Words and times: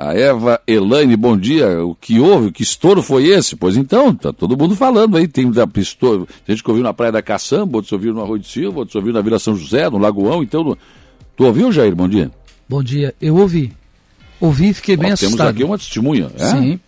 A 0.00 0.14
Eva 0.14 0.58
Elaine, 0.66 1.14
bom 1.14 1.36
dia. 1.36 1.84
O 1.84 1.94
que 1.94 2.18
houve? 2.18 2.50
Que 2.50 2.62
estouro 2.62 3.02
foi 3.02 3.26
esse? 3.26 3.54
Pois 3.54 3.76
então, 3.76 4.14
tá 4.14 4.32
todo 4.32 4.56
mundo 4.56 4.74
falando 4.74 5.18
aí. 5.18 5.28
Tem 5.28 5.50
da. 5.50 5.66
Tem 5.66 5.84
gente 6.48 6.64
que 6.64 6.70
ouviu 6.70 6.82
na 6.82 6.94
Praia 6.94 7.12
da 7.12 7.20
Caçamba, 7.20 7.76
outros 7.76 7.92
ouviram 7.92 8.14
no 8.14 8.22
Arroio 8.22 8.40
de 8.40 8.48
Silva, 8.48 8.78
outros 8.78 8.94
ouviram 8.96 9.16
na 9.16 9.20
Vila 9.20 9.38
São 9.38 9.54
José, 9.54 9.90
no 9.90 9.98
Lagoão. 9.98 10.42
Então, 10.42 10.64
no... 10.64 10.78
tu 11.36 11.44
ouviu, 11.44 11.70
Jair? 11.70 11.94
Bom 11.94 12.08
dia. 12.08 12.30
Bom 12.66 12.82
dia. 12.82 13.14
Eu 13.20 13.36
ouvi. 13.36 13.74
Ouvi 14.40 14.70
e 14.70 14.72
fiquei 14.72 14.96
bem 14.96 15.10
Ó, 15.10 15.12
assustado. 15.12 15.36
Temos 15.36 15.50
aqui 15.50 15.64
uma 15.64 15.76
testemunha. 15.76 16.30
É? 16.38 16.46
Sim. 16.46 16.80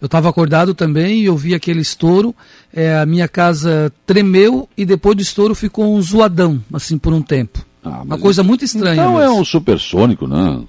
Eu 0.00 0.06
estava 0.06 0.28
acordado 0.28 0.74
também 0.74 1.20
e 1.20 1.30
ouvi 1.30 1.54
aquele 1.54 1.80
estouro. 1.80 2.34
É, 2.74 2.98
a 2.98 3.06
minha 3.06 3.28
casa 3.28 3.92
tremeu 4.04 4.68
e 4.76 4.84
depois 4.84 5.14
do 5.14 5.22
estouro 5.22 5.54
ficou 5.54 5.94
um 5.94 6.02
zoadão, 6.02 6.60
assim, 6.72 6.98
por 6.98 7.12
um 7.12 7.22
tempo. 7.22 7.64
Ah, 7.84 8.02
uma 8.02 8.18
coisa 8.18 8.42
muito 8.42 8.64
estranha. 8.64 9.00
Não 9.00 9.20
é 9.20 9.30
um 9.30 9.44
supersônico, 9.44 10.26
não. 10.26 10.66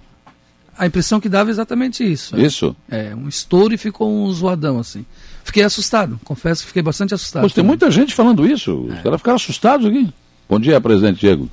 A 0.79 0.85
impressão 0.85 1.19
que 1.19 1.27
dava 1.27 1.49
é 1.49 1.51
exatamente 1.51 2.09
isso. 2.09 2.39
Isso? 2.39 2.73
É, 2.89 3.13
um 3.13 3.27
estouro 3.27 3.73
e 3.73 3.77
ficou 3.77 4.09
um 4.09 4.31
zoadão 4.31 4.79
assim. 4.79 5.05
Fiquei 5.43 5.61
assustado, 5.61 6.17
confesso 6.23 6.61
que 6.61 6.67
fiquei 6.67 6.81
bastante 6.81 7.13
assustado. 7.13 7.43
Mas 7.43 7.51
tem 7.51 7.63
muita 7.63 7.91
gente 7.91 8.15
falando 8.15 8.47
isso. 8.47 8.85
Os 8.85 8.93
é. 8.93 9.01
caras 9.01 9.19
ficaram 9.19 9.35
assustados 9.35 9.85
aqui. 9.85 10.09
Bom 10.49 10.57
dia, 10.57 10.79
presidente 10.79 11.19
Diego. 11.19 11.49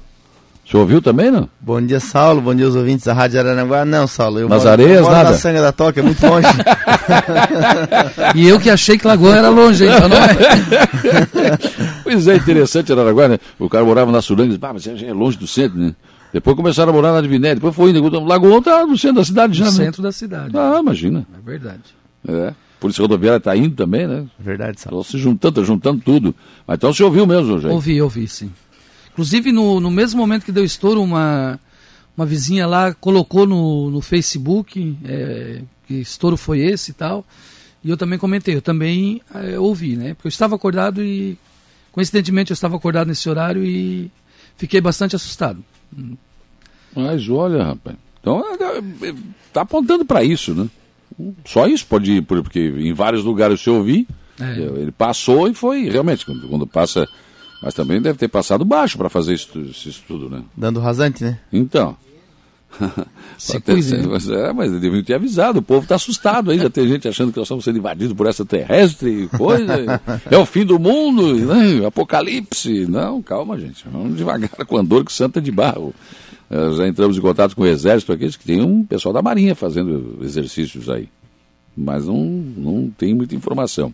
O 0.65 0.71
senhor 0.71 0.83
ouviu 0.83 1.03
também, 1.03 1.31
não? 1.31 1.49
Bom 1.61 1.81
dia, 1.81 1.99
Saulo. 1.99 2.41
Bom 2.41 2.55
dia, 2.55 2.69
os 2.69 2.77
ouvintes 2.77 3.05
da 3.05 3.15
Rádio 3.15 3.41
Aranaguá. 3.41 3.85
Não, 3.85 4.07
Saulo. 4.07 4.39
Eu 4.39 4.49
Nas 4.49 4.59
moro, 4.59 4.71
areias, 4.71 4.99
eu 4.99 5.03
moro 5.03 5.15
nada? 5.17 5.31
na 5.31 5.37
Sanga 5.37 5.61
da 5.61 5.73
Toca, 5.73 5.99
é 5.99 6.03
muito 6.05 6.25
longe. 6.25 6.47
e 8.37 8.47
eu 8.47 8.61
que 8.61 8.71
achei 8.71 8.97
que 8.97 9.07
Lagoa 9.09 9.37
era 9.37 9.49
longe, 9.49 9.87
então 9.87 10.09
não 10.09 10.17
é? 10.17 11.59
pois 12.05 12.29
é, 12.29 12.37
interessante 12.37 12.93
Aranaguá, 12.93 13.27
né? 13.27 13.39
O 13.59 13.69
cara 13.69 13.85
morava 13.85 14.13
na 14.13 14.23
Suranga 14.23 14.55
e 14.55 14.57
disse, 14.57 14.61
ah, 14.65 14.73
mas 14.73 14.87
é 14.87 15.13
longe 15.13 15.37
do 15.37 15.49
centro, 15.49 15.79
né? 15.79 15.95
Depois 16.37 16.55
começaram 16.55 16.91
a 16.91 16.95
morar 16.95 17.15
na 17.15 17.23
Diviné, 17.23 17.55
depois 17.55 17.75
foi 17.75 17.93
indo. 17.93 18.21
Lagoão 18.21 18.59
está 18.59 18.85
no 18.85 18.99
centro 18.99 19.17
da 19.17 19.25
cidade 19.25 19.57
já. 19.57 19.65
No 19.65 19.71
né? 19.71 19.85
centro 19.87 20.03
da 20.03 20.13
cidade. 20.13 20.55
Ah, 20.55 20.79
imagina. 20.79 21.27
É 21.35 21.41
verdade. 21.41 21.83
É. 22.29 22.53
Polícia 22.79 23.01
Rodoviária 23.01 23.39
está 23.39 23.57
indo 23.57 23.75
também, 23.75 24.07
né? 24.07 24.27
Verdade, 24.39 24.77
Estão 24.77 25.03
se 25.03 25.17
juntando, 25.17 25.65
juntando 25.65 26.03
tudo. 26.05 26.35
Mas 26.67 26.77
então 26.77 26.93
você 26.93 27.03
ouviu 27.03 27.27
mesmo, 27.27 27.59
Jair? 27.59 27.73
Ouvi, 27.73 28.03
ouvi, 28.03 28.29
sim. 28.29 28.53
Inclusive, 29.13 29.51
no, 29.51 29.81
no 29.81 29.91
mesmo 29.91 30.21
momento 30.21 30.45
que 30.45 30.53
deu 30.53 30.63
estouro, 30.63 31.03
uma, 31.03 31.59
uma 32.15 32.27
vizinha 32.27 32.67
lá 32.67 32.93
colocou 32.93 33.47
no, 33.47 33.91
no 33.91 34.03
Facebook 34.03 34.95
é, 35.07 35.63
que 35.89 35.95
estouro 35.95 36.37
foi 36.37 36.61
esse 36.61 36.91
e 36.91 36.95
tal. 36.95 37.25
E 37.83 37.89
eu 37.89 37.97
também 37.97 38.19
comentei, 38.19 38.55
eu 38.55 38.61
também 38.61 39.23
é, 39.35 39.59
ouvi, 39.59 39.97
né? 39.97 40.13
Porque 40.13 40.27
eu 40.27 40.29
estava 40.29 40.55
acordado 40.55 41.03
e, 41.03 41.39
coincidentemente, 41.93 42.51
eu 42.51 42.55
estava 42.55 42.77
acordado 42.77 43.09
nesse 43.09 43.27
horário 43.27 43.65
e 43.65 44.11
fiquei 44.59 44.83
bastante 44.83 45.17
assustado. 45.17 45.65
Mas 46.97 47.29
olha, 47.29 47.63
rapaz. 47.63 47.97
Então, 48.21 48.43
é, 48.43 49.09
é, 49.09 49.15
tá 49.53 49.61
apontando 49.61 50.05
para 50.05 50.25
isso, 50.25 50.55
né? 50.55 50.69
Só 51.45 51.67
isso 51.67 51.87
pode 51.87 52.11
ir, 52.11 52.23
porque 52.23 52.59
em 52.59 52.93
vários 52.93 53.23
lugares 53.23 53.65
eu 53.67 53.77
ouvi, 53.77 54.07
é. 54.41 54.61
ele 54.61 54.93
passou 54.93 55.49
e 55.49 55.55
foi, 55.55 55.89
realmente, 55.89 56.27
quando, 56.27 56.49
quando, 56.49 56.67
passa. 56.67 57.09
Mas 57.63 57.73
também 57.73 58.03
deve 58.03 58.19
ter 58.19 58.29
passado 58.29 58.65
baixo 58.65 58.99
para 58.99 59.09
fazer 59.09 59.35
isso, 59.35 59.49
esse 59.71 59.89
estudo, 59.89 60.29
né? 60.29 60.43
Dando 60.57 60.81
rasante, 60.81 61.25
né? 61.25 61.39
Então. 61.53 61.97
Se 63.39 63.61
cuide, 63.61 63.97
né? 63.97 64.07
mas, 64.07 64.29
é, 64.29 64.53
mas 64.53 64.73
deviam 64.73 65.03
ter 65.03 65.15
avisado, 65.15 65.61
o 65.61 65.63
povo 65.63 65.85
está 65.85 65.95
assustado 65.95 66.51
aí, 66.51 66.59
já 66.59 66.69
tem 66.69 66.87
gente 66.87 67.09
achando 67.09 67.33
que 67.33 67.39
nós 67.39 67.47
estamos 67.47 67.65
sendo 67.65 67.79
invadidos 67.79 68.15
por 68.15 68.27
essa 68.27 68.45
terrestre, 68.45 69.29
coisa, 69.37 70.01
é 70.31 70.37
o 70.37 70.45
fim 70.45 70.65
do 70.65 70.79
mundo, 70.79 71.35
né? 71.35 71.87
apocalipse. 71.87 72.87
Não, 72.87 73.23
calma, 73.23 73.59
gente, 73.59 73.85
vamos 73.91 74.17
devagar 74.17 74.51
com 74.67 74.77
andor 74.77 75.05
que 75.05 75.13
santa 75.13 75.41
de 75.41 75.51
barro. 75.51 75.95
Uh, 76.51 76.75
já 76.75 76.87
entramos 76.87 77.19
em 77.19 77.21
contato 77.21 77.57
com 77.57 77.63
o 77.63 77.67
Exército 77.67 78.13
aqui, 78.13 78.29
que 78.31 78.45
tem 78.45 78.63
um 78.63 78.85
pessoal 78.85 79.13
da 79.13 79.23
Marinha 79.23 79.55
fazendo 79.55 80.19
exercícios 80.23 80.89
aí. 80.89 81.09
Mas 81.77 82.07
não, 82.07 82.25
não 82.25 82.91
tem 82.97 83.15
muita 83.15 83.35
informação. 83.35 83.93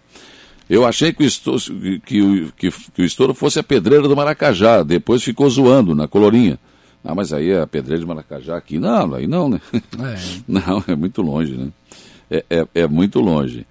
Eu 0.69 0.87
achei 0.87 1.13
que 1.13 1.23
o, 1.23 1.27
estouro, 1.27 1.61
que, 2.07 2.53
que, 2.57 2.71
que 2.71 3.03
o 3.03 3.05
estouro 3.05 3.35
fosse 3.35 3.59
a 3.59 3.63
pedreira 3.63 4.07
do 4.07 4.17
Maracajá, 4.17 4.83
depois 4.83 5.23
ficou 5.23 5.49
zoando 5.51 5.95
na 5.95 6.07
colorinha. 6.07 6.59
Ah, 7.05 7.15
mas 7.15 7.33
aí 7.33 7.53
a 7.53 7.67
pedreira 7.67 8.01
de 8.01 8.07
Maracajá 8.07 8.57
aqui, 8.57 8.79
não, 8.79 9.15
aí 9.15 9.27
não, 9.27 9.49
né? 9.49 9.61
É. 9.75 10.43
Não, 10.47 10.85
é 10.87 10.95
muito 10.95 11.21
longe, 11.21 11.57
né? 11.57 11.69
É, 12.31 12.45
é, 12.49 12.67
é 12.75 12.87
muito 12.87 13.19
longe. 13.21 13.67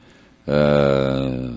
Uh, 0.46 1.56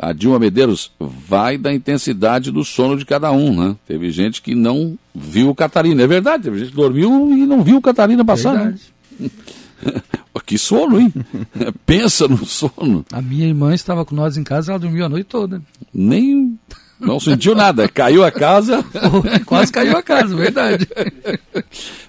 a 0.00 0.12
Dilma 0.12 0.38
Medeiros 0.38 0.90
vai 0.98 1.58
da 1.58 1.72
intensidade 1.72 2.50
do 2.50 2.64
sono 2.64 2.96
de 2.96 3.04
cada 3.04 3.30
um, 3.30 3.54
né? 3.54 3.76
Teve 3.86 4.10
gente 4.10 4.40
que 4.40 4.54
não 4.54 4.98
viu 5.14 5.50
o 5.50 5.54
Catarina. 5.54 6.02
É 6.02 6.06
verdade, 6.06 6.44
teve 6.44 6.58
gente 6.58 6.70
que 6.70 6.76
dormiu 6.76 7.30
e 7.36 7.44
não 7.44 7.62
viu 7.62 7.76
o 7.76 7.82
Catarina 7.82 8.24
passar. 8.24 8.54
Né? 8.54 8.60
Verdade. 8.62 8.82
Né? 9.82 9.90
que 10.50 10.58
sono, 10.58 10.98
hein? 10.98 11.14
Pensa 11.86 12.26
no 12.26 12.44
sono. 12.44 13.06
A 13.12 13.22
minha 13.22 13.46
irmã 13.46 13.72
estava 13.72 14.04
com 14.04 14.16
nós 14.16 14.36
em 14.36 14.42
casa, 14.42 14.72
ela 14.72 14.80
dormiu 14.80 15.04
a 15.04 15.08
noite 15.08 15.26
toda. 15.26 15.62
Nem. 15.94 16.58
Não 16.98 17.20
sentiu 17.20 17.54
nada, 17.54 17.88
caiu 17.88 18.24
a 18.24 18.32
casa. 18.32 18.84
Quase 19.46 19.70
caiu 19.70 19.96
a 19.96 20.02
casa, 20.02 20.34
verdade. 20.34 20.88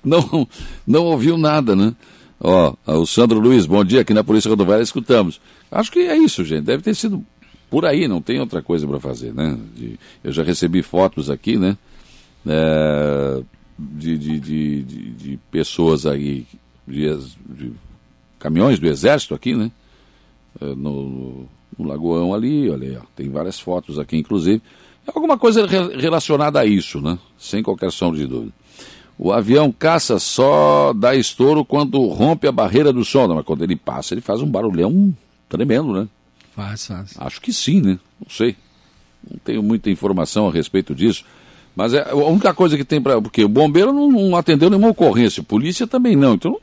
Não, 0.03 0.47
não 0.87 1.03
ouviu 1.05 1.37
nada, 1.37 1.75
né? 1.75 1.93
Ó, 2.39 2.73
o 2.87 3.05
Sandro 3.05 3.39
Luiz, 3.39 3.67
bom 3.67 3.85
dia, 3.85 4.01
aqui 4.01 4.13
na 4.13 4.23
Polícia 4.23 4.49
Rodoviária 4.49 4.81
escutamos. 4.81 5.39
Acho 5.71 5.91
que 5.91 5.99
é 5.99 6.17
isso, 6.17 6.43
gente. 6.43 6.63
Deve 6.63 6.81
ter 6.81 6.95
sido 6.95 7.23
por 7.71 7.85
aí, 7.85 8.05
não 8.05 8.21
tem 8.21 8.37
outra 8.37 8.61
coisa 8.61 8.85
para 8.85 8.99
fazer, 8.99 9.33
né? 9.33 9.57
De, 9.73 9.97
eu 10.21 10.33
já 10.33 10.43
recebi 10.43 10.83
fotos 10.83 11.29
aqui, 11.29 11.55
né? 11.57 11.77
É, 12.45 13.41
de, 13.79 14.17
de, 14.17 14.39
de, 14.41 14.83
de, 14.83 15.39
pessoas 15.49 16.05
aí, 16.05 16.45
de, 16.85 17.71
caminhões 18.37 18.77
do 18.77 18.87
exército 18.87 19.33
aqui, 19.33 19.55
né? 19.55 19.71
É, 20.59 20.65
no, 20.65 21.45
no 21.79 21.87
Lagoão 21.87 22.33
ali, 22.33 22.69
olha 22.69 22.89
aí, 22.89 22.97
ó, 22.97 23.03
tem 23.15 23.29
várias 23.29 23.57
fotos 23.57 23.97
aqui, 23.97 24.17
inclusive. 24.17 24.61
É 25.07 25.11
alguma 25.15 25.37
coisa 25.37 25.65
re, 25.65 25.95
relacionada 25.95 26.59
a 26.59 26.65
isso, 26.65 26.99
né? 26.99 27.17
Sem 27.37 27.63
qualquer 27.63 27.89
sombra 27.89 28.19
de 28.19 28.27
dúvida. 28.27 28.53
O 29.17 29.31
avião 29.31 29.71
caça 29.71 30.19
só 30.19 30.91
dá 30.91 31.15
estouro 31.15 31.63
quando 31.63 32.05
rompe 32.07 32.47
a 32.47 32.51
barreira 32.51 32.91
do 32.91 33.05
som, 33.05 33.29
mas 33.29 33.45
quando 33.45 33.63
ele 33.63 33.77
passa, 33.77 34.13
ele 34.13 34.19
faz 34.19 34.41
um 34.41 34.47
barulhão 34.47 35.15
tremendo, 35.47 35.93
né? 35.93 36.09
Faz, 36.55 36.85
faz. 36.85 37.13
Acho 37.17 37.41
que 37.41 37.53
sim, 37.53 37.81
né? 37.81 37.99
Não 38.19 38.29
sei. 38.29 38.55
Não 39.29 39.37
tenho 39.43 39.63
muita 39.63 39.89
informação 39.89 40.47
a 40.47 40.51
respeito 40.51 40.93
disso. 40.93 41.23
Mas 41.75 41.93
é 41.93 42.09
a 42.09 42.15
única 42.15 42.53
coisa 42.53 42.77
que 42.77 42.83
tem 42.83 43.01
para. 43.01 43.21
Porque 43.21 43.43
o 43.43 43.49
bombeiro 43.49 43.93
não, 43.93 44.11
não, 44.11 44.35
atendeu 44.35 44.69
nenhuma 44.69 44.89
ocorrência, 44.89 45.41
polícia 45.41 45.87
também 45.87 46.15
não. 46.15 46.33
Então 46.33 46.59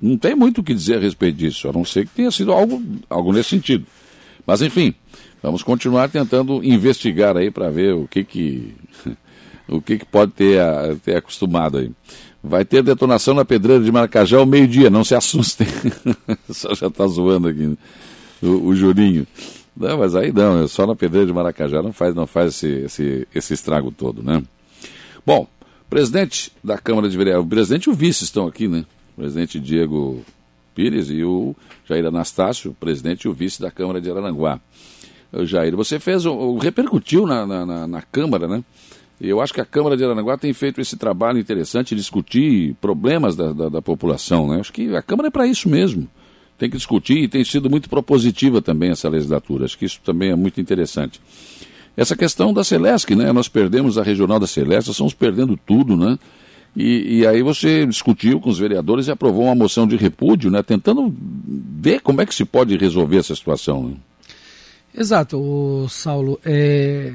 não 0.00 0.16
tem 0.16 0.34
muito 0.34 0.60
o 0.60 0.64
que 0.64 0.74
dizer 0.74 0.98
a 0.98 1.00
respeito 1.00 1.36
disso, 1.36 1.68
a 1.68 1.72
não 1.72 1.84
ser 1.84 2.06
que 2.06 2.14
tenha 2.14 2.30
sido 2.30 2.52
algo, 2.52 2.82
algo 3.08 3.32
nesse 3.32 3.50
sentido. 3.50 3.86
Mas 4.46 4.62
enfim, 4.62 4.94
vamos 5.42 5.62
continuar 5.62 6.08
tentando 6.08 6.64
investigar 6.64 7.36
aí 7.36 7.50
para 7.50 7.70
ver 7.70 7.94
o 7.94 8.08
que 8.08 8.24
que. 8.24 8.74
o 9.68 9.80
que, 9.80 9.98
que 9.98 10.04
pode 10.04 10.32
ter, 10.32 10.60
ter 11.04 11.16
acostumado 11.16 11.78
aí. 11.78 11.90
Vai 12.42 12.64
ter 12.64 12.82
detonação 12.82 13.34
na 13.34 13.44
pedreira 13.44 13.82
de 13.82 13.92
Maracajá 13.92 14.38
ao 14.38 14.46
meio-dia, 14.46 14.88
não 14.88 15.04
se 15.04 15.14
assustem. 15.14 15.66
Só 16.48 16.74
já 16.74 16.86
está 16.86 17.06
zoando 17.06 17.48
aqui. 17.48 17.76
O, 18.42 18.70
o. 18.70 18.74
Não, 19.78 19.98
mas 19.98 20.16
aí 20.16 20.32
não, 20.32 20.64
é 20.64 20.66
só 20.66 20.86
na 20.86 20.96
pedreira 20.96 21.26
de 21.26 21.32
Maracajá 21.32 21.80
não 21.80 21.92
faz, 21.92 22.14
não 22.14 22.26
faz 22.26 22.54
esse, 22.54 22.68
esse, 22.68 23.28
esse 23.32 23.54
estrago 23.54 23.92
todo, 23.92 24.22
né? 24.22 24.42
Bom, 25.24 25.46
presidente 25.88 26.50
da 26.62 26.76
Câmara 26.76 27.08
de 27.08 27.16
Vereadores, 27.16 27.46
o 27.46 27.48
presidente 27.48 27.84
e 27.84 27.90
o 27.90 27.94
vice 27.94 28.24
estão 28.24 28.46
aqui, 28.46 28.66
né? 28.66 28.84
O 29.16 29.20
presidente 29.20 29.60
Diego 29.60 30.24
Pires 30.74 31.10
e 31.10 31.22
o 31.22 31.54
Jair 31.88 32.04
Anastácio, 32.06 32.76
presidente 32.80 33.22
e 33.22 33.28
o 33.28 33.32
vice 33.32 33.62
da 33.62 33.70
Câmara 33.70 34.00
de 34.00 34.10
Araranguá. 34.10 34.60
Jair, 35.44 35.76
você 35.76 36.00
fez, 36.00 36.24
repercutiu 36.60 37.26
na, 37.26 37.46
na, 37.46 37.86
na 37.86 38.02
Câmara, 38.02 38.48
né? 38.48 38.64
Eu 39.20 39.40
acho 39.40 39.52
que 39.52 39.60
a 39.60 39.64
Câmara 39.64 39.96
de 39.96 40.04
Aranaguá 40.04 40.38
tem 40.38 40.52
feito 40.52 40.80
esse 40.80 40.96
trabalho 40.96 41.38
interessante, 41.38 41.94
discutir 41.94 42.74
problemas 42.80 43.34
da, 43.34 43.52
da, 43.52 43.68
da 43.68 43.82
população. 43.82 44.46
Né? 44.46 44.60
Acho 44.60 44.72
que 44.72 44.94
a 44.94 45.02
Câmara 45.02 45.26
é 45.26 45.30
para 45.30 45.46
isso 45.46 45.68
mesmo 45.68 46.08
tem 46.58 46.68
que 46.68 46.76
discutir 46.76 47.18
e 47.18 47.28
tem 47.28 47.44
sido 47.44 47.70
muito 47.70 47.88
propositiva 47.88 48.60
também 48.60 48.90
essa 48.90 49.08
legislatura. 49.08 49.64
Acho 49.64 49.78
que 49.78 49.84
isso 49.84 50.00
também 50.04 50.30
é 50.30 50.36
muito 50.36 50.60
interessante. 50.60 51.20
Essa 51.96 52.16
questão 52.16 52.52
da 52.52 52.64
Celesc, 52.64 53.14
né? 53.14 53.32
Nós 53.32 53.48
perdemos 53.48 53.96
a 53.96 54.02
regional 54.02 54.40
da 54.40 54.46
Celeste, 54.46 54.90
estamos 54.90 55.14
perdendo 55.14 55.56
tudo, 55.56 55.96
né? 55.96 56.18
E, 56.76 57.18
e, 57.18 57.26
aí 57.26 57.42
você 57.42 57.86
discutiu 57.86 58.40
com 58.40 58.50
os 58.50 58.58
vereadores 58.58 59.06
e 59.06 59.10
aprovou 59.10 59.44
uma 59.44 59.54
moção 59.54 59.86
de 59.86 59.96
repúdio, 59.96 60.50
né? 60.50 60.62
Tentando 60.62 61.12
ver 61.80 62.00
como 62.00 62.20
é 62.20 62.26
que 62.26 62.34
se 62.34 62.44
pode 62.44 62.76
resolver 62.76 63.16
essa 63.16 63.34
situação. 63.34 63.88
Né? 63.88 63.96
Exato, 64.96 65.86
Saulo. 65.88 66.38
É, 66.44 67.14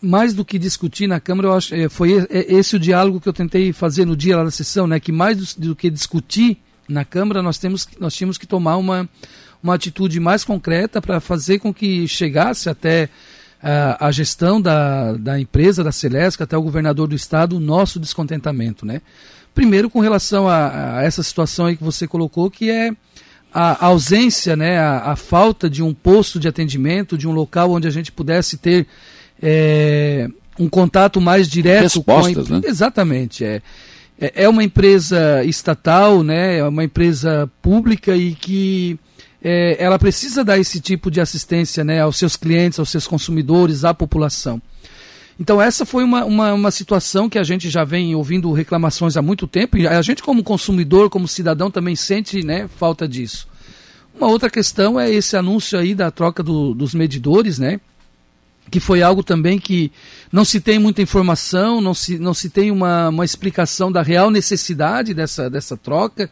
mais 0.00 0.34
do 0.34 0.44
que 0.44 0.58
discutir 0.58 1.06
na 1.06 1.18
Câmara, 1.18 1.48
eu 1.48 1.52
acho, 1.54 1.74
é, 1.74 1.88
foi 1.88 2.26
é, 2.30 2.54
esse 2.54 2.76
o 2.76 2.78
diálogo 2.78 3.20
que 3.20 3.28
eu 3.28 3.32
tentei 3.32 3.72
fazer 3.72 4.04
no 4.04 4.16
dia 4.16 4.36
lá 4.36 4.44
da 4.44 4.50
sessão, 4.50 4.86
né? 4.86 5.00
Que 5.00 5.10
mais 5.10 5.36
do, 5.36 5.68
do 5.68 5.76
que 5.76 5.90
discutir 5.90 6.58
na 6.92 7.04
Câmara 7.04 7.42
nós, 7.42 7.58
temos, 7.58 7.88
nós 7.98 8.14
tínhamos 8.14 8.38
que 8.38 8.46
tomar 8.46 8.76
uma, 8.76 9.08
uma 9.62 9.74
atitude 9.74 10.20
mais 10.20 10.44
concreta 10.44 11.00
para 11.00 11.20
fazer 11.20 11.58
com 11.58 11.72
que 11.72 12.06
chegasse 12.06 12.68
até 12.68 13.08
uh, 13.62 13.96
a 13.98 14.10
gestão 14.10 14.60
da, 14.60 15.12
da 15.14 15.40
empresa, 15.40 15.82
da 15.82 15.92
Celesc, 15.92 16.42
até 16.42 16.56
o 16.56 16.62
governador 16.62 17.08
do 17.08 17.14
estado, 17.14 17.56
o 17.56 17.60
nosso 17.60 17.98
descontentamento. 17.98 18.84
Né? 18.84 19.00
Primeiro, 19.54 19.88
com 19.88 20.00
relação 20.00 20.48
a, 20.48 20.98
a 20.98 21.02
essa 21.02 21.22
situação 21.22 21.66
aí 21.66 21.76
que 21.76 21.84
você 21.84 22.06
colocou, 22.06 22.50
que 22.50 22.70
é 22.70 22.92
a 23.54 23.86
ausência, 23.86 24.56
né, 24.56 24.78
a, 24.78 25.12
a, 25.12 25.16
falta 25.16 25.68
de 25.68 25.82
um 25.82 25.92
posto 25.92 26.40
de 26.40 26.48
atendimento, 26.48 27.18
de 27.18 27.28
um 27.28 27.32
local 27.32 27.70
onde 27.70 27.86
a 27.86 27.90
gente 27.90 28.10
pudesse 28.10 28.56
ter 28.56 28.86
é, 29.42 30.26
um 30.58 30.70
contato 30.70 31.20
mais 31.20 31.48
direto 31.48 31.82
Respostas, 31.82 32.48
com 32.48 32.54
a 32.54 32.60
né? 32.60 32.66
Exatamente. 32.66 33.44
É, 33.44 33.60
é, 34.20 34.44
é 34.44 34.48
uma 34.48 34.62
empresa 34.62 35.44
estatal, 35.44 36.22
né, 36.22 36.58
é 36.58 36.64
uma 36.64 36.84
empresa 36.84 37.50
pública 37.60 38.16
e 38.16 38.34
que 38.34 38.98
é, 39.42 39.76
ela 39.82 39.98
precisa 39.98 40.44
dar 40.44 40.58
esse 40.58 40.80
tipo 40.80 41.10
de 41.10 41.20
assistência 41.20 41.82
né, 41.82 42.00
aos 42.00 42.16
seus 42.16 42.36
clientes, 42.36 42.78
aos 42.78 42.90
seus 42.90 43.06
consumidores, 43.06 43.84
à 43.84 43.92
população. 43.92 44.60
Então 45.40 45.60
essa 45.60 45.84
foi 45.84 46.04
uma, 46.04 46.24
uma, 46.24 46.52
uma, 46.52 46.70
situação 46.70 47.28
que 47.28 47.38
a 47.38 47.42
gente 47.42 47.68
já 47.68 47.84
vem 47.84 48.14
ouvindo 48.14 48.52
reclamações 48.52 49.16
há 49.16 49.22
muito 49.22 49.46
tempo 49.46 49.76
e 49.76 49.88
a 49.88 50.00
gente 50.02 50.22
como 50.22 50.42
consumidor, 50.44 51.10
como 51.10 51.26
cidadão 51.26 51.70
também 51.70 51.96
sente 51.96 52.44
né, 52.44 52.68
falta 52.76 53.08
disso. 53.08 53.48
Uma 54.14 54.28
outra 54.28 54.50
questão 54.50 55.00
é 55.00 55.10
esse 55.10 55.36
anúncio 55.36 55.78
aí 55.78 55.94
da 55.94 56.10
troca 56.10 56.42
do, 56.42 56.74
dos 56.74 56.94
medidores, 56.94 57.58
né? 57.58 57.80
Que 58.72 58.80
foi 58.80 59.02
algo 59.02 59.22
também 59.22 59.58
que 59.58 59.92
não 60.32 60.44
se 60.44 60.58
tem 60.58 60.78
muita 60.78 61.02
informação, 61.02 61.78
não 61.80 61.92
se, 61.92 62.18
não 62.18 62.32
se 62.32 62.48
tem 62.48 62.70
uma, 62.70 63.10
uma 63.10 63.24
explicação 63.24 63.92
da 63.92 64.00
real 64.00 64.30
necessidade 64.30 65.12
dessa, 65.12 65.50
dessa 65.50 65.76
troca. 65.76 66.30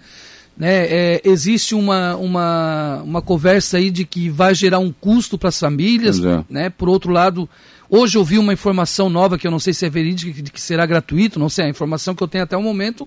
Né? 0.57 0.87
É, 0.87 1.21
existe 1.23 1.75
uma, 1.75 2.17
uma, 2.17 3.03
uma 3.03 3.23
conversa 3.23 3.77
aí 3.77 3.91
de 3.91 4.07
que 4.07 4.31
vai 4.31 4.55
gerar 4.55 4.79
um 4.79 4.91
custo 4.91 5.37
para 5.37 5.51
as 5.51 5.61
famílias. 5.61 6.19
É. 6.19 6.45
Né? 6.49 6.71
Por 6.71 6.89
outro 6.89 7.13
lado, 7.13 7.47
Hoje 7.93 8.17
eu 8.17 8.25
vi 8.25 8.39
uma 8.39 8.53
informação 8.53 9.11
nova 9.11 9.37
que 9.37 9.45
eu 9.45 9.51
não 9.51 9.59
sei 9.59 9.75
se 9.75 9.85
é 9.85 9.91
verídica, 9.91 10.41
de 10.41 10.53
que 10.53 10.61
será 10.61 10.87
gratuito, 10.87 11.41
não 11.41 11.49
sei, 11.49 11.65
a 11.65 11.69
informação 11.69 12.15
que 12.15 12.23
eu 12.23 12.29
tenho 12.29 12.45
até 12.45 12.57
o 12.57 12.63
momento 12.63 13.07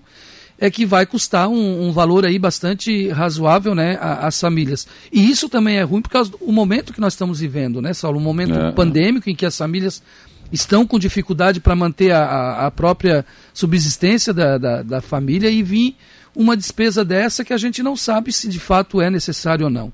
é 0.58 0.70
que 0.70 0.86
vai 0.86 1.04
custar 1.04 1.48
um, 1.48 1.88
um 1.88 1.92
valor 1.92 2.24
aí 2.24 2.38
bastante 2.38 3.08
razoável, 3.08 3.74
né, 3.74 3.98
às 4.00 4.40
famílias. 4.40 4.86
E 5.12 5.28
isso 5.30 5.48
também 5.48 5.76
é 5.76 5.82
ruim 5.82 6.00
por 6.00 6.10
causa 6.10 6.30
do 6.30 6.52
momento 6.52 6.92
que 6.92 7.00
nós 7.00 7.14
estamos 7.14 7.40
vivendo, 7.40 7.82
né, 7.82 7.92
Saulo? 7.92 8.18
Um 8.18 8.22
momento 8.22 8.54
é. 8.54 8.72
pandêmico 8.72 9.28
em 9.28 9.34
que 9.34 9.44
as 9.44 9.56
famílias 9.56 10.02
estão 10.52 10.86
com 10.86 10.98
dificuldade 10.98 11.60
para 11.60 11.74
manter 11.74 12.12
a, 12.12 12.66
a, 12.66 12.70
própria 12.70 13.24
subsistência 13.52 14.32
da, 14.32 14.56
da, 14.56 14.82
da 14.82 15.00
família 15.00 15.50
e 15.50 15.62
vir 15.62 15.96
uma 16.34 16.56
despesa 16.56 17.04
dessa 17.04 17.44
que 17.44 17.52
a 17.52 17.56
gente 17.58 17.82
não 17.82 17.96
sabe 17.96 18.32
se 18.32 18.48
de 18.48 18.58
fato 18.58 19.00
é 19.00 19.08
necessário 19.08 19.66
ou 19.66 19.70
não. 19.70 19.92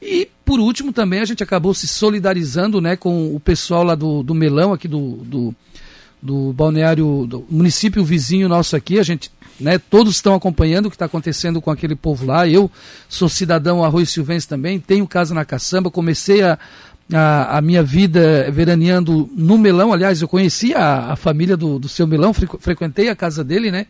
E, 0.00 0.28
por 0.44 0.58
último, 0.58 0.92
também 0.92 1.20
a 1.20 1.24
gente 1.24 1.42
acabou 1.42 1.74
se 1.74 1.86
solidarizando 1.86 2.80
né, 2.80 2.96
com 2.96 3.34
o 3.34 3.40
pessoal 3.40 3.84
lá 3.84 3.94
do, 3.94 4.22
do 4.22 4.34
Melão, 4.34 4.72
aqui 4.72 4.88
do, 4.88 5.16
do, 5.24 5.54
do 6.20 6.52
balneário, 6.52 7.26
do 7.26 7.46
município 7.50 8.04
vizinho 8.04 8.48
nosso 8.48 8.74
aqui. 8.74 8.98
A 8.98 9.02
gente, 9.02 9.30
né, 9.62 9.78
todos 9.78 10.16
estão 10.16 10.34
acompanhando 10.34 10.86
o 10.86 10.90
que 10.90 10.96
está 10.96 11.06
acontecendo 11.06 11.60
com 11.60 11.70
aquele 11.70 11.94
povo 11.94 12.26
lá. 12.26 12.46
Eu 12.46 12.70
sou 13.08 13.28
cidadão 13.28 13.84
arroz 13.84 14.10
silvense 14.10 14.46
também, 14.46 14.80
tenho 14.80 15.06
casa 15.06 15.32
na 15.34 15.44
caçamba, 15.44 15.90
comecei 15.90 16.42
a, 16.42 16.58
a, 17.12 17.58
a, 17.58 17.60
minha 17.60 17.82
vida 17.82 18.50
veraneando 18.50 19.30
no 19.34 19.56
Melão. 19.56 19.92
Aliás, 19.92 20.20
eu 20.20 20.28
conheci 20.28 20.74
a, 20.74 21.12
a 21.12 21.16
família 21.16 21.56
do, 21.56 21.78
do 21.78 21.88
seu 21.88 22.06
Melão, 22.06 22.34
frequentei 22.34 23.08
a 23.08 23.16
casa 23.16 23.44
dele, 23.44 23.70
né? 23.70 23.86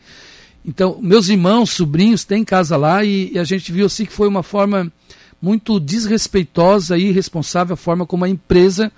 Então, 0.64 0.98
meus 1.00 1.28
irmãos, 1.28 1.70
sobrinhos 1.70 2.24
têm 2.24 2.44
casa 2.44 2.76
lá 2.76 3.02
e, 3.02 3.32
e, 3.32 3.38
a 3.38 3.44
gente 3.44 3.72
viu 3.72 3.86
assim 3.86 4.04
que 4.04 4.12
foi 4.12 4.28
uma 4.28 4.42
forma 4.42 4.92
muito 5.40 5.80
desrespeitosa 5.80 6.96
e 6.96 7.08
irresponsável 7.08 7.74
a 7.74 7.76
forma 7.76 8.06
como 8.06 8.24
a 8.24 8.28
empresa 8.28 8.92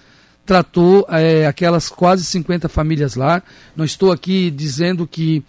tratou 0.45 1.07
é, 1.09 1.47
aquelas 1.47 1.89
quase 1.89 2.25
50 2.25 2.69
famílias 2.69 3.15
lá. 3.15 3.43
Não 3.75 3.85
estou 3.85 4.13
aqui 4.13 4.51
dizendo 4.51 5.07
que 5.07 5.43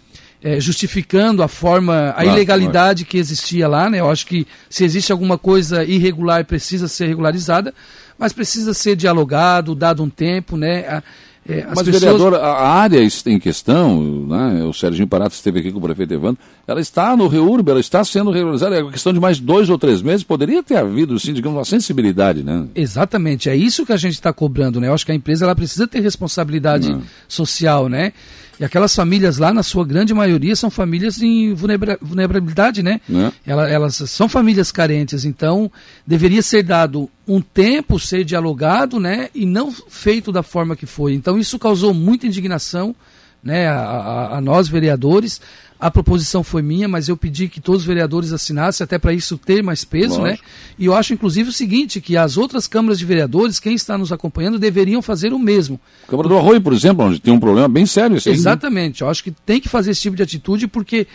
é, 0.45 0.59
justificando 0.59 1.41
a 1.41 1.47
forma, 1.47 2.09
a 2.09 2.21
claro, 2.21 2.29
ilegalidade 2.29 3.03
claro. 3.03 3.09
que 3.09 3.17
existia 3.17 3.67
lá, 3.67 3.89
né? 3.89 3.99
Eu 3.99 4.11
acho 4.11 4.27
que 4.27 4.45
se 4.69 4.83
existe 4.83 5.11
alguma 5.11 5.39
coisa 5.39 5.83
irregular 5.83 6.45
precisa 6.45 6.87
ser 6.87 7.07
regularizada, 7.07 7.73
mas 8.15 8.31
precisa 8.31 8.71
ser 8.71 8.95
dialogado, 8.95 9.73
dado 9.73 10.03
um 10.03 10.09
tempo, 10.09 10.55
né? 10.55 10.87
A, 10.87 11.03
é, 11.47 11.63
Mas, 11.63 11.83
pessoas... 11.83 12.01
vereador, 12.01 12.33
a 12.35 12.69
área 12.69 13.07
em 13.27 13.39
questão, 13.39 14.01
né, 14.27 14.63
o 14.63 14.73
Serginho 14.73 15.07
Parato 15.07 15.33
esteve 15.33 15.59
aqui 15.59 15.71
com 15.71 15.77
o 15.77 15.81
prefeito 15.81 16.11
Evandro, 16.11 16.39
ela 16.67 16.81
está 16.81 17.15
no 17.15 17.27
REURB, 17.27 17.69
ela 17.69 17.79
está 17.79 18.03
sendo 18.03 18.31
regularizada, 18.31 18.75
é 18.75 18.81
uma 18.81 18.91
questão 18.91 19.13
de 19.13 19.19
mais 19.19 19.39
dois 19.39 19.69
ou 19.69 19.77
três 19.77 20.01
meses, 20.01 20.23
poderia 20.23 20.63
ter 20.63 20.77
havido, 20.77 21.19
sim, 21.19 21.33
digamos, 21.33 21.59
uma 21.59 21.65
sensibilidade, 21.65 22.41
né? 22.41 22.67
Exatamente, 22.73 23.47
é 23.47 23.55
isso 23.55 23.85
que 23.85 23.93
a 23.93 23.97
gente 23.97 24.13
está 24.13 24.33
cobrando, 24.33 24.81
né? 24.81 24.87
Eu 24.87 24.93
acho 24.95 25.05
que 25.05 25.11
a 25.11 25.15
empresa 25.15 25.45
ela 25.45 25.55
precisa 25.55 25.87
ter 25.87 25.99
responsabilidade 25.99 26.89
Não. 26.89 27.03
social, 27.27 27.87
né? 27.89 28.11
E 28.59 28.65
aquelas 28.65 28.95
famílias 28.95 29.37
lá, 29.37 29.53
na 29.53 29.63
sua 29.63 29.85
grande 29.85 30.13
maioria, 30.13 30.55
são 30.55 30.69
famílias 30.69 31.21
em 31.21 31.53
vulnerabilidade, 31.53 32.81
né? 32.81 33.01
É. 33.09 33.31
Elas, 33.45 33.71
elas 33.71 33.95
são 34.09 34.29
famílias 34.29 34.71
carentes, 34.71 35.25
então 35.25 35.71
deveria 36.05 36.41
ser 36.41 36.63
dado 36.63 37.09
um 37.27 37.41
tempo, 37.41 37.99
ser 37.99 38.23
dialogado, 38.23 38.99
né? 38.99 39.29
E 39.33 39.45
não 39.45 39.71
feito 39.71 40.31
da 40.31 40.43
forma 40.43 40.75
que 40.75 40.85
foi. 40.85 41.13
Então 41.13 41.37
isso 41.37 41.59
causou 41.59 41.93
muita 41.93 42.27
indignação, 42.27 42.95
né? 43.43 43.67
a, 43.67 43.77
a, 43.77 44.37
a 44.37 44.41
nós 44.41 44.67
vereadores. 44.67 45.41
A 45.79 45.91
proposição 45.91 46.43
foi 46.43 46.61
minha, 46.61 46.87
mas 46.87 47.09
eu 47.09 47.17
pedi 47.17 47.49
que 47.49 47.59
todos 47.59 47.81
os 47.81 47.87
vereadores 47.87 48.31
assinassem, 48.31 48.83
até 48.83 48.97
para 48.97 49.13
isso 49.13 49.37
ter 49.37 49.61
mais 49.61 49.83
peso, 49.83 50.21
né? 50.21 50.29
Lógico. 50.29 50.43
né? 50.43 50.49
E 50.79 50.85
eu 50.85 50.95
acho, 50.95 51.13
inclusive, 51.13 51.49
o 51.49 51.53
seguinte, 51.53 51.99
que 51.99 52.15
as 52.15 52.37
outras 52.37 52.65
câmaras 52.67 52.97
de 52.97 53.05
vereadores, 53.05 53.59
quem 53.59 53.75
está 53.75 53.97
nos 53.97 54.11
acompanhando, 54.11 54.57
deveriam 54.57 55.01
fazer 55.01 55.33
o 55.33 55.39
mesmo. 55.39 55.79
Câmara 56.07 56.29
do 56.29 56.37
Arroio, 56.37 56.61
por 56.61 56.73
exemplo, 56.73 57.05
onde 57.05 57.19
tem 57.19 57.33
um 57.33 57.39
problema 57.39 57.67
bem 57.67 57.85
sério. 57.85 58.15
Esse 58.15 58.29
Exatamente. 58.29 59.01
Eu 59.01 59.09
acho 59.09 59.23
que 59.23 59.31
tem 59.31 59.59
que 59.59 59.67
fazer 59.67 59.91
esse 59.91 60.01
tipo 60.01 60.15
de 60.15 60.23
atitude, 60.23 60.67
porque 60.67 61.07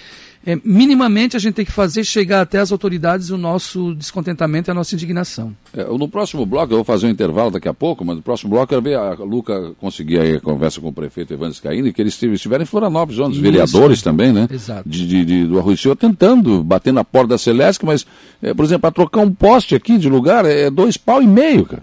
é, 0.47 0.59
minimamente 0.65 1.37
a 1.37 1.41
gente 1.41 1.55
tem 1.55 1.65
que 1.67 1.73
fazer 1.73 2.03
chegar 2.03 2.41
até 2.41 2.59
as 2.59 2.73
autoridades 2.73 3.29
o 3.29 3.37
nosso 3.37 3.95
descontentamento 3.95 4.71
e 4.71 4.73
a 4.73 4.75
nossa 4.75 4.95
indignação. 4.95 5.55
É, 5.77 5.85
no 5.85 6.09
próximo 6.09 6.47
bloco, 6.47 6.73
eu 6.73 6.79
vou 6.79 6.85
fazer 6.85 7.07
um 7.07 7.11
intervalo 7.11 7.51
daqui 7.51 7.69
a 7.69 7.75
pouco, 7.75 8.05
mas 8.05 8.17
no 8.17 8.23
próximo 8.23 8.49
bloco 8.49 8.65
eu 8.65 8.69
quero 8.69 8.83
ver 8.83 8.97
a 8.97 9.13
Luca 9.23 9.73
conseguir 9.79 10.19
aí 10.19 10.37
a 10.37 10.41
conversa 10.41 10.81
com 10.81 10.89
o 10.89 10.93
prefeito 10.93 11.35
Evandro 11.35 11.55
Scaini, 11.55 11.93
que 11.93 12.01
eles 12.01 12.21
estiveram 12.23 12.63
em 12.63 12.67
Florianópolis, 12.67 13.21
onde 13.21 13.37
os 13.37 13.43
vereadores 13.43 14.01
também, 14.01 14.33
né? 14.33 14.49
Exato. 14.51 14.89
De, 14.89 15.07
de, 15.07 15.25
de, 15.27 15.47
do 15.47 15.59
Arroio 15.59 15.77
tentando 15.95 16.65
bater 16.65 16.93
na 16.93 17.05
porta 17.05 17.29
da 17.29 17.39
Celeste, 17.39 17.85
mas, 17.85 18.07
é, 18.43 18.55
por 18.55 18.65
exemplo, 18.65 18.83
para 18.83 18.93
trocar 18.93 19.21
um 19.21 19.33
poste 19.33 19.75
aqui 19.75 19.99
de 19.99 20.09
lugar 20.09 20.47
é 20.47 20.71
dois 20.71 20.97
pau 20.97 21.23
e 21.23 21.27
meio, 21.27 21.67
cara. 21.67 21.83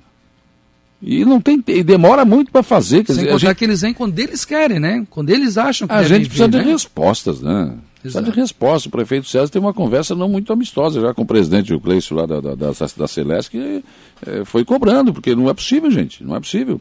E 1.01 1.23
não 1.23 1.39
tem 1.39 1.63
e 1.67 1.83
demora 1.83 2.25
muito 2.25 2.51
para 2.51 2.63
fazer. 2.63 3.03
Quer 3.03 3.13
Sem 3.13 3.23
dizer, 3.23 3.33
contar 3.33 3.47
gente... 3.49 3.57
que 3.57 3.65
eles 3.65 3.81
vêm 3.81 3.93
quando 3.93 4.17
eles 4.17 4.43
querem, 4.43 4.79
né? 4.79 5.05
Quando 5.11 5.29
eles 5.29 5.55
acham 5.57 5.87
que 5.87 5.93
A 5.93 6.01
gente 6.01 6.27
precisa 6.27 6.47
de 6.47 6.57
né? 6.57 6.63
respostas, 6.63 7.39
né? 7.39 7.71
Precisa 8.11 8.31
de 8.31 8.39
resposta. 8.39 8.87
O 8.87 8.91
prefeito 8.91 9.27
César 9.27 9.49
teve 9.49 9.65
uma 9.65 9.73
conversa 9.73 10.15
não 10.15 10.29
muito 10.29 10.51
amistosa 10.53 11.01
já 11.01 11.13
com 11.13 11.23
o 11.23 11.25
presidente 11.25 11.73
o 11.73 11.81
lá 12.15 12.25
da, 12.25 12.39
da, 12.39 12.55
da, 12.55 12.71
da 12.97 13.07
Celeste, 13.07 13.51
que 13.51 13.83
é, 14.25 14.45
foi 14.45 14.63
cobrando, 14.63 15.13
porque 15.13 15.35
não 15.35 15.49
é 15.49 15.53
possível, 15.53 15.91
gente, 15.91 16.23
não 16.23 16.35
é 16.35 16.39
possível. 16.39 16.79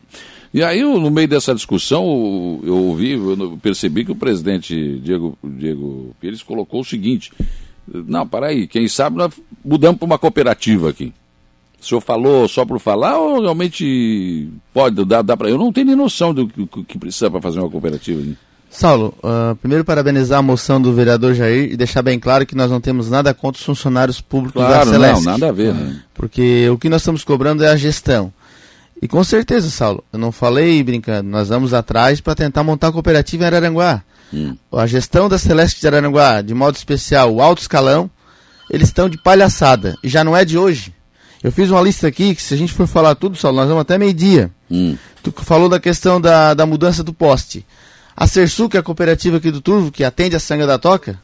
E 0.55 0.63
aí, 0.63 0.83
no 0.83 1.11
meio 1.11 1.29
dessa 1.29 1.55
discussão, 1.55 2.61
eu 2.65 2.77
ouvi, 2.77 3.13
eu 3.13 3.59
percebi 3.61 4.05
que 4.05 4.13
o 4.13 4.17
presidente 4.17 4.99
Diego, 5.01 5.37
Diego 5.45 6.15
Pires 6.21 6.43
colocou 6.43 6.81
o 6.81 6.85
seguinte: 6.85 7.33
não, 7.87 8.27
para 8.27 8.49
aí, 8.49 8.67
quem 8.67 8.89
sabe 8.89 9.17
nós 9.17 9.33
mudamos 9.65 9.99
para 9.99 10.07
uma 10.07 10.19
cooperativa 10.19 10.91
aqui. 10.91 11.13
O 11.81 11.85
senhor 11.85 12.01
falou 12.01 12.49
só 12.49 12.65
por 12.65 12.81
falar 12.81 13.19
ou 13.19 13.43
realmente 13.43 14.49
pode 14.73 15.05
dar, 15.05 15.23
dar 15.23 15.37
para. 15.37 15.51
Eu 15.51 15.59
não 15.59 15.73
tenho 15.73 15.89
nem 15.89 15.97
noção 15.97 16.33
do 16.33 16.49
que, 16.49 16.85
que 16.85 16.99
precisa 16.99 17.31
para 17.31 17.41
fazer 17.41 17.61
uma 17.61 17.71
cooperativa. 17.71 18.21
Né? 18.23 18.35
Saulo, 18.71 19.15
uh, 19.23 19.57
primeiro 19.57 19.85
parabenizar 19.85 20.39
a 20.39 20.43
moção 20.43 20.81
do 20.81 20.93
vereador 20.93 21.35
Jair 21.35 21.73
e 21.73 21.77
deixar 21.77 22.03
bem 22.03 22.19
claro 22.19 22.45
que 22.45 22.55
nós 22.55 22.71
não 22.71 22.81
temos 22.81 23.09
nada 23.09 23.33
contra 23.33 23.59
os 23.59 23.65
funcionários 23.65 24.21
públicos 24.21 24.63
claro, 24.63 24.85
da 24.85 24.93
Celeste. 24.93 25.25
Não, 25.25 25.33
nada 25.33 25.49
a 25.49 25.53
ver, 25.53 25.73
né? 25.73 26.01
Porque 26.13 26.69
o 26.69 26.77
que 26.77 26.89
nós 26.89 27.01
estamos 27.01 27.25
cobrando 27.25 27.65
é 27.65 27.69
a 27.69 27.77
gestão. 27.77 28.33
E 29.01 29.07
com 29.07 29.23
certeza, 29.23 29.71
Saulo, 29.71 30.03
eu 30.13 30.19
não 30.19 30.33
falei 30.33 30.83
brincando, 30.83 31.29
nós 31.29 31.49
vamos 31.49 31.75
atrás 31.75 32.21
para 32.21 32.35
tentar 32.35 32.63
montar 32.65 32.89
a 32.89 32.93
cooperativa 32.93 33.45
em 33.45 33.47
Araranguá. 33.47 34.03
Hum. 34.33 34.57
A 34.73 34.87
gestão 34.87 35.29
da 35.29 35.39
Celeste 35.39 35.81
de 35.81 35.87
Araranguá, 35.87 36.43
de 36.43 36.55
modo 36.55 36.77
especial, 36.77 37.33
o 37.35 37.41
alto 37.41 37.61
escalão, 37.61 38.11
eles 38.71 38.89
estão 38.89 39.09
de 39.09 39.19
palhaçada. 39.19 39.97
E 40.03 40.09
já 40.09 40.25
não 40.25 40.37
é 40.37 40.45
de 40.45 40.59
hoje. 40.59 40.93
Eu 41.43 41.53
fiz 41.53 41.71
uma 41.71 41.81
lista 41.81 42.09
aqui 42.09 42.35
que 42.35 42.43
se 42.43 42.55
a 42.55 42.57
gente 42.57 42.73
for 42.73 42.87
falar 42.87 43.15
tudo, 43.15 43.37
Saulo, 43.37 43.59
nós 43.59 43.69
vamos 43.69 43.83
até 43.83 43.99
meio-dia. 43.99 44.51
Hum. 44.71 44.97
Tu 45.23 45.33
falou 45.43 45.69
da 45.69 45.79
questão 45.79 46.21
da, 46.21 46.55
da 46.55 46.67
mudança 46.67 47.05
do 47.05 47.13
poste. 47.13 47.65
A 48.17 48.27
Sersu, 48.27 48.69
que 48.69 48.77
é 48.77 48.81
a 48.81 48.83
cooperativa 48.83 49.37
aqui 49.37 49.51
do 49.51 49.61
Turvo, 49.61 49.93
que 49.93 50.03
atende 50.03 50.35
a 50.35 50.41
Sanga 50.41 50.67
da 50.67 50.79
Toca, 50.79 51.21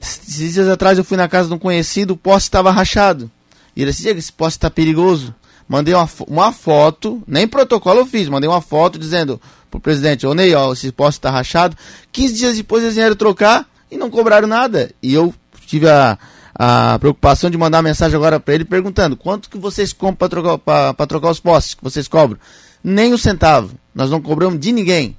esses 0.00 0.54
dias 0.54 0.68
atrás 0.68 0.96
eu 0.96 1.04
fui 1.04 1.16
na 1.16 1.28
casa 1.28 1.48
de 1.48 1.54
um 1.54 1.58
conhecido, 1.58 2.14
o 2.14 2.16
poste 2.16 2.48
estava 2.48 2.70
rachado. 2.70 3.30
E 3.76 3.82
ele 3.82 3.90
disse, 3.90 4.08
esse 4.08 4.32
poste 4.32 4.56
está 4.56 4.70
perigoso. 4.70 5.34
Mandei 5.68 5.94
uma, 5.94 6.08
uma 6.26 6.52
foto, 6.52 7.22
nem 7.26 7.46
protocolo 7.46 8.00
eu 8.00 8.06
fiz, 8.06 8.28
mandei 8.28 8.48
uma 8.48 8.60
foto 8.60 8.98
dizendo 8.98 9.40
pro 9.70 9.78
presidente, 9.78 10.26
ô 10.26 10.34
Ney, 10.34 10.54
ó, 10.54 10.72
esse 10.72 10.90
poste 10.90 11.18
está 11.18 11.30
rachado. 11.30 11.76
15 12.10 12.34
dias 12.34 12.56
depois 12.56 12.82
eles 12.82 12.96
vieram 12.96 13.14
trocar 13.14 13.68
e 13.90 13.96
não 13.96 14.10
cobraram 14.10 14.48
nada. 14.48 14.90
E 15.02 15.14
eu 15.14 15.32
tive 15.66 15.88
a, 15.88 16.18
a 16.54 16.98
preocupação 16.98 17.50
de 17.50 17.58
mandar 17.58 17.82
mensagem 17.82 18.16
agora 18.16 18.40
para 18.40 18.54
ele 18.54 18.64
perguntando 18.64 19.16
quanto 19.16 19.48
que 19.48 19.58
vocês 19.58 19.92
compram 19.92 20.16
para 20.16 20.28
trocar, 20.28 21.06
trocar 21.06 21.30
os 21.30 21.40
postes 21.40 21.74
que 21.74 21.84
vocês 21.84 22.08
cobram. 22.08 22.38
Nem 22.82 23.12
um 23.12 23.18
centavo. 23.18 23.74
Nós 23.94 24.10
não 24.10 24.20
cobramos 24.20 24.58
de 24.58 24.72
ninguém. 24.72 25.16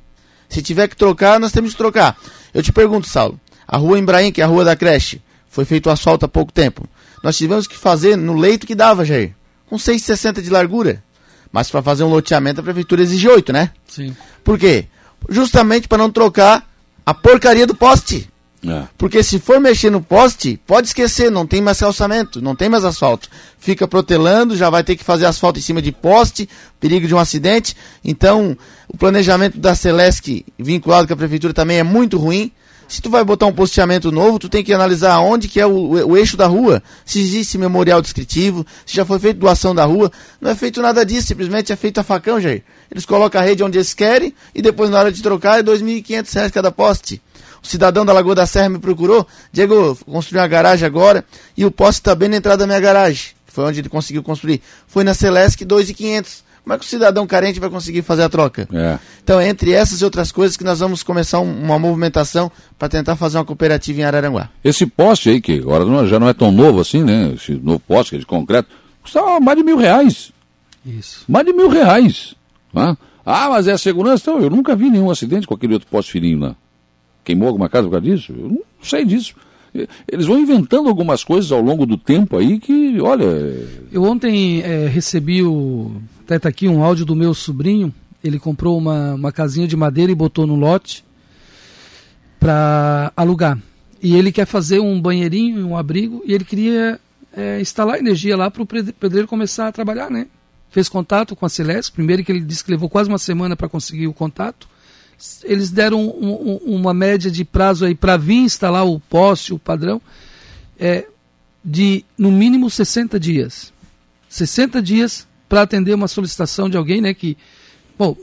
Se 0.51 0.61
tiver 0.61 0.87
que 0.89 0.97
trocar, 0.97 1.39
nós 1.39 1.53
temos 1.53 1.71
que 1.71 1.77
trocar. 1.77 2.17
Eu 2.53 2.61
te 2.61 2.73
pergunto, 2.73 3.07
Saulo, 3.07 3.39
a 3.65 3.77
rua 3.77 3.97
Embraim, 3.97 4.31
que 4.31 4.41
é 4.41 4.43
a 4.43 4.47
rua 4.47 4.65
da 4.65 4.75
creche, 4.75 5.21
foi 5.49 5.63
feito 5.63 5.87
o 5.87 5.89
asfalto 5.89 6.25
há 6.25 6.27
pouco 6.27 6.51
tempo. 6.51 6.87
Nós 7.23 7.37
tivemos 7.37 7.67
que 7.67 7.77
fazer 7.77 8.17
no 8.17 8.35
leito 8.35 8.67
que 8.67 8.75
dava, 8.75 9.05
Jair, 9.05 9.33
com 9.67 9.77
6,60 9.77 10.41
de 10.41 10.49
largura. 10.49 11.01
Mas 11.51 11.69
para 11.69 11.81
fazer 11.81 12.03
um 12.03 12.09
loteamento 12.09 12.59
a 12.61 12.63
prefeitura 12.63 13.01
exige 13.01 13.27
8, 13.27 13.53
né? 13.53 13.71
Sim. 13.87 14.15
Por 14.43 14.59
quê? 14.59 14.85
Justamente 15.29 15.87
para 15.87 15.97
não 15.97 16.11
trocar 16.11 16.69
a 17.05 17.13
porcaria 17.13 17.67
do 17.67 17.75
poste. 17.75 18.30
É. 18.67 18.83
Porque 18.97 19.23
se 19.23 19.39
for 19.39 19.59
mexer 19.59 19.89
no 19.89 20.01
poste, 20.01 20.59
pode 20.67 20.87
esquecer, 20.87 21.31
não 21.31 21.47
tem 21.47 21.61
mais 21.61 21.79
calçamento, 21.79 22.41
não 22.41 22.55
tem 22.55 22.69
mais 22.69 22.85
asfalto. 22.85 23.27
Fica 23.57 23.87
protelando, 23.87 24.55
já 24.55 24.69
vai 24.69 24.83
ter 24.83 24.95
que 24.95 25.03
fazer 25.03 25.25
asfalto 25.25 25.57
em 25.57 25.63
cima 25.63 25.81
de 25.81 25.91
poste, 25.91 26.47
perigo 26.79 27.07
de 27.07 27.15
um 27.15 27.17
acidente. 27.17 27.75
Então, 28.05 28.55
o 28.87 28.95
planejamento 28.95 29.57
da 29.57 29.73
Celesc 29.73 30.45
vinculado 30.59 31.07
com 31.07 31.13
a 31.13 31.17
prefeitura 31.17 31.53
também 31.53 31.79
é 31.79 31.83
muito 31.83 32.17
ruim. 32.17 32.51
Se 32.91 33.01
tu 33.01 33.09
vai 33.09 33.23
botar 33.23 33.45
um 33.45 33.53
posteamento 33.53 34.11
novo, 34.11 34.37
tu 34.37 34.49
tem 34.49 34.61
que 34.61 34.73
analisar 34.73 35.17
onde 35.21 35.47
que 35.47 35.61
é 35.61 35.65
o, 35.65 36.09
o, 36.09 36.17
eixo 36.17 36.35
da 36.35 36.45
rua, 36.45 36.83
se 37.05 37.21
existe 37.21 37.57
memorial 37.57 38.01
descritivo, 38.01 38.67
se 38.85 38.93
já 38.93 39.05
foi 39.05 39.17
feito 39.17 39.39
doação 39.39 39.73
da 39.73 39.85
rua. 39.85 40.11
Não 40.41 40.51
é 40.51 40.55
feito 40.55 40.81
nada 40.81 41.05
disso, 41.05 41.27
simplesmente 41.27 41.71
é 41.71 41.75
feito 41.77 42.01
a 42.01 42.03
facão, 42.03 42.41
Jair. 42.41 42.65
Eles 42.91 43.05
colocam 43.05 43.39
a 43.39 43.43
rede 43.45 43.63
onde 43.63 43.77
eles 43.77 43.93
querem 43.93 44.35
e 44.53 44.61
depois 44.61 44.89
na 44.89 44.99
hora 44.99 45.09
de 45.09 45.23
trocar 45.23 45.53
é 45.53 45.61
R$ 45.61 45.77
2.500 45.77 46.51
cada 46.51 46.69
poste. 46.69 47.21
O 47.63 47.65
cidadão 47.65 48.05
da 48.05 48.11
Lagoa 48.11 48.35
da 48.35 48.45
Serra 48.45 48.67
me 48.67 48.79
procurou. 48.79 49.25
Diego, 49.53 49.97
construí 50.05 50.41
uma 50.41 50.47
garagem 50.47 50.85
agora 50.85 51.23
e 51.55 51.65
o 51.65 51.71
poste 51.71 52.01
está 52.01 52.13
bem 52.13 52.27
na 52.27 52.35
entrada 52.35 52.57
da 52.57 52.67
minha 52.67 52.79
garagem. 52.81 53.27
Foi 53.47 53.63
onde 53.63 53.79
ele 53.79 53.87
conseguiu 53.87 54.21
construir. 54.21 54.61
Foi 54.85 55.05
na 55.05 55.13
Celesc 55.13 55.63
2,500. 55.63 56.43
Como 56.63 56.75
é 56.75 56.77
que 56.77 56.85
o 56.85 56.87
cidadão 56.87 57.25
carente 57.25 57.59
vai 57.59 57.69
conseguir 57.69 58.01
fazer 58.03 58.21
a 58.23 58.29
troca? 58.29 58.67
É. 58.71 58.99
Então, 59.23 59.41
entre 59.41 59.71
essas 59.71 59.99
e 60.01 60.05
outras 60.05 60.31
coisas, 60.31 60.55
que 60.55 60.63
nós 60.63 60.79
vamos 60.79 61.01
começar 61.01 61.39
um- 61.39 61.63
uma 61.63 61.79
movimentação 61.79 62.51
para 62.77 62.87
tentar 62.87 63.15
fazer 63.15 63.37
uma 63.39 63.45
cooperativa 63.45 63.99
em 63.99 64.03
Araranguá. 64.03 64.49
Esse 64.63 64.85
poste 64.85 65.29
aí, 65.31 65.41
que 65.41 65.53
agora 65.59 65.83
não- 65.85 66.07
já 66.07 66.19
não 66.19 66.29
é 66.29 66.33
tão 66.33 66.51
novo 66.51 66.79
assim, 66.79 67.03
né? 67.03 67.33
Esse 67.35 67.53
novo 67.53 67.79
poste 67.79 68.11
que 68.11 68.15
é 68.17 68.19
de 68.19 68.25
concreto, 68.27 68.69
custa 69.01 69.39
mais 69.39 69.57
de 69.57 69.63
mil 69.63 69.75
reais. 69.77 70.31
Isso. 70.85 71.23
Mais 71.27 71.45
de 71.45 71.51
mil 71.53 71.67
reais. 71.69 72.35
né? 72.73 72.95
Ah, 73.25 73.49
mas 73.49 73.67
é 73.67 73.73
a 73.73 73.77
segurança? 73.77 74.29
Então, 74.31 74.41
eu 74.41 74.49
nunca 74.49 74.75
vi 74.75 74.89
nenhum 74.89 75.09
acidente 75.11 75.45
com 75.47 75.53
aquele 75.53 75.73
outro 75.73 75.87
poste 75.89 76.11
fininho 76.11 76.39
lá. 76.39 76.55
Queimou 77.23 77.47
alguma 77.47 77.67
casa 77.69 77.87
por 77.87 77.91
causa 77.91 78.05
disso? 78.05 78.33
Eu 78.37 78.49
não 78.49 78.61
sei 78.81 79.03
disso. 79.05 79.33
Eles 80.11 80.25
vão 80.25 80.37
inventando 80.39 80.89
algumas 80.89 81.23
coisas 81.23 81.51
ao 81.51 81.61
longo 81.61 81.85
do 81.85 81.97
tempo 81.97 82.37
aí 82.37 82.59
que, 82.59 82.99
olha, 82.99 83.25
Eu 83.91 84.03
ontem 84.03 84.61
eh, 84.61 84.87
recebi 84.91 85.41
o. 85.43 85.91
Até 86.31 86.39
tá 86.39 86.47
aqui 86.49 86.65
um 86.69 86.81
áudio 86.81 87.05
do 87.05 87.13
meu 87.13 87.33
sobrinho. 87.33 87.93
Ele 88.23 88.39
comprou 88.39 88.77
uma, 88.77 89.15
uma 89.15 89.33
casinha 89.33 89.67
de 89.67 89.75
madeira 89.75 90.13
e 90.13 90.15
botou 90.15 90.47
no 90.47 90.55
lote 90.55 91.03
para 92.39 93.11
alugar. 93.17 93.59
E 94.01 94.15
ele 94.15 94.31
quer 94.31 94.45
fazer 94.45 94.79
um 94.79 94.99
banheirinho 95.01 95.59
e 95.59 95.63
um 95.63 95.75
abrigo 95.75 96.23
e 96.25 96.33
ele 96.33 96.45
queria 96.45 96.97
eh, 97.35 97.59
instalar 97.59 97.99
energia 97.99 98.37
lá 98.37 98.49
para 98.49 98.63
o 98.63 98.65
pedreiro 98.65 99.27
começar 99.27 99.67
a 99.67 99.71
trabalhar, 99.73 100.09
né? 100.09 100.27
Fez 100.69 100.87
contato 100.87 101.35
com 101.35 101.45
a 101.45 101.49
Celeste, 101.49 101.91
primeiro 101.91 102.23
que 102.23 102.31
ele 102.31 102.39
disse 102.39 102.63
que 102.63 102.71
levou 102.71 102.87
quase 102.89 103.09
uma 103.09 103.17
semana 103.19 103.57
para 103.57 103.67
conseguir 103.67 104.07
o 104.07 104.13
contato. 104.13 104.69
Eles 105.43 105.69
deram 105.69 105.99
um- 106.01 106.61
um- 106.65 106.75
uma 106.77 106.93
média 106.93 107.29
de 107.29 107.43
prazo 107.43 107.83
aí 107.83 107.93
para 107.93 108.15
vir 108.15 108.37
instalar 108.37 108.85
o 108.87 109.01
poste, 109.01 109.53
o 109.53 109.59
padrão, 109.59 110.01
é, 110.79 111.07
de 111.63 112.05
no 112.17 112.31
mínimo 112.31 112.69
60 112.69 113.19
dias. 113.19 113.73
60 114.29 114.81
dias 114.81 115.27
para 115.51 115.63
atender 115.63 115.93
uma 115.93 116.07
solicitação 116.07 116.69
de 116.69 116.77
alguém, 116.77 117.01
né, 117.01 117.13
que 117.13 117.37
bom, 117.99 118.15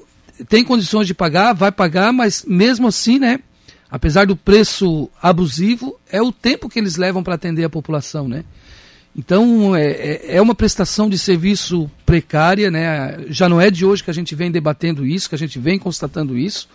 tem 0.49 0.65
condições 0.65 1.07
de 1.07 1.13
pagar, 1.13 1.53
vai 1.53 1.71
pagar, 1.71 2.11
mas 2.11 2.43
mesmo 2.49 2.89
assim, 2.89 3.19
né, 3.19 3.39
apesar 3.91 4.27
do 4.27 4.35
preço 4.35 5.11
abusivo, 5.23 6.01
é 6.11 6.23
o 6.23 6.33
tempo 6.33 6.71
que 6.71 6.79
eles 6.79 6.97
levam 6.97 7.23
para 7.23 7.35
atender 7.35 7.65
a 7.65 7.69
população, 7.69 8.27
né? 8.27 8.45
Então 9.15 9.77
é, 9.77 9.91
é- 9.91 10.37
é 10.37 10.41
uma 10.41 10.55
prestação 10.55 11.07
de 11.07 11.19
serviço 11.19 11.91
precária, 12.07 12.71
né? 12.71 13.19
Já 13.29 13.47
não 13.47 13.61
é 13.61 13.71
de 13.71 13.85
hoje 13.85 14.03
que 14.03 14.11
a 14.11 14.15
gente 14.15 14.35
vem 14.35 14.51
debatendo 14.51 15.05
isso, 15.07 15.29
que 15.29 15.35
a 15.35 15.39
gente 15.39 15.59
vem 15.59 15.79
constatando 15.79 16.37
isso. 16.39 16.67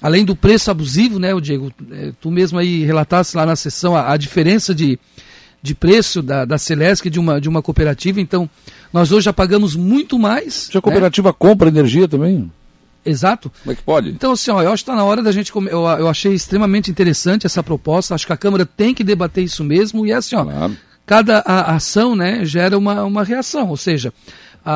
Além 0.00 0.24
do 0.24 0.36
preço 0.36 0.70
abusivo, 0.70 1.18
né, 1.18 1.34
o 1.34 1.40
Diego? 1.40 1.72
eh, 1.90 2.12
Tu 2.20 2.30
mesmo 2.30 2.56
aí 2.56 2.84
relatasse 2.84 3.36
lá 3.36 3.44
na 3.44 3.56
sessão 3.56 3.96
a, 3.96 4.12
a 4.12 4.16
diferença 4.16 4.72
de, 4.72 4.96
de 5.62 5.74
preço 5.74 6.22
da, 6.22 6.44
da 6.44 6.56
Celesc 6.58 7.08
de 7.10 7.18
uma, 7.18 7.40
de 7.40 7.48
uma 7.48 7.60
cooperativa. 7.62 8.20
Então, 8.20 8.48
nós 8.92 9.10
hoje 9.12 9.24
já 9.24 9.32
pagamos 9.32 9.74
muito 9.76 10.18
mais. 10.18 10.54
se 10.54 10.70
a 10.72 10.74
né? 10.76 10.80
cooperativa 10.80 11.32
compra 11.32 11.68
energia 11.68 12.06
também, 12.08 12.50
Exato. 13.04 13.50
como 13.62 13.72
é 13.72 13.74
que 13.74 13.82
pode? 13.82 14.10
Então, 14.10 14.32
assim, 14.32 14.50
ó, 14.50 14.62
eu 14.62 14.70
acho 14.72 14.84
que 14.84 14.90
está 14.90 14.96
na 14.96 15.04
hora 15.04 15.22
da 15.22 15.32
gente. 15.32 15.50
come- 15.52 15.70
Eu, 15.70 15.80
eu 15.86 16.08
achei 16.08 16.32
extremamente 16.34 16.90
interessante 16.90 17.46
essa 17.46 17.62
proposta. 17.62 18.14
Acho 18.14 18.26
que 18.26 18.32
a 18.32 18.36
Câmara 18.36 18.66
tem 18.66 18.94
que 18.94 19.02
debater 19.02 19.42
isso 19.44 19.64
mesmo. 19.64 20.06
E 20.06 20.12
é 20.12 20.14
assim, 20.16 20.36
ó, 20.36 20.44
Claro. 20.44 20.76
cada 21.06 21.38
a- 21.38 21.74
ação 21.74 22.14
né, 22.14 22.44
gera 22.44 22.76
uma, 22.76 23.04
uma 23.04 23.24
reação. 23.24 23.68
Ou 23.68 23.76
seja, 23.76 24.12
a, 24.64 24.72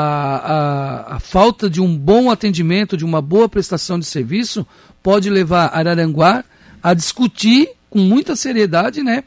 a, 1.13 1.17
a 1.17 1.21
falta 1.21 1.69
de 1.69 1.81
um 1.81 1.97
bom 1.97 2.31
atendimento, 2.31 2.97
de 2.97 3.05
uma 3.05 3.21
boa 3.21 3.49
prestação 3.49 3.99
de 3.99 4.07
serviço, 4.07 4.67
pode 5.03 5.29
levar 5.29 5.67
Araranguá 5.75 6.45
a 6.83 6.95
discutir 6.95 7.69
com 7.91 7.99
muita 7.99 8.35
seriedade 8.35 9.03
né, 9.03 9.25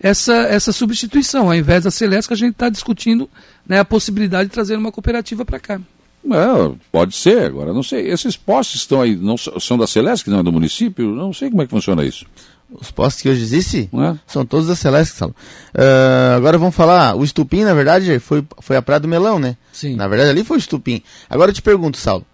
essa, 0.00 0.34
essa 0.34 0.72
substituição. 0.72 1.46
Ao 1.46 1.54
invés 1.54 1.84
da 1.84 1.90
Celeste, 1.90 2.28
que 2.28 2.34
a 2.34 2.36
gente 2.36 2.52
está 2.52 2.68
discutindo 2.68 3.28
né, 3.66 3.78
a 3.78 3.84
possibilidade 3.84 4.48
de 4.48 4.54
trazer 4.54 4.76
uma 4.76 4.92
cooperativa 4.92 5.44
para 5.44 5.58
cá. 5.58 5.80
É, 6.24 6.74
pode 6.90 7.14
ser, 7.14 7.44
agora 7.44 7.72
não 7.72 7.82
sei. 7.82 8.10
Esses 8.10 8.36
postes 8.36 8.82
estão 8.82 9.00
aí, 9.00 9.16
não 9.16 9.36
são 9.36 9.78
da 9.78 9.86
Celeste, 9.86 10.30
não 10.30 10.40
é 10.40 10.42
do 10.42 10.52
município? 10.52 11.14
Não 11.14 11.32
sei 11.32 11.48
como 11.50 11.62
é 11.62 11.64
que 11.64 11.70
funciona 11.70 12.04
isso. 12.04 12.26
Os 12.70 12.90
postes 12.90 13.22
que 13.22 13.28
hoje 13.30 13.42
existem 13.42 13.88
é? 13.94 14.18
são 14.26 14.44
todos 14.44 14.66
da 14.66 14.76
Celeste, 14.76 15.16
Saulo. 15.16 15.34
Ah, 15.74 16.34
agora 16.36 16.58
vamos 16.58 16.74
falar, 16.74 17.16
o 17.16 17.24
estupim, 17.24 17.64
na 17.64 17.72
verdade, 17.72 18.18
foi, 18.18 18.44
foi 18.60 18.76
a 18.76 18.82
Praia 18.82 19.00
do 19.00 19.08
Melão, 19.08 19.38
né? 19.38 19.56
Sim. 19.72 19.96
Na 19.96 20.06
verdade, 20.06 20.30
ali 20.30 20.44
foi 20.44 20.58
o 20.58 20.60
estupim. 20.60 21.02
Agora 21.30 21.50
eu 21.50 21.54
te 21.54 21.62
pergunto, 21.62 21.96
Saulo, 21.96 22.26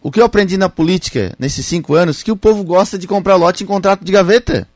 o 0.00 0.10
que 0.12 0.20
eu 0.20 0.24
aprendi 0.24 0.56
na 0.56 0.68
política 0.68 1.34
nesses 1.36 1.66
cinco 1.66 1.94
anos, 1.94 2.22
que 2.22 2.30
o 2.30 2.36
povo 2.36 2.62
gosta 2.62 2.96
de 2.96 3.08
comprar 3.08 3.34
lote 3.34 3.64
em 3.64 3.66
contrato 3.66 4.04
de 4.04 4.12
gaveta. 4.12 4.68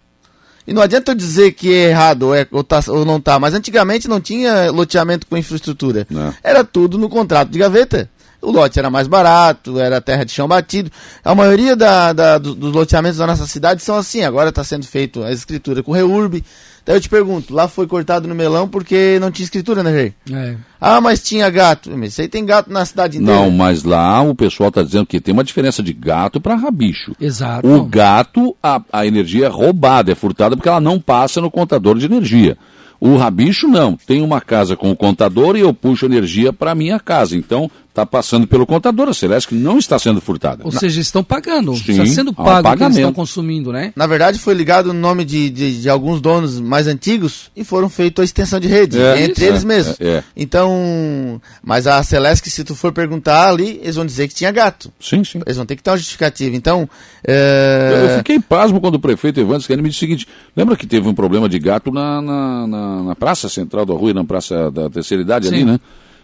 E 0.67 0.73
não 0.73 0.83
adianta 0.83 1.11
eu 1.13 1.15
dizer 1.15 1.53
que 1.53 1.73
é 1.73 1.91
errado 1.91 2.25
ou, 2.25 2.35
é, 2.35 2.47
ou, 2.51 2.63
tá- 2.63 2.83
ou 2.89 3.05
não 3.05 3.21
tá, 3.21 3.39
mas 3.39 3.55
antigamente 3.55 4.07
não 4.09 4.21
tinha 4.21 4.71
loteamento 4.71 5.27
com 5.27 5.37
infraestrutura. 5.37 6.07
Não. 6.11 6.33
Era 6.43 6.63
tudo 6.63 6.99
no 6.99 7.09
contrato 7.09 7.49
de 7.51 7.59
gaveta. 7.59 8.09
O 8.43 8.51
lote 8.51 8.79
era 8.79 8.89
mais 8.91 9.07
barato, 9.07 9.79
era 9.79 10.01
terra 10.01 10.25
de 10.25 10.33
chão 10.33 10.49
batido. 10.49 10.91
A 11.25 11.35
maioria 11.35 11.77
da- 11.77 12.13
da- 12.13 12.39
do- 12.39 12.55
dos 12.55 12.73
loteamentos 12.73 13.19
da 13.19 13.27
nossa 13.27 13.47
cidade 13.47 13.83
são 13.83 13.97
assim. 13.97 14.23
Agora 14.25 14.49
está 14.49 14.65
sendo 14.65 14.87
feito 14.87 15.23
a 15.23 15.31
escritura 15.31 15.83
com 15.83 15.93
reurb. 15.93 16.43
Daí 16.87 16.97
eu 16.97 17.01
te 17.01 17.11
pergunto, 17.11 17.53
lá 17.55 17.69
foi 17.69 17.87
cortado 17.87 18.27
no 18.27 18.35
melão 18.35 18.67
porque 18.67 19.19
não 19.21 19.31
tinha 19.31 19.45
escritura, 19.45 19.83
né, 19.83 19.93
Jair? 19.93 20.15
É. 20.33 20.57
Ah, 20.81 20.99
mas 21.03 21.23
tinha 21.23 21.51
gato. 21.51 21.91
Mas 21.95 22.13
isso 22.13 22.23
aí 22.23 22.29
tem 22.29 22.45
gato 22.47 22.73
na 22.73 22.83
cidade 22.87 23.19
inteira. 23.19 23.39
Não, 23.39 23.51
mas 23.51 23.85
lá 23.85 24.23
o 24.23 24.35
pessoal 24.35 24.71
está 24.71 24.83
dizendo 24.83 25.05
que 25.05 25.21
tem 25.21 25.35
uma 25.35 25.45
diferença 25.45 25.83
de 25.83 25.93
gato 25.93 26.41
para 26.41 26.55
rabicho. 26.57 27.13
Exato. 27.21 27.69
O 27.69 27.85
gato, 27.85 28.57
a, 28.63 28.81
a 28.91 29.07
energia 29.07 29.45
é 29.47 29.49
roubada, 29.49 30.11
é 30.11 30.15
furtada 30.15 30.57
porque 30.57 30.69
ela 30.71 30.81
não 30.81 30.99
passa 30.99 31.41
no 31.43 31.51
contador 31.51 31.99
de 31.99 32.07
energia. 32.07 32.57
O 32.99 33.17
rabicho 33.17 33.67
não, 33.69 33.97
tem 33.97 34.21
uma 34.23 34.41
casa 34.43 34.77
com 34.77 34.91
o 34.91 34.97
contador 34.97 35.57
e 35.57 35.61
eu 35.61 35.73
puxo 35.73 36.07
energia 36.07 36.53
para 36.53 36.75
minha 36.75 36.99
casa. 36.99 37.37
Então 37.37 37.71
está 38.03 38.07
passando 38.07 38.47
pelo 38.47 38.67
contador, 38.67 39.09
a 39.09 39.15
Celeste 39.15 39.55
não 39.55 39.79
está 39.79 39.99
sendo 39.99 40.21
furtada. 40.21 40.63
Ou 40.65 40.73
seja, 40.73 41.01
estão 41.01 41.23
pagando. 41.23 41.75
Sim, 41.77 41.93
está 41.93 42.07
sendo 42.07 42.33
pago 42.33 42.49
o 42.51 42.53
que 42.53 42.59
eles 42.59 42.63
pagamento. 42.81 42.97
estão 42.99 43.13
consumindo, 43.13 43.73
né? 43.73 43.93
Na 43.95 44.07
verdade, 44.07 44.39
foi 44.39 44.55
ligado 44.55 44.93
no 44.93 44.99
nome 45.01 45.25
de, 45.25 45.51
de, 45.51 45.83
de 45.83 45.89
alguns 45.91 46.21
donos 46.21 46.59
mais 46.61 46.87
antigos 46.87 47.51
e 47.55 47.63
foram 47.65 47.89
feitos 47.91 48.23
a 48.23 48.25
extensão 48.25 48.59
de 48.59 48.69
rede, 48.69 48.99
É, 49.01 49.23
entre 49.23 49.45
isso, 49.45 49.53
eles 49.53 49.63
é, 49.63 49.67
mesmos. 49.67 50.01
é, 50.01 50.07
é. 50.09 50.25
Então, 50.37 51.41
mas 51.63 51.87
a 51.87 52.03
Celeste, 52.03 52.51
se 52.51 52.65
tu 52.65 52.75
for 52.75 52.93
perguntar 52.93 53.49
ali, 53.49 53.81
eles 53.83 53.97
vão 53.97 54.07
dizer 54.07 54.29
que 54.29 54.35
tinha 54.35 54.51
gato. 54.51 54.91
Sim, 55.01 55.23
sim. 55.25 55.41
Eles 55.45 55.57
vão 55.57 55.67
ter 55.67 55.77
que 55.77 55.83
ter 55.83 55.91
uma 55.91 55.97
justificativa. 55.99 56.55
Então, 56.57 56.89
Eu, 57.27 57.35
é, 57.35 58.05
eu 58.15 58.19
fiquei 58.19 58.41
pasmo 58.41 58.81
quando 58.81 58.95
o 58.95 59.01
prefeito 59.01 59.41
Evandro 59.41 59.67
me 59.83 59.89
disse 59.89 59.99
o 59.99 60.01
seguinte: 60.01 60.27
lembra 60.57 60.77
que 60.77 60.87
teve 60.87 61.07
um 61.09 61.15
problema 61.15 61.49
de 61.49 61.59
gato 61.59 61.91
na, 61.91 62.21
na, 62.23 62.67
na- 62.67 63.03
na 63.03 63.15
praça 63.17 63.49
central 63.49 63.85
da 63.85 63.95
rua, 63.95 64.13
na 64.15 64.25
praça 64.25 64.71
da 64.71 64.89
terceira 64.89 65.23
idade 65.23 65.49
ali, 65.49 65.59
Sim. 65.59 65.65
né? 65.65 65.81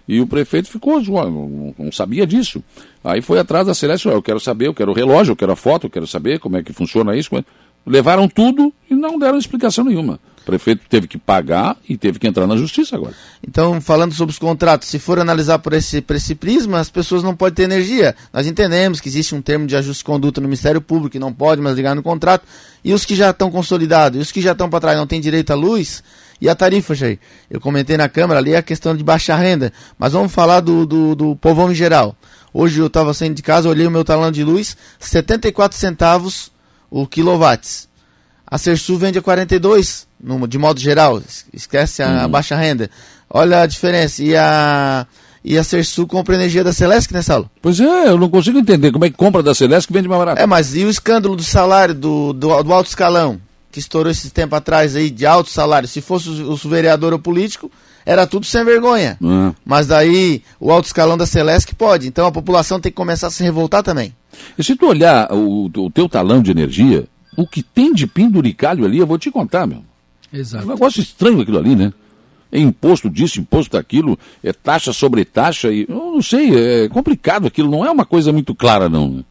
E 0.08 0.20
o 0.20 0.26
prefeito 0.26 0.68
ficou, 0.68 1.00
não, 1.02 1.90
sabia 1.92 2.26
disso. 2.26 2.62
Aí 3.02 3.20
foi 3.20 3.38
atrás 3.38 3.66
da 3.66 3.74
Celeste, 3.74 4.06
eu 4.08 4.22
quero 4.22 4.38
saber, 4.38 4.68
eu 4.68 4.74
quero 4.74 4.92
o 4.92 4.94
relógio, 4.94 5.32
eu 5.32 5.36
quero 5.36 5.52
a 5.52 5.56
foto, 5.56 5.86
eu 5.86 5.90
quero 5.90 6.06
saber 6.06 6.38
como 6.38 6.56
é 6.56 6.62
que 6.62 6.72
funciona 6.72 7.16
isso. 7.16 7.36
é- 7.36 7.44
Levaram 7.84 8.28
tudo 8.28 8.72
e 8.90 8.94
não 8.96 9.16
deram 9.16 9.38
explicação 9.38 9.84
nenhuma. 9.84 10.18
O 10.42 10.46
prefeito 10.46 10.82
teve 10.88 11.06
que 11.06 11.16
pagar 11.18 11.76
e 11.88 11.96
teve 11.96 12.18
que 12.18 12.26
entrar 12.26 12.46
na 12.46 12.56
justiça 12.56 12.96
agora. 12.96 13.14
então, 13.46 13.80
falando 13.80 14.12
sobre 14.14 14.32
os 14.32 14.38
contratos, 14.38 14.88
se 14.88 14.98
for 14.98 15.18
analisar 15.20 15.58
por 15.60 15.72
esse, 15.72 16.00
por 16.00 16.14
esse 16.16 16.34
prisma, 16.34 16.78
as 16.80 16.88
pessoas 16.90 17.22
não 17.22 17.34
podem 17.34 17.54
ter 17.54 17.62
energia. 17.64 18.14
Nós 18.32 18.46
entendemos 18.46 19.00
que 19.00 19.08
existe 19.08 19.34
um 19.36 19.42
termo 19.42 19.66
de 19.68 19.76
ajuste 19.76 20.00
de 20.00 20.04
conduta 20.04 20.40
no 20.40 20.46
Ministério 20.48 20.80
Público 20.80 21.10
que 21.10 21.18
não 21.18 21.32
pode 21.32 21.60
mais 21.60 21.76
ligar 21.76 21.94
no 21.96 22.02
contrato. 22.02 22.44
E 22.84 22.92
os 22.92 23.04
que 23.04 23.14
já 23.14 23.30
estão 23.30 23.50
consolidados, 23.50 24.18
e 24.18 24.22
os 24.22 24.30
que 24.32 24.40
já 24.40 24.52
estão 24.52 24.68
para 24.70 24.80
trás 24.80 24.98
não 24.98 25.06
têm 25.06 25.20
direito 25.20 25.50
à 25.52 25.54
luz, 25.56 26.02
e 26.40 26.48
a 26.48 26.54
tarifa, 26.54 26.94
Jair? 26.94 27.18
Eu 27.50 27.60
comentei 27.60 27.96
na 27.96 28.08
Câmara 28.08 28.40
ali 28.40 28.54
a 28.54 28.62
questão 28.62 28.96
de 28.96 29.02
baixa 29.02 29.34
renda, 29.36 29.72
mas 29.98 30.12
vamos 30.12 30.32
falar 30.32 30.60
do, 30.60 30.86
do, 30.86 31.14
do 31.14 31.36
povão 31.36 31.72
em 31.72 31.74
geral. 31.74 32.14
Hoje 32.52 32.80
eu 32.80 32.86
estava 32.86 33.12
saindo 33.12 33.34
de 33.34 33.42
casa, 33.42 33.68
olhei 33.68 33.86
o 33.86 33.90
meu 33.90 34.04
talão 34.04 34.30
de 34.30 34.42
luz, 34.42 34.76
74 34.98 35.76
centavos 35.76 36.50
o 36.90 37.06
quilowatts. 37.06 37.88
A 38.46 38.58
Sersul 38.58 38.98
vende 38.98 39.18
a 39.18 39.22
42, 39.22 40.06
no, 40.22 40.46
de 40.46 40.56
modo 40.56 40.78
geral, 40.78 41.20
esquece 41.52 42.02
a, 42.02 42.24
a 42.24 42.28
baixa 42.28 42.54
renda. 42.54 42.90
Olha 43.28 43.62
a 43.62 43.66
diferença. 43.66 44.22
E 44.22 44.36
a 44.36 45.06
e 45.48 45.56
a 45.56 45.62
Sersul 45.62 46.08
compra 46.08 46.34
energia 46.34 46.64
da 46.64 46.72
Celesc, 46.72 47.12
né, 47.12 47.22
Saulo? 47.22 47.48
Pois 47.62 47.78
é, 47.78 48.08
eu 48.08 48.18
não 48.18 48.28
consigo 48.28 48.58
entender 48.58 48.90
como 48.90 49.04
é 49.04 49.10
que 49.10 49.16
compra 49.16 49.44
da 49.44 49.54
Celesc 49.54 49.88
e 49.88 49.92
vende 49.92 50.08
mais 50.08 50.18
barato. 50.18 50.42
É, 50.42 50.46
mas 50.46 50.74
e 50.74 50.84
o 50.84 50.90
escândalo 50.90 51.36
do 51.36 51.44
salário 51.44 51.94
do, 51.94 52.32
do, 52.32 52.62
do 52.64 52.72
alto 52.72 52.88
escalão, 52.88 53.40
que 53.76 53.80
estourou 53.80 54.10
esse 54.10 54.30
tempo 54.30 54.56
atrás 54.56 54.96
aí, 54.96 55.10
de 55.10 55.26
alto 55.26 55.50
salário? 55.50 55.86
Se 55.86 56.00
fosse 56.00 56.30
o, 56.30 56.52
o 56.52 56.56
vereador 56.56 57.12
ou 57.12 57.18
político, 57.18 57.70
era 58.06 58.26
tudo 58.26 58.46
sem 58.46 58.64
vergonha. 58.64 59.18
Uhum. 59.20 59.54
Mas 59.66 59.86
daí 59.86 60.42
o 60.58 60.72
alto 60.72 60.86
escalão 60.86 61.18
da 61.18 61.26
Celesc 61.26 61.74
pode. 61.74 62.08
Então 62.08 62.26
a 62.26 62.32
população 62.32 62.80
tem 62.80 62.90
que 62.90 62.96
começar 62.96 63.26
a 63.26 63.30
se 63.30 63.42
revoltar 63.42 63.82
também. 63.82 64.14
E 64.58 64.64
se 64.64 64.74
tu 64.76 64.88
olhar 64.88 65.30
o, 65.30 65.66
o 65.66 65.90
teu 65.90 66.08
talão 66.08 66.40
de 66.40 66.50
energia, 66.50 67.06
o 67.36 67.46
que 67.46 67.62
tem 67.62 67.92
de 67.92 68.06
penduricalho 68.06 68.86
ali, 68.86 68.96
eu 68.96 69.06
vou 69.06 69.18
te 69.18 69.30
contar, 69.30 69.66
meu. 69.66 69.84
Exato. 70.32 70.64
É 70.64 70.66
um 70.66 70.70
negócio 70.70 71.02
estranho 71.02 71.42
aquilo 71.42 71.58
ali, 71.58 71.76
né? 71.76 71.92
é 72.50 72.58
imposto 72.58 73.10
disso, 73.10 73.40
imposto 73.40 73.76
daquilo, 73.76 74.18
é 74.42 74.52
taxa 74.52 74.92
sobre 74.92 75.24
taxa, 75.24 75.70
e 75.70 75.84
eu 75.86 76.12
não 76.12 76.22
sei, 76.22 76.84
é 76.84 76.88
complicado 76.88 77.46
aquilo, 77.46 77.70
não 77.70 77.84
é 77.84 77.90
uma 77.90 78.06
coisa 78.06 78.32
muito 78.32 78.54
clara 78.54 78.88
não. 78.88 79.10
Né? 79.10 79.24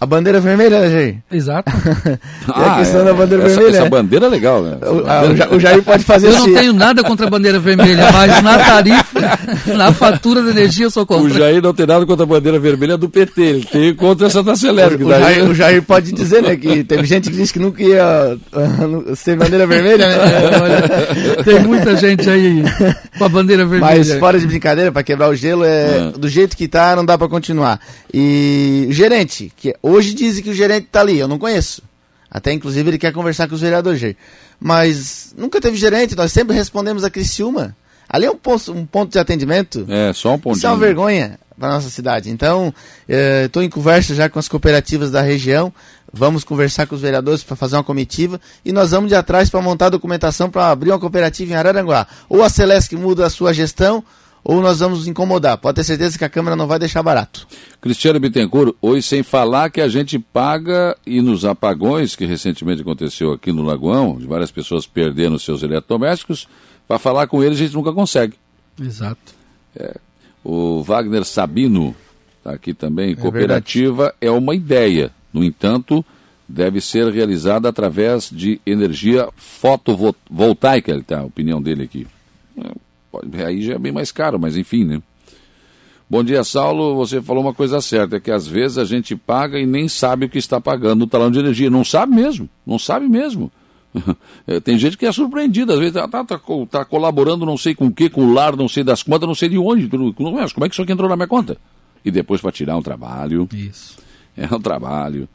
A 0.00 0.06
bandeira 0.06 0.40
vermelha, 0.40 0.80
né, 0.80 0.90
Jair? 0.90 1.16
Exato. 1.30 1.70
ah, 2.48 2.72
a 2.72 2.78
questão 2.78 3.02
é, 3.02 3.04
da 3.04 3.12
bandeira 3.12 3.44
essa, 3.44 3.54
vermelha. 3.54 3.76
Essa 3.76 3.90
bandeira 3.90 4.24
é 4.24 4.28
legal, 4.30 4.62
né? 4.62 4.78
O, 4.80 5.56
o, 5.56 5.60
Jair 5.60 5.82
pode 5.82 6.04
fazer 6.04 6.28
Eu 6.28 6.36
assim. 6.36 6.52
não 6.52 6.58
tenho 6.58 6.72
nada 6.72 7.04
contra 7.04 7.26
a 7.26 7.30
bandeira 7.30 7.58
vermelha, 7.58 8.10
mas 8.10 8.42
na 8.42 8.58
tarifa, 8.58 9.38
na 9.76 9.92
fatura 9.92 10.42
de 10.42 10.50
energia 10.52 10.86
eu 10.86 10.90
sou 10.90 11.04
contra. 11.04 11.24
O 11.24 11.28
Jair 11.28 11.60
não 11.60 11.74
tem 11.74 11.86
nada 11.86 12.06
contra 12.06 12.24
a 12.24 12.26
bandeira 12.26 12.58
vermelha 12.58 12.96
do 12.96 13.10
PT, 13.10 13.42
ele 13.42 13.64
tem 13.66 13.94
contra 13.94 14.28
essa 14.28 14.42
taxa 14.42 14.68
elétrica. 14.68 15.04
O, 15.04 15.08
o, 15.08 15.10
Jair, 15.10 15.50
o 15.50 15.54
Jair 15.54 15.82
pode 15.82 16.12
dizer, 16.12 16.42
né, 16.44 16.56
que 16.56 16.82
teve 16.82 17.04
gente 17.04 17.28
que 17.28 17.36
disse 17.36 17.52
que 17.52 17.58
nunca 17.58 17.82
ia 17.82 18.38
uh, 18.54 19.14
ser 19.14 19.36
bandeira 19.36 19.66
vermelha, 19.66 20.08
né? 20.08 20.16
Olha, 20.62 21.44
tem 21.44 21.60
muita 21.60 21.94
gente 21.96 22.28
aí 22.30 22.62
com 23.18 23.24
a 23.26 23.28
bandeira 23.28 23.66
vermelha. 23.66 23.96
Mas 23.98 24.14
fora 24.14 24.38
de 24.38 24.46
brincadeira, 24.46 24.90
para 24.90 25.02
quebrar 25.02 25.28
o 25.28 25.34
gelo, 25.34 25.62
é, 25.62 25.68
é, 25.68 26.12
do 26.18 26.26
jeito 26.26 26.56
que 26.56 26.66
tá, 26.66 26.96
não 26.96 27.04
dá 27.04 27.18
para 27.18 27.28
continuar. 27.28 27.78
E 28.12 28.88
gerente, 28.90 29.52
que 29.54 29.74
Hoje 29.90 30.14
dizem 30.14 30.42
que 30.42 30.50
o 30.50 30.54
gerente 30.54 30.86
está 30.86 31.00
ali, 31.00 31.18
eu 31.18 31.28
não 31.28 31.38
conheço. 31.38 31.82
Até 32.30 32.52
inclusive 32.52 32.88
ele 32.88 32.98
quer 32.98 33.12
conversar 33.12 33.48
com 33.48 33.54
os 33.54 33.60
vereadores. 33.60 34.14
Mas 34.58 35.34
nunca 35.36 35.60
teve 35.60 35.76
gerente, 35.76 36.14
nós 36.14 36.32
sempre 36.32 36.54
respondemos 36.54 37.02
a 37.02 37.10
Criciúma. 37.10 37.76
Ali 38.08 38.26
é 38.26 38.30
um 38.30 38.36
ponto, 38.36 38.72
um 38.72 38.86
ponto 38.86 39.12
de 39.12 39.18
atendimento. 39.18 39.86
É, 39.88 40.12
só 40.12 40.34
um 40.34 40.38
ponto. 40.38 40.56
Isso 40.56 40.66
é 40.66 40.70
uma 40.70 40.76
vergonha 40.76 41.38
para 41.58 41.74
nossa 41.74 41.90
cidade. 41.90 42.30
Então, 42.30 42.74
estou 43.44 43.62
eh, 43.62 43.66
em 43.66 43.68
conversa 43.68 44.14
já 44.14 44.28
com 44.28 44.38
as 44.38 44.48
cooperativas 44.48 45.10
da 45.10 45.20
região. 45.20 45.72
Vamos 46.12 46.42
conversar 46.42 46.86
com 46.86 46.94
os 46.94 47.00
vereadores 47.00 47.44
para 47.44 47.54
fazer 47.54 47.76
uma 47.76 47.84
comitiva 47.84 48.40
e 48.64 48.72
nós 48.72 48.90
vamos 48.90 49.10
de 49.10 49.14
atrás 49.14 49.48
para 49.48 49.60
montar 49.60 49.86
a 49.86 49.90
documentação 49.90 50.50
para 50.50 50.70
abrir 50.70 50.90
uma 50.90 50.98
cooperativa 50.98 51.52
em 51.52 51.54
Araranguá. 51.54 52.06
Ou 52.28 52.42
a 52.42 52.48
Celeste 52.48 52.96
muda 52.96 53.26
a 53.26 53.30
sua 53.30 53.52
gestão, 53.52 54.02
ou 54.42 54.60
nós 54.60 54.80
vamos 54.80 55.06
incomodar. 55.06 55.58
Pode 55.58 55.76
ter 55.76 55.84
certeza 55.84 56.18
que 56.18 56.24
a 56.24 56.28
Câmara 56.28 56.56
não 56.56 56.66
vai 56.66 56.78
deixar 56.78 57.02
barato. 57.02 57.46
Cristiano 57.80 58.18
Bittencourt, 58.18 58.74
hoje 58.80 59.02
sem 59.02 59.22
falar 59.22 59.70
que 59.70 59.80
a 59.80 59.88
gente 59.88 60.18
paga 60.18 60.96
e 61.06 61.20
nos 61.20 61.44
apagões, 61.44 62.16
que 62.16 62.24
recentemente 62.24 62.82
aconteceu 62.82 63.32
aqui 63.32 63.52
no 63.52 63.62
Lagoão, 63.62 64.16
de 64.18 64.26
várias 64.26 64.50
pessoas 64.50 64.86
perdendo 64.86 65.38
seus 65.38 65.62
eletrodomésticos, 65.62 66.48
para 66.88 66.98
falar 66.98 67.26
com 67.26 67.42
eles 67.42 67.58
a 67.58 67.62
gente 67.62 67.74
nunca 67.74 67.92
consegue. 67.92 68.34
Exato. 68.80 69.34
É, 69.76 69.96
o 70.42 70.82
Wagner 70.82 71.24
Sabino 71.24 71.94
está 72.38 72.52
aqui 72.52 72.74
também. 72.74 73.12
É 73.12 73.14
Cooperativa 73.14 74.04
verdade. 74.04 74.16
é 74.20 74.30
uma 74.30 74.54
ideia. 74.54 75.10
No 75.32 75.44
entanto, 75.44 76.04
deve 76.48 76.80
ser 76.80 77.06
realizada 77.12 77.68
através 77.68 78.28
de 78.30 78.60
energia 78.66 79.28
fotovoltaica. 79.36 80.90
Ele 80.90 81.02
tá, 81.02 81.20
a 81.20 81.24
opinião 81.24 81.62
dele 81.62 81.84
aqui. 81.84 82.06
É, 82.58 82.70
aí 83.46 83.62
já 83.62 83.74
é 83.74 83.78
bem 83.78 83.92
mais 83.92 84.12
caro, 84.12 84.38
mas 84.38 84.56
enfim, 84.56 84.84
né? 84.84 85.02
Bom 86.08 86.24
dia, 86.24 86.42
Saulo. 86.42 86.96
Você 86.96 87.22
falou 87.22 87.40
uma 87.40 87.54
coisa 87.54 87.80
certa, 87.80 88.16
é 88.16 88.20
que 88.20 88.32
às 88.32 88.46
vezes 88.46 88.78
a 88.78 88.84
gente 88.84 89.14
paga 89.14 89.60
e 89.60 89.64
nem 89.64 89.86
sabe 89.86 90.26
o 90.26 90.28
que 90.28 90.38
está 90.38 90.60
pagando 90.60 91.00
no 91.00 91.06
talão 91.06 91.30
de 91.30 91.38
energia. 91.38 91.70
Não 91.70 91.84
sabe 91.84 92.12
mesmo, 92.12 92.48
não 92.66 92.78
sabe 92.78 93.08
mesmo. 93.08 93.50
É, 94.46 94.58
tem 94.58 94.78
gente 94.78 94.96
que 94.96 95.06
é 95.06 95.12
surpreendida, 95.12 95.74
às 95.74 95.78
vezes 95.78 95.94
está 95.94 96.08
tá, 96.08 96.24
tá, 96.24 96.40
tá, 96.70 96.84
colaborando 96.84 97.44
não 97.44 97.56
sei 97.56 97.74
com 97.74 97.86
o 97.86 97.92
que, 97.92 98.08
com 98.08 98.24
o 98.24 98.32
lar, 98.32 98.56
não 98.56 98.68
sei 98.68 98.82
das 98.82 99.02
contas, 99.02 99.28
não 99.28 99.34
sei 99.34 99.48
de 99.48 99.58
onde. 99.58 99.88
Como 99.88 100.40
é 100.40 100.68
que 100.68 100.74
isso 100.74 100.82
aqui 100.82 100.92
entrou 100.92 101.08
na 101.08 101.16
minha 101.16 101.28
conta? 101.28 101.56
E 102.04 102.10
depois 102.10 102.40
para 102.40 102.50
tirar 102.50 102.76
um 102.76 102.82
trabalho. 102.82 103.48
Isso. 103.52 103.98
É 104.36 104.54
um 104.54 104.60
trabalho. 104.60 105.28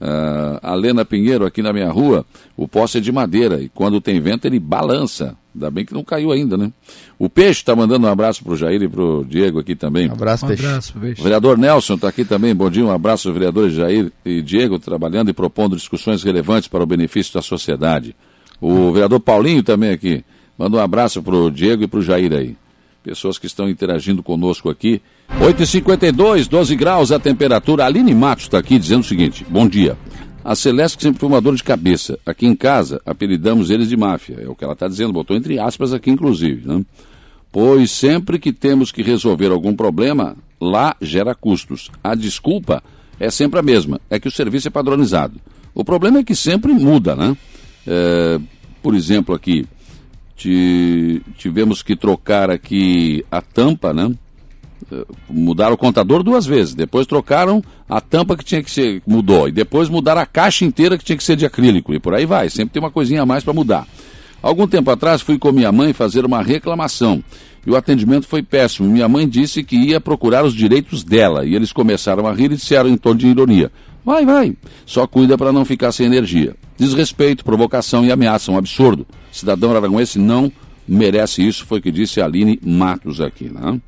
Uh, 0.00 0.60
a 0.62 0.74
Lena 0.74 1.04
Pinheiro, 1.04 1.46
aqui 1.46 1.62
na 1.62 1.72
minha 1.72 1.90
rua, 1.90 2.24
o 2.54 2.68
poste 2.68 2.98
é 2.98 3.00
de 3.00 3.10
madeira 3.10 3.60
e 3.60 3.68
quando 3.70 4.00
tem 4.00 4.20
vento 4.20 4.44
ele 4.44 4.60
balança. 4.60 5.36
Ainda 5.56 5.70
bem 5.70 5.86
que 5.86 5.94
não 5.94 6.04
caiu 6.04 6.30
ainda, 6.30 6.54
né? 6.58 6.70
O 7.18 7.30
Peixe 7.30 7.60
está 7.60 7.74
mandando 7.74 8.06
um 8.06 8.10
abraço 8.10 8.44
para 8.44 8.52
o 8.52 8.56
Jair 8.56 8.82
e 8.82 8.88
para 8.88 9.02
o 9.02 9.24
Diego 9.24 9.58
aqui 9.58 9.74
também. 9.74 10.06
Um 10.06 10.12
abraço, 10.12 10.44
um 10.44 10.48
Peixe. 10.48 10.66
Abraço, 10.66 10.92
Peixe. 11.00 11.20
O 11.20 11.24
vereador 11.24 11.56
Nelson 11.56 11.94
está 11.94 12.08
aqui 12.08 12.26
também. 12.26 12.54
Bom 12.54 12.68
dia, 12.68 12.84
um 12.84 12.90
abraço 12.90 13.26
aos 13.26 13.34
vereadores 13.34 13.72
Jair 13.72 14.12
e 14.22 14.42
Diego, 14.42 14.78
trabalhando 14.78 15.30
e 15.30 15.32
propondo 15.32 15.74
discussões 15.74 16.22
relevantes 16.22 16.68
para 16.68 16.84
o 16.84 16.86
benefício 16.86 17.32
da 17.32 17.40
sociedade. 17.40 18.14
O 18.60 18.92
vereador 18.92 19.18
Paulinho 19.18 19.62
também 19.62 19.90
aqui. 19.90 20.22
Manda 20.58 20.76
um 20.76 20.80
abraço 20.80 21.22
para 21.22 21.34
o 21.34 21.50
Diego 21.50 21.84
e 21.84 21.86
para 21.86 22.00
o 22.00 22.02
Jair 22.02 22.34
aí. 22.34 22.54
Pessoas 23.02 23.38
que 23.38 23.46
estão 23.46 23.66
interagindo 23.66 24.22
conosco 24.22 24.68
aqui. 24.68 25.00
8h52, 25.40 26.48
12 26.48 26.76
graus 26.76 27.10
a 27.10 27.18
temperatura. 27.18 27.86
Aline 27.86 28.14
Matos 28.14 28.44
está 28.44 28.58
aqui 28.58 28.78
dizendo 28.78 29.00
o 29.00 29.04
seguinte: 29.04 29.46
Bom 29.48 29.66
dia. 29.66 29.96
A 30.46 30.54
Celeste 30.54 31.02
sempre 31.02 31.18
foi 31.18 31.28
uma 31.28 31.40
dor 31.40 31.56
de 31.56 31.64
cabeça. 31.64 32.20
Aqui 32.24 32.46
em 32.46 32.54
casa, 32.54 33.02
apelidamos 33.04 33.68
eles 33.68 33.88
de 33.88 33.96
máfia. 33.96 34.38
É 34.40 34.48
o 34.48 34.54
que 34.54 34.62
ela 34.62 34.74
está 34.74 34.86
dizendo, 34.86 35.12
botou 35.12 35.36
entre 35.36 35.58
aspas 35.58 35.92
aqui, 35.92 36.08
inclusive. 36.08 36.68
Né? 36.68 36.84
Pois 37.50 37.90
sempre 37.90 38.38
que 38.38 38.52
temos 38.52 38.92
que 38.92 39.02
resolver 39.02 39.50
algum 39.50 39.74
problema, 39.74 40.36
lá 40.60 40.94
gera 41.02 41.34
custos. 41.34 41.90
A 42.02 42.14
desculpa 42.14 42.80
é 43.18 43.28
sempre 43.28 43.58
a 43.58 43.62
mesma, 43.62 44.00
é 44.08 44.20
que 44.20 44.28
o 44.28 44.30
serviço 44.30 44.68
é 44.68 44.70
padronizado. 44.70 45.34
O 45.74 45.84
problema 45.84 46.20
é 46.20 46.22
que 46.22 46.36
sempre 46.36 46.72
muda, 46.72 47.16
né? 47.16 47.36
É, 47.84 48.38
por 48.80 48.94
exemplo, 48.94 49.34
aqui, 49.34 49.66
tivemos 50.36 51.82
que 51.82 51.96
trocar 51.96 52.50
aqui 52.50 53.24
a 53.32 53.42
tampa, 53.42 53.92
né? 53.92 54.14
Mudaram 55.28 55.74
o 55.74 55.78
contador 55.78 56.22
duas 56.22 56.46
vezes. 56.46 56.74
Depois 56.74 57.06
trocaram 57.06 57.62
a 57.88 58.00
tampa 58.00 58.36
que 58.36 58.44
tinha 58.44 58.62
que 58.62 58.70
ser, 58.70 59.02
mudou. 59.06 59.48
E 59.48 59.52
depois 59.52 59.88
mudaram 59.88 60.20
a 60.20 60.26
caixa 60.26 60.64
inteira 60.64 60.96
que 60.96 61.04
tinha 61.04 61.16
que 61.16 61.24
ser 61.24 61.36
de 61.36 61.46
acrílico. 61.46 61.94
E 61.94 61.98
por 61.98 62.14
aí 62.14 62.26
vai. 62.26 62.48
Sempre 62.48 62.74
tem 62.74 62.82
uma 62.82 62.90
coisinha 62.90 63.22
a 63.22 63.26
mais 63.26 63.44
para 63.44 63.52
mudar. 63.52 63.86
Algum 64.42 64.66
tempo 64.66 64.90
atrás 64.90 65.22
fui 65.22 65.38
com 65.38 65.50
minha 65.50 65.72
mãe 65.72 65.92
fazer 65.92 66.24
uma 66.24 66.42
reclamação. 66.42 67.22
E 67.66 67.70
o 67.70 67.76
atendimento 67.76 68.28
foi 68.28 68.42
péssimo. 68.42 68.88
Minha 68.88 69.08
mãe 69.08 69.28
disse 69.28 69.64
que 69.64 69.76
ia 69.76 70.00
procurar 70.00 70.44
os 70.44 70.54
direitos 70.54 71.02
dela. 71.02 71.44
E 71.44 71.54
eles 71.54 71.72
começaram 71.72 72.26
a 72.26 72.32
rir 72.32 72.52
e 72.52 72.56
disseram 72.56 72.88
em 72.88 72.96
tom 72.96 73.14
de 73.14 73.26
ironia: 73.26 73.72
Vai, 74.04 74.24
vai. 74.24 74.54
Só 74.84 75.04
cuida 75.06 75.36
para 75.36 75.52
não 75.52 75.64
ficar 75.64 75.90
sem 75.90 76.06
energia. 76.06 76.54
Desrespeito, 76.76 77.44
provocação 77.44 78.04
e 78.04 78.12
ameaça. 78.12 78.52
Um 78.52 78.56
absurdo. 78.56 79.04
Cidadão 79.32 79.72
aragonense 79.72 80.18
não 80.18 80.52
merece 80.86 81.46
isso, 81.46 81.66
foi 81.66 81.80
o 81.80 81.82
que 81.82 81.90
disse 81.90 82.20
a 82.20 82.24
Aline 82.24 82.58
Matos 82.62 83.20
aqui. 83.20 83.50
Né? 83.52 83.80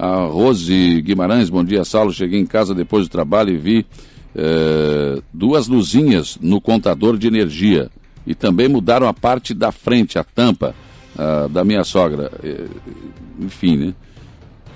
A 0.00 0.24
Rose 0.24 1.02
Guimarães, 1.02 1.50
bom 1.50 1.62
dia, 1.62 1.84
Saulo. 1.84 2.10
Cheguei 2.10 2.40
em 2.40 2.46
casa 2.46 2.74
depois 2.74 3.06
do 3.06 3.10
trabalho 3.10 3.50
e 3.50 3.58
vi 3.58 3.86
é, 4.34 5.20
duas 5.30 5.68
luzinhas 5.68 6.38
no 6.40 6.58
contador 6.58 7.18
de 7.18 7.26
energia. 7.26 7.90
E 8.26 8.34
também 8.34 8.66
mudaram 8.66 9.06
a 9.06 9.12
parte 9.12 9.52
da 9.52 9.70
frente, 9.70 10.18
a 10.18 10.24
tampa 10.24 10.74
da 11.50 11.62
minha 11.64 11.84
sogra. 11.84 12.32
É, 12.42 12.64
enfim, 13.40 13.76
né? 13.76 13.94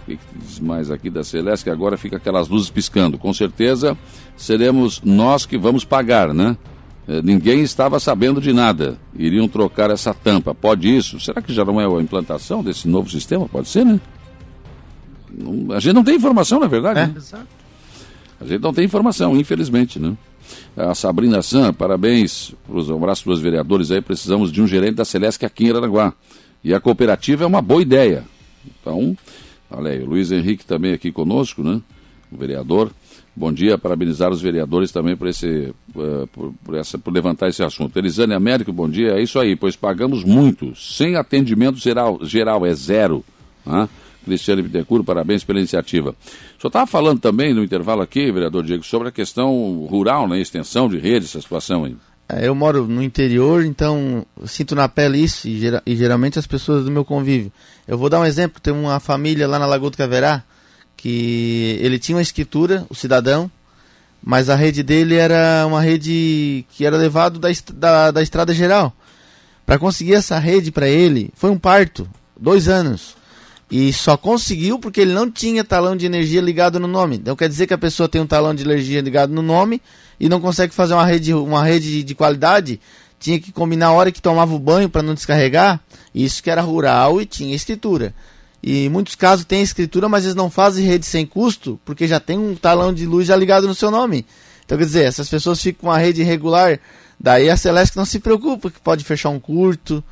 O 0.02 0.10
que 0.10 0.18
diz 0.34 0.60
mais 0.60 0.90
aqui 0.90 1.08
da 1.08 1.24
Celeste? 1.24 1.64
Que 1.64 1.70
agora 1.70 1.96
fica 1.96 2.18
aquelas 2.18 2.48
luzes 2.48 2.68
piscando. 2.68 3.16
Com 3.16 3.32
certeza 3.32 3.96
seremos 4.36 5.00
nós 5.02 5.46
que 5.46 5.56
vamos 5.56 5.86
pagar, 5.86 6.34
né? 6.34 6.54
É, 7.08 7.22
ninguém 7.22 7.62
estava 7.62 7.98
sabendo 7.98 8.42
de 8.42 8.52
nada. 8.52 8.98
Iriam 9.16 9.48
trocar 9.48 9.90
essa 9.90 10.12
tampa. 10.12 10.54
Pode 10.54 10.94
isso? 10.94 11.18
Será 11.18 11.40
que 11.40 11.54
já 11.54 11.64
não 11.64 11.80
é 11.80 11.86
a 11.86 12.02
implantação 12.02 12.62
desse 12.62 12.86
novo 12.86 13.08
sistema? 13.08 13.48
Pode 13.48 13.70
ser, 13.70 13.86
né? 13.86 13.98
A 15.74 15.80
gente 15.80 15.94
não 15.94 16.04
tem 16.04 16.16
informação, 16.16 16.60
na 16.60 16.66
é 16.66 16.68
verdade. 16.68 17.00
É. 17.00 17.06
Né? 17.06 17.46
A 18.40 18.44
gente 18.44 18.60
não 18.60 18.72
tem 18.72 18.84
informação, 18.84 19.36
infelizmente, 19.36 19.98
né? 19.98 20.16
A 20.76 20.94
Sabrina 20.94 21.40
San, 21.40 21.72
parabéns, 21.72 22.52
um 22.68 22.96
abraço 22.96 23.24
para 23.24 23.32
os 23.32 23.40
vereadores 23.40 23.90
aí, 23.90 24.00
precisamos 24.00 24.52
de 24.52 24.60
um 24.60 24.66
gerente 24.66 24.96
da 24.96 25.04
Celeste 25.04 25.46
aqui 25.46 25.66
em 25.66 25.70
Aranaguá. 25.70 26.12
E 26.62 26.74
a 26.74 26.80
cooperativa 26.80 27.44
é 27.44 27.46
uma 27.46 27.62
boa 27.62 27.80
ideia. 27.80 28.24
Então, 28.66 29.16
olha 29.70 29.92
aí, 29.92 30.02
o 30.02 30.06
Luiz 30.06 30.32
Henrique 30.32 30.64
também 30.64 30.92
aqui 30.92 31.12
conosco, 31.12 31.62
né? 31.62 31.80
O 32.30 32.36
vereador. 32.36 32.90
Bom 33.36 33.52
dia, 33.52 33.76
parabenizar 33.76 34.30
os 34.30 34.40
vereadores 34.40 34.92
também 34.92 35.16
por, 35.16 35.26
esse, 35.26 35.74
uh, 35.94 36.26
por, 36.32 36.54
por, 36.64 36.76
essa, 36.76 36.96
por 36.96 37.12
levantar 37.12 37.48
esse 37.48 37.64
assunto. 37.64 37.96
Elisane 37.98 38.32
Américo, 38.32 38.72
bom 38.72 38.88
dia. 38.88 39.14
É 39.14 39.22
isso 39.22 39.40
aí, 39.40 39.56
pois 39.56 39.74
pagamos 39.74 40.22
muito, 40.22 40.74
sem 40.76 41.16
atendimento 41.16 41.76
geral, 41.78 42.20
geral 42.22 42.64
é 42.64 42.72
zero. 42.74 43.24
Né? 43.66 43.88
Cristiane 44.24 44.62
Bittencourt, 44.62 45.04
parabéns 45.04 45.44
pela 45.44 45.58
iniciativa. 45.58 46.14
Só 46.58 46.68
estava 46.68 46.86
falando 46.86 47.20
também 47.20 47.54
no 47.54 47.62
intervalo 47.62 48.02
aqui, 48.02 48.32
vereador 48.32 48.64
Diego, 48.64 48.82
sobre 48.82 49.08
a 49.08 49.12
questão 49.12 49.86
rural, 49.88 50.28
né, 50.28 50.40
extensão 50.40 50.88
de 50.88 50.98
rede, 50.98 51.26
essa 51.26 51.40
situação 51.40 51.84
aí. 51.84 51.96
É, 52.28 52.48
eu 52.48 52.54
moro 52.54 52.86
no 52.86 53.02
interior, 53.02 53.64
então 53.64 54.24
sinto 54.46 54.74
na 54.74 54.88
pele 54.88 55.18
isso 55.18 55.46
e, 55.46 55.60
gera, 55.60 55.82
e, 55.84 55.94
geralmente 55.94 56.38
as 56.38 56.46
pessoas 56.46 56.84
do 56.84 56.90
meu 56.90 57.04
convívio. 57.04 57.52
Eu 57.86 57.98
vou 57.98 58.08
dar 58.08 58.18
um 58.20 58.24
exemplo, 58.24 58.60
tem 58.60 58.72
uma 58.72 58.98
família 58.98 59.46
lá 59.46 59.58
na 59.58 59.66
Lagoa 59.66 59.90
do 59.90 59.96
Caverá 59.96 60.42
que 60.96 61.78
ele 61.82 61.98
tinha 61.98 62.16
uma 62.16 62.22
escritura, 62.22 62.86
o 62.88 62.94
cidadão, 62.94 63.50
mas 64.22 64.48
a 64.48 64.54
rede 64.54 64.82
dele 64.82 65.16
era 65.16 65.66
uma 65.66 65.82
rede 65.82 66.64
que 66.70 66.86
era 66.86 66.96
levado 66.96 67.38
da, 67.38 67.48
da, 67.74 68.10
da 68.10 68.22
estrada 68.22 68.54
geral. 68.54 68.90
Para 69.66 69.78
conseguir 69.78 70.14
essa 70.14 70.38
rede 70.38 70.72
para 70.72 70.88
ele 70.88 71.30
foi 71.34 71.50
um 71.50 71.58
parto, 71.58 72.08
dois 72.40 72.68
anos. 72.68 73.16
E 73.70 73.92
só 73.92 74.16
conseguiu 74.16 74.78
porque 74.78 75.00
ele 75.00 75.12
não 75.12 75.30
tinha 75.30 75.64
talão 75.64 75.96
de 75.96 76.06
energia 76.06 76.40
ligado 76.40 76.78
no 76.78 76.86
nome. 76.86 77.16
Então 77.16 77.34
quer 77.34 77.48
dizer 77.48 77.66
que 77.66 77.74
a 77.74 77.78
pessoa 77.78 78.08
tem 78.08 78.20
um 78.20 78.26
talão 78.26 78.54
de 78.54 78.62
energia 78.62 79.00
ligado 79.00 79.32
no 79.32 79.42
nome 79.42 79.80
e 80.20 80.28
não 80.28 80.40
consegue 80.40 80.74
fazer 80.74 80.94
uma 80.94 81.04
rede, 81.04 81.32
uma 81.34 81.64
rede 81.64 82.02
de 82.02 82.14
qualidade. 82.14 82.80
Tinha 83.18 83.40
que 83.40 83.50
combinar 83.50 83.86
a 83.86 83.92
hora 83.92 84.12
que 84.12 84.20
tomava 84.20 84.54
o 84.54 84.58
banho 84.58 84.88
para 84.88 85.02
não 85.02 85.14
descarregar. 85.14 85.80
Isso 86.14 86.42
que 86.42 86.50
era 86.50 86.60
rural 86.60 87.20
e 87.20 87.26
tinha 87.26 87.56
escritura. 87.56 88.14
E 88.62 88.86
em 88.86 88.88
muitos 88.88 89.14
casos 89.14 89.44
tem 89.44 89.62
escritura, 89.62 90.08
mas 90.08 90.24
eles 90.24 90.34
não 90.34 90.50
fazem 90.50 90.86
rede 90.86 91.06
sem 91.06 91.26
custo 91.26 91.80
porque 91.84 92.06
já 92.06 92.20
tem 92.20 92.38
um 92.38 92.54
talão 92.54 92.92
de 92.92 93.06
luz 93.06 93.26
já 93.26 93.36
ligado 93.36 93.66
no 93.66 93.74
seu 93.74 93.90
nome. 93.90 94.26
Então 94.64 94.78
quer 94.78 94.84
dizer, 94.84 95.04
essas 95.04 95.28
pessoas 95.28 95.60
ficam 95.60 95.80
com 95.80 95.86
uma 95.88 95.98
rede 95.98 96.20
irregular. 96.22 96.78
Daí 97.18 97.48
a 97.48 97.56
Celeste 97.56 97.96
não 97.96 98.04
se 98.04 98.18
preocupa 98.18 98.70
que 98.70 98.80
pode 98.80 99.04
fechar 99.04 99.30
um 99.30 99.40
curto, 99.40 100.02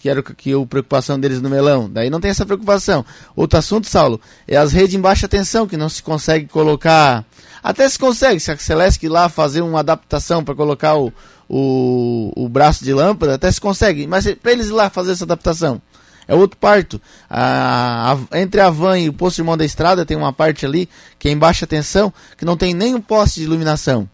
que 0.00 0.08
era 0.08 0.22
que 0.22 0.54
a 0.54 0.66
preocupação 0.66 1.20
deles 1.20 1.42
no 1.42 1.50
melão. 1.50 1.88
Daí 1.88 2.08
não 2.08 2.20
tem 2.20 2.30
essa 2.30 2.46
preocupação. 2.46 3.04
Outro 3.36 3.58
assunto, 3.58 3.86
Saulo, 3.86 4.18
é 4.48 4.56
as 4.56 4.72
redes 4.72 4.94
em 4.94 5.00
baixa 5.00 5.28
tensão, 5.28 5.68
que 5.68 5.76
não 5.76 5.90
se 5.90 6.02
consegue 6.02 6.46
colocar. 6.46 7.22
Até 7.62 7.86
se 7.86 7.98
consegue, 7.98 8.40
se 8.40 8.50
a 8.50 8.56
Celeste 8.56 9.06
lá 9.06 9.28
fazer 9.28 9.60
uma 9.60 9.80
adaptação 9.80 10.42
para 10.42 10.54
colocar 10.54 10.96
o, 10.96 11.12
o, 11.46 12.32
o 12.34 12.48
braço 12.48 12.82
de 12.82 12.94
lâmpada, 12.94 13.34
até 13.34 13.52
se 13.52 13.60
consegue. 13.60 14.06
Mas 14.06 14.26
para 14.36 14.52
eles 14.52 14.68
ir 14.68 14.72
lá 14.72 14.88
fazer 14.88 15.12
essa 15.12 15.24
adaptação, 15.24 15.82
é 16.26 16.34
outro 16.34 16.56
parto. 16.56 16.98
A, 17.28 18.16
a, 18.32 18.38
entre 18.38 18.62
a 18.62 18.70
van 18.70 18.98
e 18.98 19.10
o 19.10 19.12
posto 19.12 19.36
de 19.36 19.42
mão 19.42 19.56
da 19.58 19.66
estrada 19.66 20.06
tem 20.06 20.16
uma 20.16 20.32
parte 20.32 20.64
ali 20.64 20.88
que 21.18 21.28
é 21.28 21.30
em 21.30 21.36
baixa 21.36 21.66
tensão, 21.66 22.10
que 22.38 22.44
não 22.46 22.56
tem 22.56 22.72
nenhum 22.72 23.02
poste 23.02 23.40
de 23.40 23.44
iluminação. 23.44 24.08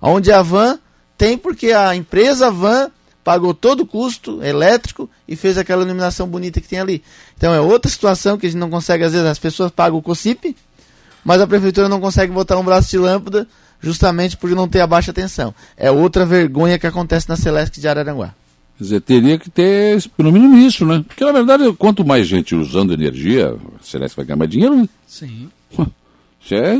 Onde 0.00 0.32
a 0.32 0.40
van 0.40 0.78
tem 1.18 1.36
porque 1.36 1.72
a 1.72 1.94
empresa 1.94 2.50
van 2.50 2.90
pagou 3.26 3.52
todo 3.52 3.80
o 3.80 3.86
custo 3.86 4.40
elétrico 4.40 5.10
e 5.26 5.34
fez 5.34 5.58
aquela 5.58 5.82
iluminação 5.82 6.28
bonita 6.28 6.60
que 6.60 6.68
tem 6.68 6.78
ali. 6.78 7.02
Então 7.36 7.52
é 7.52 7.60
outra 7.60 7.90
situação 7.90 8.38
que 8.38 8.46
a 8.46 8.48
gente 8.48 8.60
não 8.60 8.70
consegue, 8.70 9.02
às 9.02 9.12
vezes 9.12 9.26
as 9.26 9.36
pessoas 9.36 9.72
pagam 9.72 9.98
o 9.98 10.02
COSIP, 10.02 10.56
mas 11.24 11.40
a 11.40 11.46
prefeitura 11.46 11.88
não 11.88 12.00
consegue 12.00 12.32
botar 12.32 12.56
um 12.56 12.62
braço 12.62 12.88
de 12.88 12.98
lâmpada 12.98 13.48
justamente 13.80 14.36
por 14.36 14.48
não 14.50 14.68
ter 14.68 14.80
a 14.80 14.86
baixa 14.86 15.12
tensão. 15.12 15.52
É 15.76 15.90
outra 15.90 16.24
vergonha 16.24 16.78
que 16.78 16.86
acontece 16.86 17.28
na 17.28 17.34
Celeste 17.34 17.80
de 17.80 17.88
Araranguá. 17.88 18.32
Quer 18.78 18.84
dizer, 18.84 19.00
teria 19.00 19.38
que 19.40 19.50
ter 19.50 20.08
pelo 20.16 20.30
mínimo 20.30 20.56
isso, 20.58 20.86
né? 20.86 21.04
Porque 21.04 21.24
na 21.24 21.32
verdade, 21.32 21.72
quanto 21.72 22.04
mais 22.04 22.28
gente 22.28 22.54
usando 22.54 22.92
energia, 22.92 23.56
a 23.80 23.82
Celeste 23.82 24.14
vai 24.14 24.24
ganhar 24.24 24.36
mais 24.36 24.50
dinheiro, 24.52 24.76
né? 24.76 24.88
Sim. 25.04 25.48
Isso 26.40 26.54
é, 26.54 26.76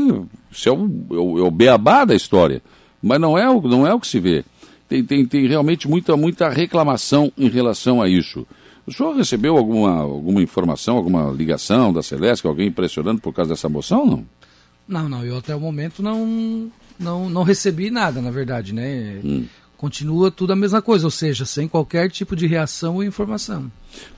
isso 0.49 0.69
é, 0.69 0.71
o, 0.71 0.85
é, 1.11 1.15
o, 1.15 1.39
é 1.39 1.41
o 1.41 1.51
beabá 1.51 2.05
da 2.05 2.15
história. 2.15 2.61
Mas 3.03 3.19
não 3.19 3.37
é, 3.37 3.49
o, 3.49 3.61
não 3.63 3.85
é 3.85 3.93
o 3.93 3.99
que 3.99 4.07
se 4.07 4.17
vê 4.17 4.45
tem, 4.87 5.03
tem, 5.03 5.25
tem 5.25 5.47
realmente 5.47 5.87
muita, 5.87 6.15
muita 6.15 6.49
reclamação 6.49 7.31
em 7.37 7.49
relação 7.49 8.01
a 8.01 8.07
isso. 8.07 8.45
O 8.85 8.93
senhor 8.93 9.15
recebeu 9.15 9.57
alguma, 9.57 9.99
alguma 9.99 10.41
informação, 10.41 10.95
alguma 10.95 11.29
ligação 11.31 11.91
da 11.91 12.01
Celeste, 12.01 12.47
alguém 12.47 12.71
pressionando 12.71 13.19
por 13.19 13.33
causa 13.33 13.51
dessa 13.51 13.67
moção, 13.67 14.05
não? 14.05 14.25
Não, 14.87 15.09
não, 15.09 15.25
eu 15.25 15.37
até 15.37 15.53
o 15.53 15.59
momento 15.59 16.01
não, 16.01 16.71
não, 16.97 17.29
não 17.29 17.43
recebi 17.43 17.91
nada, 17.91 18.21
na 18.21 18.31
verdade, 18.31 18.73
né? 18.73 19.19
Hum. 19.23 19.45
Continua 19.75 20.31
tudo 20.31 20.53
a 20.53 20.55
mesma 20.55 20.81
coisa, 20.81 21.05
ou 21.05 21.11
seja, 21.11 21.45
sem 21.45 21.67
qualquer 21.67 22.09
tipo 22.09 22.35
de 22.35 22.47
reação 22.47 22.95
ou 22.95 23.03
informação. 23.03 23.69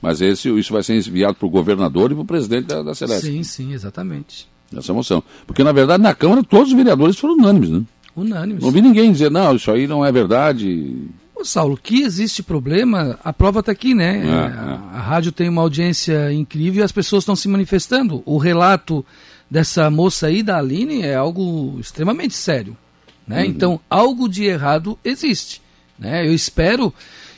Mas 0.01 0.21
esse, 0.21 0.47
isso 0.57 0.71
vai 0.71 0.83
ser 0.83 0.95
enviado 0.95 1.33
para 1.33 1.47
o 1.47 1.49
governador 1.49 2.11
e 2.11 2.13
para 2.13 2.21
o 2.21 2.25
presidente 2.25 2.67
da, 2.67 2.83
da 2.83 2.93
Celeste? 2.93 3.25
Sim, 3.25 3.43
sim, 3.43 3.73
exatamente. 3.73 4.47
Essa 4.73 4.93
moção. 4.93 5.23
Porque, 5.47 5.63
na 5.63 5.71
verdade, 5.71 6.01
na 6.03 6.13
Câmara 6.13 6.43
todos 6.43 6.69
os 6.69 6.77
vereadores 6.77 7.17
foram 7.17 7.33
unânimes, 7.33 7.71
né? 7.71 7.83
Unânimes. 8.19 8.63
Não 8.63 8.71
vi 8.71 8.81
ninguém 8.81 9.11
dizer, 9.11 9.31
não, 9.31 9.55
isso 9.55 9.71
aí 9.71 9.87
não 9.87 10.05
é 10.05 10.11
verdade. 10.11 11.07
Ô, 11.35 11.45
Saulo, 11.45 11.79
que 11.81 12.01
existe 12.01 12.43
problema, 12.43 13.17
a 13.23 13.31
prova 13.31 13.61
está 13.61 13.71
aqui, 13.71 13.93
né? 13.95 14.27
É, 14.27 14.31
a, 14.31 14.97
a, 14.97 14.99
rádio 14.99 15.31
tem 15.31 15.47
uma 15.47 15.61
audiência 15.61 16.31
incrível 16.33 16.81
e 16.81 16.83
as 16.83 16.91
pessoas 16.91 17.23
estão 17.23 17.35
se 17.35 17.47
manifestando. 17.47 18.21
O 18.25 18.37
relato 18.37 19.05
dessa 19.49 19.89
moça 19.89 20.27
aí, 20.27 20.43
da 20.43 20.57
Aline, 20.57 21.01
é 21.01 21.15
algo 21.15 21.77
extremamente 21.79 22.33
sério. 22.33 22.75
Né? 23.27 23.43
Uhum. 23.43 23.49
Então, 23.49 23.79
algo 23.89 24.27
de 24.27 24.43
errado 24.43 24.99
existe. 25.03 25.61
Né? 25.97 26.27
Eu 26.27 26.33
espero 26.33 26.93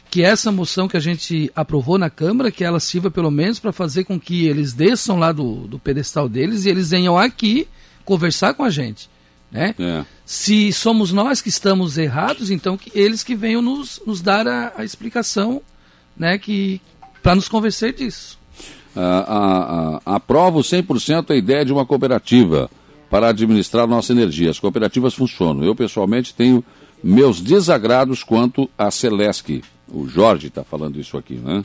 que 0.09 0.23
essa 0.23 0.51
moção 0.51 0.87
que 0.87 0.97
a 0.97 1.01
gente 1.01 1.51
aprovou 1.55 1.97
na 1.97 2.09
Câmara, 2.09 2.51
que 2.51 2.63
ela 2.63 2.79
sirva 2.79 3.09
pelo 3.09 3.31
menos 3.31 3.59
para 3.59 3.71
fazer 3.71 4.03
com 4.03 4.19
que 4.19 4.45
eles 4.45 4.73
desçam 4.73 5.17
lá 5.17 5.31
do, 5.31 5.67
do 5.67 5.79
pedestal 5.79 6.27
deles 6.27 6.65
e 6.65 6.69
eles 6.69 6.89
venham 6.89 7.17
aqui 7.17 7.67
conversar 8.03 8.53
com 8.53 8.63
a 8.63 8.69
gente. 8.69 9.09
Né? 9.49 9.75
É. 9.79 10.05
Se 10.31 10.71
somos 10.71 11.11
nós 11.11 11.41
que 11.41 11.49
estamos 11.49 11.97
errados, 11.97 12.49
então 12.49 12.77
que 12.77 12.89
eles 12.97 13.21
que 13.21 13.35
venham 13.35 13.61
nos, 13.61 14.01
nos 14.07 14.21
dar 14.21 14.47
a, 14.47 14.71
a 14.77 14.85
explicação 14.85 15.61
né, 16.15 16.39
para 17.21 17.35
nos 17.35 17.49
convencer 17.49 17.91
disso. 17.91 18.39
Ah, 18.95 19.99
aprovo 20.05 20.61
100% 20.61 21.31
a 21.31 21.35
ideia 21.35 21.65
de 21.65 21.73
uma 21.73 21.85
cooperativa 21.85 22.71
para 23.09 23.27
administrar 23.27 23.85
nossa 23.85 24.13
energia. 24.13 24.49
As 24.49 24.57
cooperativas 24.57 25.13
funcionam. 25.13 25.65
Eu, 25.65 25.75
pessoalmente, 25.75 26.33
tenho 26.33 26.63
meus 27.03 27.41
desagrados 27.41 28.23
quanto 28.23 28.69
à 28.77 28.89
Celesc. 28.89 29.61
O 29.89 30.07
Jorge 30.07 30.47
está 30.47 30.63
falando 30.63 30.97
isso 30.97 31.17
aqui, 31.17 31.33
né? 31.33 31.61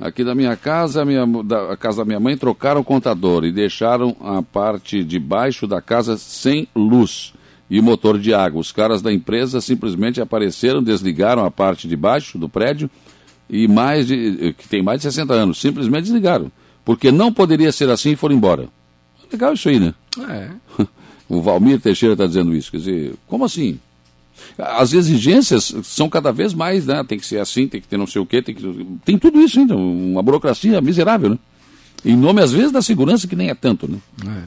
Aqui 0.00 0.24
da 0.24 0.34
minha 0.34 0.56
casa, 0.56 1.04
minha, 1.04 1.24
da 1.44 1.76
casa 1.76 1.98
da 1.98 2.04
minha 2.04 2.18
mãe, 2.18 2.36
trocaram 2.36 2.80
o 2.80 2.84
contador 2.84 3.44
e 3.44 3.52
deixaram 3.52 4.16
a 4.20 4.42
parte 4.42 5.04
de 5.04 5.20
baixo 5.20 5.68
da 5.68 5.80
casa 5.80 6.18
sem 6.18 6.66
luz 6.74 7.32
e 7.72 7.80
motor 7.80 8.18
de 8.18 8.34
água. 8.34 8.60
Os 8.60 8.70
caras 8.70 9.00
da 9.00 9.10
empresa 9.10 9.58
simplesmente 9.58 10.20
apareceram, 10.20 10.82
desligaram 10.82 11.42
a 11.42 11.50
parte 11.50 11.88
de 11.88 11.96
baixo 11.96 12.36
do 12.36 12.46
prédio 12.46 12.90
e 13.48 13.66
mais 13.66 14.06
de, 14.06 14.54
que 14.58 14.68
tem 14.68 14.82
mais 14.82 14.98
de 14.98 15.04
60 15.04 15.32
anos, 15.32 15.58
simplesmente 15.58 16.02
desligaram. 16.04 16.52
Porque 16.84 17.10
não 17.10 17.32
poderia 17.32 17.72
ser 17.72 17.88
assim 17.88 18.10
e 18.10 18.16
foram 18.16 18.36
embora. 18.36 18.68
Legal 19.32 19.54
isso 19.54 19.70
aí, 19.70 19.80
né? 19.80 19.94
É. 20.28 20.50
O 21.28 21.40
Valmir 21.40 21.80
Teixeira 21.80 22.12
está 22.12 22.26
dizendo 22.26 22.54
isso. 22.54 22.70
Quer 22.70 22.76
dizer, 22.76 23.14
como 23.26 23.46
assim? 23.46 23.80
as 24.58 24.92
exigências 24.92 25.74
são 25.82 26.10
cada 26.10 26.30
vez 26.30 26.52
mais, 26.52 26.84
né? 26.84 27.02
Tem 27.08 27.18
que 27.18 27.24
ser 27.24 27.38
assim, 27.38 27.66
tem 27.66 27.80
que 27.80 27.88
ter 27.88 27.96
não 27.96 28.06
sei 28.06 28.20
o 28.20 28.26
quê, 28.26 28.42
tem, 28.42 28.54
que... 28.54 28.86
tem 29.02 29.16
tudo 29.16 29.40
isso 29.40 29.58
ainda, 29.58 29.74
uma 29.74 30.22
burocracia 30.22 30.78
miserável, 30.82 31.30
né? 31.30 31.38
Em 32.04 32.16
nome, 32.16 32.42
às 32.42 32.52
vezes, 32.52 32.70
da 32.70 32.82
segurança, 32.82 33.26
que 33.26 33.36
nem 33.36 33.48
é 33.48 33.54
tanto, 33.54 33.90
né? 33.90 33.96
É, 34.26 34.42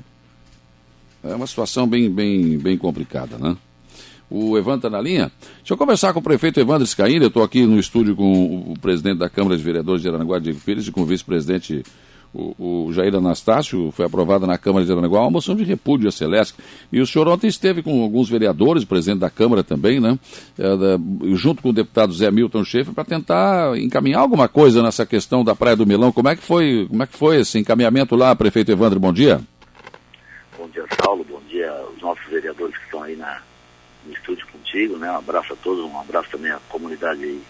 é 1.26 1.36
uma 1.36 1.48
situação 1.48 1.88
bem, 1.88 2.10
bem, 2.10 2.58
bem 2.58 2.78
complicada, 2.78 3.38
né? 3.38 3.56
O 4.30 4.58
Evandro 4.58 4.88
está 4.88 4.90
na 4.90 5.02
linha. 5.02 5.32
Deixa 5.58 5.74
eu 5.74 5.78
conversar 5.78 6.12
com 6.14 6.20
o 6.20 6.24
prefeito 6.24 6.60
Evandro 6.60 6.86
Scaíra. 6.86 7.26
Eu 7.26 7.28
estou 7.28 7.44
aqui 7.44 7.66
no 7.66 7.80
estúdio 7.80 8.16
com 8.16 8.72
o 8.72 8.74
presidente 8.80 9.20
da 9.20 9.30
Câmara 9.30 9.56
de 9.56 9.64
Vereadores 9.64 10.02
de 10.02 10.08
Aranaguá, 10.08 10.40
Diego 10.40 10.60
Pires, 10.60 10.88
e 10.88 10.92
com 10.92 11.02
o 11.02 11.06
vice-presidente 11.06 11.84
o, 12.36 12.88
o 12.88 12.94
Jair 12.94 13.16
Anastácio, 13.16 13.92
foi 13.92 14.06
aprovada 14.06 14.46
na 14.46 14.58
Câmara 14.58 14.86
de 14.86 14.92
Aranaguá 14.92 15.22
uma 15.22 15.32
moção 15.32 15.56
de 15.56 15.64
repúdio 15.64 16.10
à 16.10 16.12
Celesc. 16.12 16.58
E 16.92 17.00
o 17.00 17.08
senhor 17.08 17.28
ontem 17.28 17.48
esteve 17.48 17.82
com 17.82 18.02
alguns 18.02 18.28
vereadores, 18.28 18.84
presidente 18.84 19.20
da 19.20 19.30
Câmara 19.30 19.64
também, 19.64 20.00
né? 20.00 20.20
É, 20.58 20.76
da, 20.76 21.00
junto 21.34 21.62
com 21.62 21.70
o 21.70 21.74
deputado 21.74 22.12
Zé 22.14 22.30
Milton 22.30 22.66
Schaefer, 22.66 22.94
para 22.94 23.06
tentar 23.06 23.78
encaminhar 23.78 24.20
alguma 24.20 24.50
coisa 24.50 24.84
nessa 24.84 25.06
questão 25.06 25.44
da 25.44 25.56
Praia 25.56 25.78
do 25.78 25.86
Milão. 25.86 26.12
Como 26.12 26.28
é 26.28 26.36
que 26.36 26.44
foi, 26.44 26.88
como 26.90 27.04
é 27.04 27.08
que 27.08 27.18
foi 27.18 27.40
esse 27.40 27.58
encaminhamento 27.58 28.16
lá, 28.16 28.36
prefeito 28.36 28.72
Evandro? 28.72 29.00
Bom 29.00 29.14
dia. 29.14 29.40
Bom 30.76 30.82
dia, 30.82 30.98
Saulo. 31.02 31.24
Bom 31.24 31.42
dia 31.48 31.72
aos 31.72 32.02
nossos 32.02 32.26
vereadores 32.26 32.78
que 32.78 32.84
estão 32.84 33.04
aí 33.04 33.16
na, 33.16 33.42
no 34.06 34.14
estúdio 34.14 34.46
contigo, 34.48 34.98
né? 34.98 35.10
Um 35.12 35.18
abraço 35.18 35.54
a 35.54 35.56
todos, 35.56 35.86
um 35.86 36.00
abraço 36.00 36.30
também 36.30 36.52
à 36.52 36.60
comunidade 36.68 37.24
aí 37.24 37.42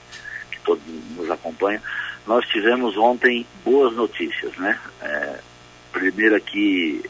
que 0.52 0.60
todos 0.62 0.84
nos 1.18 1.30
acompanha 1.32 1.82
nós 2.28 2.46
tivemos 2.48 2.98
ontem 2.98 3.46
boas 3.64 3.94
notícias, 3.96 4.56
né? 4.58 4.80
É, 5.02 5.36
primeiro 5.92 6.36
aqui, 6.36 7.04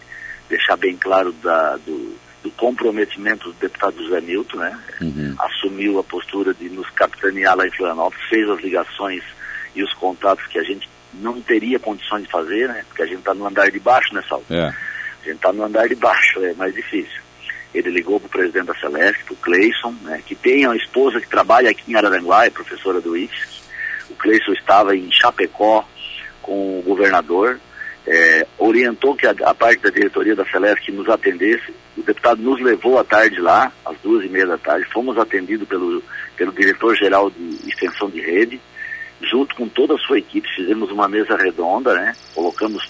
deixar 0.50 0.76
bem 0.76 0.98
claro 0.98 1.32
da, 1.32 1.78
do, 1.78 2.16
do, 2.44 2.52
comprometimento 2.52 3.52
do 3.52 3.60
deputado 3.60 4.04
José 4.04 4.22
Milton, 4.22 4.58
né? 4.58 4.80
Uhum. 5.02 5.36
Assumiu 5.40 6.00
a 6.00 6.04
postura 6.04 6.54
de 6.54 6.70
nos 6.70 6.90
capitanear 6.92 7.56
lá 7.56 7.66
em 7.66 7.72
Florianópolis, 7.72 8.26
fez 8.30 8.50
as 8.50 8.60
ligações 8.60 9.24
e 9.74 9.84
os 9.84 9.94
contatos 9.94 10.46
que 10.48 10.60
a 10.60 10.64
gente 10.64 10.90
não 11.14 11.42
teria 11.42 11.80
condições 11.80 12.24
de 12.24 12.30
fazer, 12.30 12.68
né? 12.68 12.84
Porque 12.88 13.02
a 13.02 13.08
gente 13.08 13.20
está 13.20 13.34
no 13.34 13.48
andar 13.48 13.72
de 13.72 13.80
baixo, 13.80 14.14
né, 14.14 14.22
Salvo? 14.28 14.46
É. 14.54 14.76
Está 15.30 15.52
no 15.52 15.64
andar 15.64 15.88
de 15.88 15.96
baixo, 15.96 16.44
é 16.44 16.54
mais 16.54 16.74
difícil. 16.74 17.22
Ele 17.74 17.90
ligou 17.90 18.20
para 18.20 18.28
o 18.28 18.30
presidente 18.30 18.68
da 18.68 18.76
Celeste, 18.76 19.24
para 19.26 19.34
o 19.34 19.38
Cleison, 19.38 19.94
né, 20.04 20.22
que 20.26 20.36
tem 20.36 20.66
uma 20.66 20.78
esposa 20.78 21.20
que 21.20 21.28
trabalha 21.28 21.70
aqui 21.70 21.92
em 21.92 21.96
Araranguá, 21.96 22.46
é 22.46 22.50
professora 22.50 23.02
do 23.02 23.18
IFSC, 23.18 23.64
o 24.10 24.16
Cleison 24.16 24.54
estava 24.54 24.96
em 24.96 25.12
Chapecó 25.12 25.86
com 26.42 26.80
o 26.80 26.84
governador 26.84 27.60
é, 28.08 28.46
orientou 28.58 29.16
que 29.16 29.26
a, 29.26 29.34
a, 29.46 29.54
parte 29.54 29.82
da 29.82 29.90
diretoria 29.90 30.36
da 30.36 30.46
Celeste 30.46 30.92
nos 30.92 31.10
atendesse. 31.10 31.74
O 31.98 32.04
deputado 32.04 32.42
nos 32.42 32.62
levou 32.62 33.00
à 33.00 33.04
tarde 33.04 33.40
lá, 33.40 33.72
às 33.86 33.98
duas 34.00 34.24
e 34.24 34.30
meia 34.30 34.46
da 34.46 34.58
tarde. 34.58 34.88
Fomos 34.92 35.18
atendidos 35.18 35.68
pelo, 35.68 36.04
pelo 36.38 36.52
diretor-geral 36.52 37.32
de 37.32 37.68
extensão 37.68 38.10
de 38.10 38.22
rede. 38.22 38.62
Junto 39.22 39.56
com 39.56 39.68
toda 39.68 39.96
a 39.96 39.98
sua 39.98 40.20
equipe, 40.20 40.48
fizemos 40.56 40.92
uma 40.92 41.08
mesa 41.08 41.36
redonda, 41.36 41.96
né? 41.96 42.14
Colocamos 42.36 42.88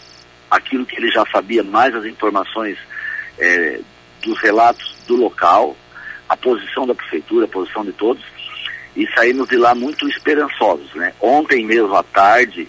aquilo 0.56 0.86
que 0.86 0.98
ele 0.98 1.12
já 1.12 1.26
sabia, 1.32 1.63
mais 1.63 1.94
as 1.94 2.06
informações 2.06 2.78
é, 3.38 3.80
dos 4.24 4.39
relatos 4.41 5.04
do 5.08 5.15
local, 5.15 5.76
a 6.28 6.36
posição 6.36 6.88
da 6.88 6.96
prefeitura, 6.96 7.46
a 7.46 7.50
posição 7.50 7.84
de 7.86 7.91
todos, 7.94 8.24
e 8.96 9.06
saímos 9.13 9.48
de 9.48 9.58
lá 9.58 9.76
muito 9.76 10.08
esperançosos, 10.08 10.94
né? 10.96 11.13
Ontem 11.20 11.65
mesmo 11.65 11.94
à 11.94 12.02
tarde, 12.02 12.68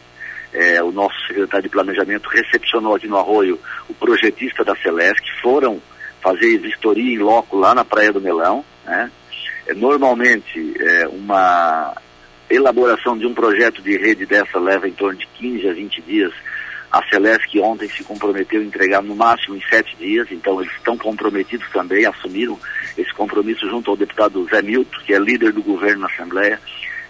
é, 0.53 0.83
o 0.83 0.91
nosso 0.91 1.15
secretário 1.27 1.65
de 1.65 1.69
Planejamento 1.69 2.29
recepcionou 2.29 2.97
aqui 2.97 3.07
no 3.07 3.19
Arroio 3.19 3.61
o 3.89 3.95
projetista 3.95 4.65
da 4.65 4.75
Celesc, 4.77 5.23
foram 5.41 5.81
fazer 6.21 6.59
vistoria 6.59 7.15
em 7.15 7.19
loco 7.19 7.57
lá 7.57 7.75
na 7.75 7.85
Praia 7.85 8.13
do 8.13 8.21
Melão. 8.21 8.65
Né? 8.85 9.11
É, 9.67 9.75
normalmente, 9.75 10.75
é, 10.81 11.07
uma 11.09 11.95
elaboração 12.51 13.17
de 13.17 13.27
um 13.27 13.35
projeto 13.35 13.83
de 13.83 13.97
rede 13.97 14.27
dessa 14.27 14.59
leva 14.59 14.89
em 14.89 14.93
torno 14.93 15.19
de 15.19 15.27
15 15.39 15.69
a 15.69 15.73
20 15.73 16.03
dias. 16.03 16.33
A 16.97 17.03
Celesc 17.11 17.59
ontem 17.61 17.91
se 17.91 18.03
comprometeu 18.03 18.59
a 18.59 18.65
entregar 18.65 19.03
no 19.03 19.15
máximo 19.15 19.55
em 19.55 19.63
sete 19.69 19.95
dias, 19.97 20.29
então 20.31 20.63
eles 20.63 20.73
estão 20.73 20.97
comprometidos 20.97 21.69
também, 21.71 22.07
assumiram 22.07 22.59
esse 22.97 23.13
compromisso 23.13 23.69
junto 23.69 23.91
ao 23.91 23.99
deputado 23.99 24.47
Zé 24.47 24.63
Milton, 24.63 24.99
que 25.05 25.13
é 25.13 25.19
líder 25.19 25.53
do 25.53 25.63
governo 25.63 26.01
na 26.01 26.07
Assembleia, 26.07 26.59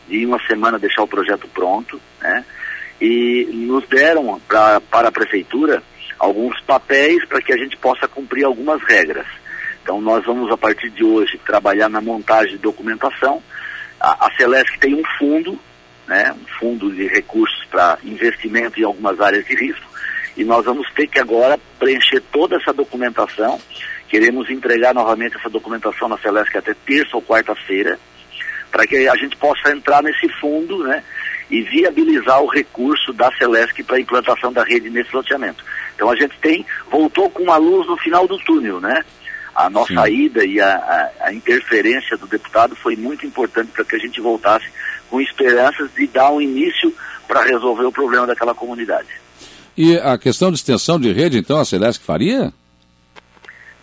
de 0.09 0.23
em 0.23 0.27
uma 0.27 0.45
semana 0.45 0.77
deixar 0.77 1.05
o 1.05 1.07
projeto 1.07 1.47
pronto, 1.55 2.01
né? 2.21 2.45
e 3.01 3.49
nos 3.53 3.87
deram 3.87 4.41
pra, 4.49 4.81
para 4.81 5.07
a 5.07 5.13
prefeitura 5.13 5.81
alguns 6.19 6.61
papéis 6.63 7.25
para 7.27 7.41
que 7.41 7.53
a 7.53 7.57
gente 7.57 7.77
possa 7.77 8.09
cumprir 8.09 8.45
algumas 8.45 8.83
regras. 8.83 9.27
Então 9.85 10.01
nós 10.01 10.25
vamos 10.25 10.51
a 10.51 10.57
partir 10.57 10.91
de 10.91 11.05
hoje 11.05 11.39
trabalhar 11.47 11.89
na 11.89 12.01
montagem 12.01 12.57
de 12.57 12.59
documentação. 12.59 13.41
A, 14.01 14.27
a 14.27 14.37
Celesc 14.37 14.81
tem 14.81 14.97
um 14.97 15.05
fundo, 15.17 15.57
né, 16.07 16.33
um 16.33 16.59
fundo 16.59 16.91
de 16.91 17.07
recursos 17.07 17.65
para 17.71 17.99
investimento 18.05 18.81
em 18.81 18.85
algumas 18.85 19.21
áreas 19.21 19.45
de 19.45 19.55
risco, 19.55 19.87
e 20.37 20.45
nós 20.45 20.65
vamos 20.65 20.91
ter 20.93 21.07
que 21.07 21.19
agora 21.19 21.59
preencher 21.79 22.21
toda 22.33 22.57
essa 22.57 22.73
documentação. 22.73 23.59
Queremos 24.09 24.51
entregar 24.51 24.95
novamente 24.95 25.37
essa 25.37 25.49
documentação 25.49 26.09
na 26.09 26.19
Celesc 26.19 26.57
até 26.57 26.75
terça 26.75 27.17
ou 27.17 27.23
quarta-feira, 27.23 27.99
para 28.71 28.87
que 28.87 29.09
a 29.09 29.17
gente 29.17 29.37
possa 29.37 29.71
entrar 29.71 30.03
nesse 30.03 30.29
fundo, 30.41 30.85
né, 30.85 31.03
e 31.51 31.63
viabilizar 31.63 32.41
o 32.43 32.49
recurso 32.49 33.13
da 33.13 33.31
Celesc 33.37 33.83
para 33.85 33.97
a 33.97 34.01
implantação 34.01 34.53
da 34.53 34.65
rede 34.65 34.91
nesse 34.91 35.15
loteamento. 35.15 35.65
Então 35.95 36.11
a 36.11 36.17
gente 36.17 36.37
tem, 36.41 36.67
voltou 36.91 37.31
com 37.31 37.45
uma 37.45 37.57
luz 37.57 37.87
no 37.87 37.97
final 37.97 38.27
do 38.27 38.39
túnel, 38.39 38.81
né? 38.81 39.05
A 39.55 39.71
nossa 39.71 40.05
Sim. 40.05 40.25
ida 40.25 40.45
e 40.45 40.61
a, 40.61 40.77
a, 40.77 41.29
a, 41.29 41.33
interferência 41.33 42.17
do 42.19 42.27
deputado 42.27 42.77
foi 42.77 42.95
muito 42.95 43.25
importante 43.25 43.71
para 43.73 43.85
que 43.85 43.97
a 43.97 43.99
gente 43.99 44.21
voltasse 44.21 44.67
com 45.11 45.21
esperanças 45.21 45.91
de 45.95 46.07
dar 46.07 46.31
um 46.31 46.41
início 46.41 46.93
para 47.27 47.43
resolver 47.43 47.85
o 47.85 47.93
problema 47.93 48.27
daquela 48.27 48.55
comunidade. 48.55 49.09
E 49.77 49.97
a 49.99 50.17
questão 50.17 50.51
de 50.51 50.57
extensão 50.57 50.99
de 50.99 51.13
rede, 51.13 51.39
então, 51.39 51.59
a 51.59 51.65
Celesc 51.65 52.03
faria? 52.03 52.53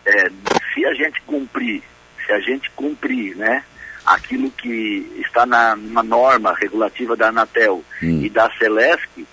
É, 0.05 0.29
se 0.73 0.86
a 0.86 0.93
gente 0.93 1.21
cumprir, 1.21 1.83
se 2.25 2.31
a 2.31 2.39
gente 2.39 2.69
cumprir, 2.71 3.36
né, 3.36 3.63
aquilo 4.05 4.49
que 4.51 5.21
está 5.25 5.45
na, 5.45 5.75
na 5.75 6.03
norma 6.03 6.53
regulativa 6.53 7.15
da 7.15 7.29
Anatel 7.29 7.83
hum. 8.01 8.21
e 8.23 8.29
da 8.29 8.49
Celesc, 8.57 9.25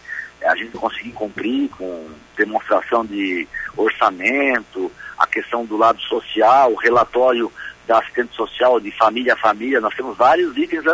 a 0.44 0.56
gente 0.56 0.72
conseguir 0.72 1.12
cumprir 1.12 1.68
com 1.70 2.06
demonstração 2.36 3.04
de 3.04 3.46
orçamento, 3.76 4.90
a 5.18 5.26
questão 5.26 5.64
do 5.64 5.76
lado 5.76 6.00
social, 6.00 6.72
o 6.72 6.76
relatório 6.76 7.52
da 7.86 7.98
assistente 7.98 8.34
social 8.34 8.80
de 8.80 8.90
família 8.92 9.34
a 9.34 9.36
família, 9.36 9.80
nós 9.80 9.94
temos 9.94 10.16
vários 10.16 10.56
itens. 10.56 10.84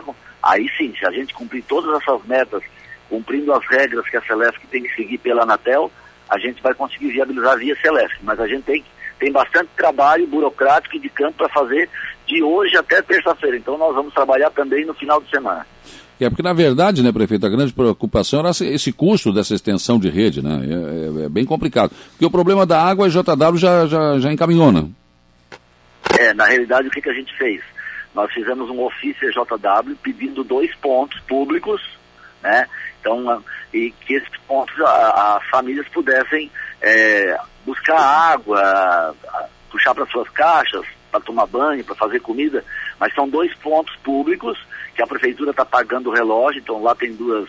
Aí 0.46 0.68
sim, 0.76 0.94
se 0.96 1.04
a 1.04 1.11
gente 1.11 1.35
cumprir 1.35 1.64
todas 1.64 2.00
essas 2.00 2.24
metas, 2.24 2.62
cumprindo 3.09 3.52
as 3.52 3.66
regras 3.66 4.09
que 4.09 4.16
a 4.16 4.22
Celesc 4.22 4.59
tem 4.70 4.82
que 4.82 4.94
seguir 4.94 5.18
pela 5.18 5.42
Anatel, 5.42 5.90
a 6.28 6.38
gente 6.38 6.62
vai 6.62 6.72
conseguir 6.74 7.09
viabilizar 7.09 7.59
via 7.59 7.76
Celesc. 7.80 8.16
Mas 8.22 8.38
a 8.38 8.46
gente 8.46 8.62
tem, 8.62 8.85
tem 9.18 9.32
bastante 9.32 9.70
trabalho 9.76 10.26
burocrático 10.26 10.96
e 10.96 11.00
de 11.00 11.09
campo 11.09 11.38
para 11.38 11.48
fazer 11.48 11.88
de 12.26 12.42
hoje 12.42 12.76
até 12.76 13.02
terça-feira. 13.02 13.56
Então 13.56 13.76
nós 13.76 13.94
vamos 13.94 14.14
trabalhar 14.14 14.50
também 14.50 14.85
no 14.85 14.94
final 14.94 15.20
de 15.20 15.28
semana. 15.30 15.66
É 16.18 16.30
porque, 16.30 16.42
na 16.42 16.54
verdade, 16.54 17.02
né, 17.02 17.12
prefeito, 17.12 17.44
a 17.44 17.50
grande 17.50 17.72
preocupação 17.72 18.40
era 18.40 18.50
esse 18.50 18.90
custo 18.90 19.32
dessa 19.32 19.54
extensão 19.54 19.98
de 19.98 20.09
rede, 20.09 20.42
né? 20.42 20.62
É, 20.62 21.22
é, 21.22 21.26
é 21.26 21.28
bem 21.28 21.44
complicado. 21.44 21.90
Porque 22.12 22.24
o 22.24 22.30
problema 22.30 22.64
da 22.64 22.80
água 22.82 23.06
a 23.06 23.09
JW 23.09 23.56
já, 23.59 23.87
já, 23.87 24.18
já 24.18 24.32
encaminhou, 24.32 24.72
né? 24.72 24.88
É, 26.18 26.32
na 26.32 26.46
realidade, 26.46 26.88
o 26.88 26.90
que, 26.90 27.02
que 27.02 27.11
a 27.11 27.12
gente 27.12 27.37
fez? 27.37 27.61
Nós 28.16 28.33
fizemos 28.33 28.70
um 28.70 28.81
ofício 28.81 29.31
JW 29.31 29.94
pedindo 30.02 30.42
dois 30.42 30.74
pontos 30.76 31.20
públicos, 31.20 31.83
né? 32.42 32.66
Então, 32.98 33.44
e 33.74 33.90
que 33.90 34.14
esses 34.14 34.38
pontos 34.48 34.74
as 34.81 35.46
famílias 35.50 35.87
pudessem 35.88 36.50
é, 36.81 37.38
buscar 37.66 37.98
água, 38.00 39.14
puxar 39.70 39.94
para 39.94 40.07
suas 40.07 40.31
caixas, 40.31 40.87
para 41.11 41.20
tomar 41.20 41.44
banho, 41.46 41.85
para 41.85 41.94
fazer 41.94 42.20
comida, 42.20 42.64
mas 42.98 43.12
são 43.12 43.29
dois 43.29 43.55
pontos 43.57 43.94
públicos 43.96 44.59
que 44.94 45.02
a 45.02 45.07
prefeitura 45.07 45.50
está 45.50 45.66
pagando 45.66 46.09
o 46.09 46.14
relógio, 46.14 46.61
então 46.61 46.83
lá 46.83 46.94
tem 46.94 47.12
duas, 47.14 47.46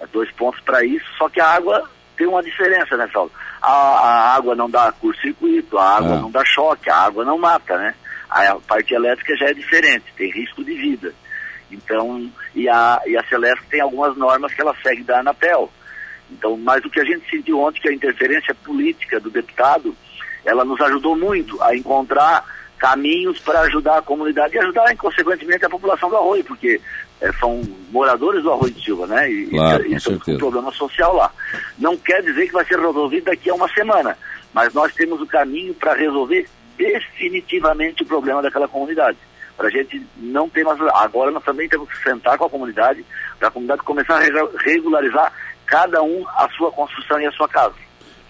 eh, 0.00 0.06
dois 0.12 0.28
pontos 0.32 0.60
para 0.62 0.84
isso, 0.84 1.06
só 1.16 1.28
que 1.28 1.40
a 1.40 1.46
água 1.46 1.88
tem 2.16 2.26
uma 2.26 2.42
diferença, 2.42 2.96
né, 2.96 3.08
Saulo? 3.12 3.30
A, 3.62 3.70
a 3.70 4.34
água 4.34 4.56
não 4.56 4.68
dá 4.68 4.90
curto-circuito, 4.90 5.78
a 5.78 5.98
água 5.98 6.16
é. 6.16 6.18
não 6.18 6.32
dá 6.32 6.44
choque, 6.44 6.90
a 6.90 6.96
água 6.96 7.24
não 7.24 7.38
mata, 7.38 7.78
né? 7.78 7.94
A 8.30 8.54
parte 8.66 8.94
elétrica 8.94 9.36
já 9.36 9.46
é 9.46 9.54
diferente, 9.54 10.04
tem 10.16 10.30
risco 10.30 10.64
de 10.64 10.74
vida. 10.74 11.12
Então, 11.70 12.30
e 12.54 12.68
a, 12.68 13.00
e 13.06 13.16
a 13.16 13.24
Celeste 13.24 13.64
tem 13.68 13.80
algumas 13.80 14.16
normas 14.16 14.52
que 14.52 14.60
ela 14.60 14.74
segue 14.82 15.02
da 15.02 15.20
Anatel. 15.20 15.70
Então, 16.30 16.56
mas 16.56 16.84
o 16.84 16.90
que 16.90 17.00
a 17.00 17.04
gente 17.04 17.28
sentiu 17.28 17.60
ontem, 17.60 17.80
que 17.80 17.88
a 17.88 17.92
interferência 17.92 18.54
política 18.54 19.18
do 19.18 19.30
deputado, 19.30 19.94
ela 20.44 20.64
nos 20.64 20.80
ajudou 20.80 21.16
muito 21.16 21.60
a 21.62 21.74
encontrar 21.74 22.44
caminhos 22.78 23.38
para 23.40 23.60
ajudar 23.60 23.98
a 23.98 24.02
comunidade 24.02 24.54
e 24.54 24.58
ajudar, 24.58 24.96
consequentemente, 24.96 25.64
a 25.64 25.70
população 25.70 26.08
do 26.08 26.16
Arroio, 26.16 26.44
porque 26.44 26.80
é, 27.20 27.30
são 27.34 27.60
moradores 27.90 28.42
do 28.42 28.50
Arroio 28.50 28.72
de 28.72 28.82
Silva, 28.82 29.06
né? 29.06 29.30
E, 29.30 29.50
claro, 29.50 29.86
e, 29.86 29.92
e 29.92 30.34
um 30.34 30.38
problema 30.38 30.72
social 30.72 31.14
lá. 31.14 31.30
Não 31.78 31.96
quer 31.96 32.22
dizer 32.22 32.46
que 32.46 32.52
vai 32.52 32.64
ser 32.64 32.78
resolvido 32.78 33.24
daqui 33.24 33.50
a 33.50 33.54
uma 33.54 33.68
semana, 33.68 34.16
mas 34.54 34.72
nós 34.72 34.94
temos 34.94 35.20
o 35.20 35.26
caminho 35.26 35.74
para 35.74 35.94
resolver 35.94 36.48
definitivamente 36.80 38.02
o 38.02 38.06
problema 38.06 38.40
daquela 38.40 38.66
comunidade. 38.66 39.18
Para 39.56 39.68
a 39.68 39.70
gente 39.70 40.02
não 40.16 40.48
ter 40.48 40.64
mais. 40.64 40.80
Agora 40.94 41.30
nós 41.30 41.44
também 41.44 41.68
temos 41.68 41.88
que 41.90 42.02
sentar 42.02 42.38
com 42.38 42.46
a 42.46 42.50
comunidade, 42.50 43.04
para 43.38 43.48
a 43.48 43.50
comunidade 43.50 43.82
começar 43.82 44.16
a 44.16 44.62
regularizar 44.64 45.32
cada 45.66 46.02
um 46.02 46.26
a 46.28 46.48
sua 46.56 46.72
construção 46.72 47.20
e 47.20 47.26
a 47.26 47.32
sua 47.32 47.46
casa. 47.46 47.74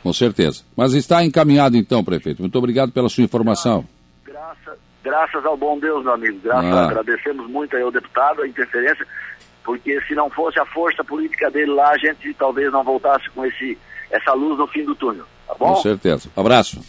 Com 0.03 0.13
certeza. 0.13 0.65
Mas 0.77 0.93
está 0.93 1.23
encaminhado 1.23 1.77
então, 1.77 2.03
prefeito. 2.03 2.43
Muito 2.43 2.59
obrigado 2.59 2.91
pela 2.91 3.09
sua 3.09 3.23
informação. 3.23 3.87
Graças, 4.25 4.79
graças 5.05 5.45
ao 5.45 5.57
bom 5.57 5.79
Deus, 5.79 6.03
meu 6.03 6.15
amigo. 6.15 6.41
Graças, 6.43 6.73
ah. 6.73 6.87
Agradecemos 6.87 7.49
muito 7.49 7.77
aí 7.77 7.83
ao 7.83 7.93
deputado 7.93 8.43
a 8.43 8.49
interferência, 8.49 9.07
porque 9.63 10.01
se 10.03 10.15
não 10.15 10.29
fosse 10.31 10.59
a 10.59 10.67
força 10.67 11.05
política 11.05 11.51
dele 11.51 11.71
lá, 11.71 11.91
a 11.91 11.99
gente 11.99 12.35
talvez 12.35 12.73
não 12.73 12.83
voltasse 12.83 13.31
com 13.31 13.45
esse, 13.47 13.79
essa 14.11 14.33
luz 14.33 14.59
no 14.59 14.67
fim 14.67 14.85
do 14.85 14.97
túnel. 14.97 15.27
Tá 15.47 15.55
bom? 15.55 15.75
Com 15.75 15.83
certeza. 15.83 16.29
Abraço. 16.37 16.81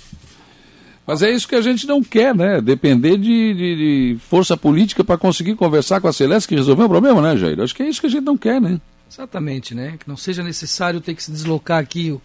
Mas 1.12 1.22
é 1.22 1.30
isso 1.30 1.46
que 1.46 1.56
a 1.56 1.62
gente 1.62 1.86
não 1.86 2.02
quer, 2.02 2.34
né? 2.34 2.62
Depender 2.62 3.18
de, 3.18 3.54
de, 3.54 3.76
de 4.14 4.18
força 4.30 4.56
política 4.56 5.04
para 5.04 5.18
conseguir 5.18 5.56
conversar 5.56 6.00
com 6.00 6.08
a 6.08 6.14
Celeste 6.14 6.48
que 6.48 6.56
resolver 6.56 6.86
o 6.86 6.88
problema, 6.88 7.22
né, 7.22 7.36
Jair? 7.36 7.60
Acho 7.60 7.76
que 7.76 7.84
é 7.84 7.90
isso 7.90 8.00
que 8.00 8.08
a 8.08 8.10
gente 8.10 8.24
não 8.24 8.38
quer, 8.38 8.62
né? 8.62 8.80
Exatamente, 9.12 9.76
né? 9.76 9.98
Que 10.00 10.08
não 10.08 10.16
seja 10.16 10.42
necessário 10.42 11.02
ter 11.02 11.14
que 11.14 11.22
se 11.22 11.30
deslocar 11.30 11.80
aqui 11.80 12.12
o, 12.12 12.22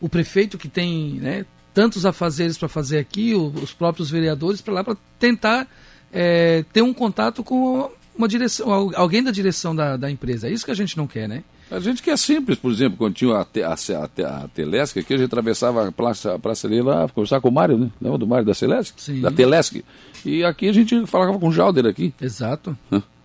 o 0.00 0.08
prefeito 0.08 0.56
que 0.56 0.68
tem 0.68 1.14
né, 1.14 1.44
tantos 1.74 2.06
afazeres 2.06 2.56
para 2.56 2.68
fazer 2.68 2.98
aqui, 3.00 3.34
o, 3.34 3.48
os 3.48 3.72
próprios 3.72 4.08
vereadores 4.08 4.60
para 4.60 4.74
lá 4.74 4.84
para 4.84 4.96
tentar 5.18 5.66
é, 6.12 6.64
ter 6.72 6.82
um 6.82 6.94
contato 6.94 7.42
com 7.42 7.90
uma 8.14 8.28
direção, 8.28 8.92
alguém 8.94 9.24
da 9.24 9.32
direção 9.32 9.74
da, 9.74 9.96
da 9.96 10.08
empresa. 10.08 10.46
É 10.46 10.52
isso 10.52 10.64
que 10.64 10.70
a 10.70 10.76
gente 10.76 10.96
não 10.96 11.08
quer, 11.08 11.28
né? 11.28 11.42
A 11.70 11.78
gente 11.78 12.02
quer 12.02 12.18
simples, 12.18 12.58
por 12.58 12.72
exemplo, 12.72 12.98
quando 12.98 13.14
tinha 13.14 13.32
a, 13.32 13.42
a, 13.42 13.44
a, 13.44 14.44
a 14.44 14.48
Telesc 14.48 14.98
aqui, 14.98 15.14
a 15.14 15.16
gente 15.16 15.26
atravessava 15.26 15.86
a 15.86 15.92
praça, 15.92 16.34
a 16.34 16.38
praça 16.38 16.66
ali 16.66 16.82
lá, 16.82 17.08
conversar 17.08 17.40
com 17.40 17.48
o 17.48 17.52
Mário, 17.52 17.78
né? 17.78 17.90
Lembra 18.00 18.18
do 18.18 18.26
Mário 18.26 18.44
da 18.44 18.54
Celesc? 18.54 19.00
Sim. 19.00 19.20
Da 19.20 19.30
Telesc. 19.30 19.84
E 20.24 20.42
aqui 20.42 20.68
a 20.68 20.72
gente 20.72 21.06
falava 21.06 21.38
com 21.38 21.48
o 21.48 21.52
Jalder 21.52 21.86
aqui. 21.86 22.12
Exato. 22.20 22.76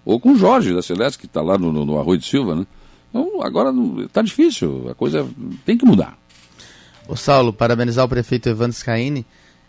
Ou 0.06 0.20
com 0.20 0.34
o 0.34 0.36
Jorge 0.38 0.74
da 0.74 0.84
Celesc, 0.84 1.20
que 1.20 1.26
está 1.26 1.42
lá 1.42 1.58
no, 1.58 1.72
no, 1.72 1.84
no 1.84 1.98
Arroio 1.98 2.20
de 2.20 2.28
Silva, 2.28 2.54
né? 2.54 2.68
Então, 3.10 3.42
agora 3.42 3.74
está 4.04 4.22
difícil, 4.22 4.90
a 4.92 4.94
coisa 4.94 5.28
tem 5.66 5.76
que 5.76 5.86
mudar. 5.86 6.16
O 7.08 7.16
Saulo, 7.16 7.52
parabenizar 7.52 8.06
o 8.06 8.10
prefeito 8.10 8.50
Evandro 8.50 8.78
Scaini. 8.78 9.26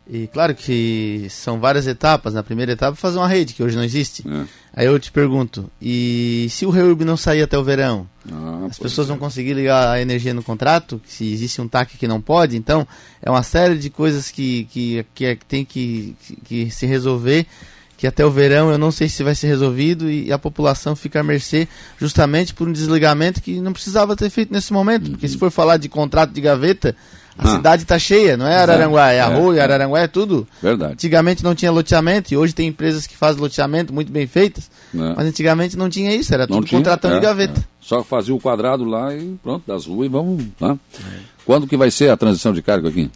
E 0.08 0.28
claro 0.28 0.54
que 0.54 1.26
são 1.30 1.58
várias 1.58 1.86
etapas. 1.86 2.32
Na 2.32 2.42
primeira 2.42 2.72
etapa, 2.72 2.96
fazer 2.96 3.18
uma 3.18 3.26
rede, 3.26 3.54
que 3.54 3.62
hoje 3.62 3.76
não 3.76 3.82
existe. 3.82 4.24
É. 4.26 4.44
Aí 4.74 4.86
eu 4.86 4.98
te 5.00 5.10
pergunto, 5.10 5.70
e 5.80 6.46
se 6.50 6.64
o 6.64 6.70
reurb 6.70 7.04
não 7.04 7.16
sair 7.16 7.42
até 7.42 7.58
o 7.58 7.64
verão? 7.64 8.06
Ah, 8.30 8.66
as 8.70 8.78
pessoas 8.78 9.08
é. 9.08 9.10
vão 9.10 9.18
conseguir 9.18 9.54
ligar 9.54 9.88
a 9.88 10.00
energia 10.00 10.32
no 10.32 10.42
contrato? 10.42 11.00
Se 11.06 11.32
existe 11.32 11.60
um 11.60 11.66
TAC 11.66 11.96
que 11.96 12.06
não 12.06 12.20
pode? 12.20 12.56
Então, 12.56 12.86
é 13.20 13.30
uma 13.30 13.42
série 13.42 13.76
de 13.76 13.90
coisas 13.90 14.30
que, 14.30 14.64
que, 14.70 15.04
que, 15.14 15.24
é, 15.24 15.38
tem 15.48 15.64
que, 15.64 16.14
que 16.44 16.70
se 16.70 16.86
resolver 16.86 17.46
que 17.96 18.06
até 18.06 18.24
o 18.24 18.30
verão 18.30 18.70
eu 18.70 18.76
não 18.76 18.90
sei 18.90 19.08
se 19.08 19.22
vai 19.22 19.34
ser 19.34 19.46
resolvido 19.46 20.10
e 20.10 20.30
a 20.30 20.38
população 20.38 20.94
fica 20.94 21.20
à 21.20 21.22
mercê 21.22 21.66
justamente 21.98 22.52
por 22.52 22.68
um 22.68 22.72
desligamento 22.72 23.40
que 23.40 23.58
não 23.58 23.72
precisava 23.72 24.14
ter 24.14 24.28
feito 24.28 24.52
nesse 24.52 24.72
momento. 24.72 25.12
Porque 25.12 25.26
se 25.26 25.38
for 25.38 25.50
falar 25.50 25.78
de 25.78 25.88
contrato 25.88 26.32
de 26.32 26.40
gaveta, 26.40 26.94
a 27.38 27.44
ah. 27.44 27.56
cidade 27.56 27.82
está 27.82 27.98
cheia, 27.98 28.36
não 28.36 28.46
é 28.46 28.56
Araranguá, 28.56 29.10
é 29.10 29.20
Arroio, 29.20 29.58
é, 29.58 29.62
Araranguá 29.62 30.00
é 30.00 30.06
tudo. 30.06 30.46
Verdade. 30.62 30.94
Antigamente 30.94 31.44
não 31.44 31.54
tinha 31.54 31.70
loteamento 31.70 32.32
e 32.32 32.36
hoje 32.36 32.54
tem 32.54 32.68
empresas 32.68 33.06
que 33.06 33.16
fazem 33.16 33.40
loteamento 33.40 33.92
muito 33.92 34.10
bem 34.10 34.26
feitas, 34.26 34.70
é. 34.94 34.98
mas 35.14 35.26
antigamente 35.26 35.76
não 35.76 35.90
tinha 35.90 36.14
isso, 36.14 36.32
era 36.32 36.46
não 36.46 36.56
tudo 36.56 36.68
tinha, 36.68 36.78
contratando 36.78 37.16
é, 37.16 37.18
de 37.20 37.26
gaveta. 37.26 37.60
É. 37.60 37.64
Só 37.80 38.02
fazia 38.02 38.34
o 38.34 38.40
quadrado 38.40 38.84
lá 38.84 39.14
e 39.14 39.36
pronto, 39.42 39.64
das 39.66 39.86
ruas 39.86 40.06
e 40.06 40.08
vamos. 40.08 40.44
Tá? 40.58 40.76
Quando 41.44 41.66
que 41.66 41.76
vai 41.76 41.90
ser 41.90 42.10
a 42.10 42.16
transição 42.16 42.52
de 42.52 42.62
cargo 42.62 42.88
aqui? 42.88 43.10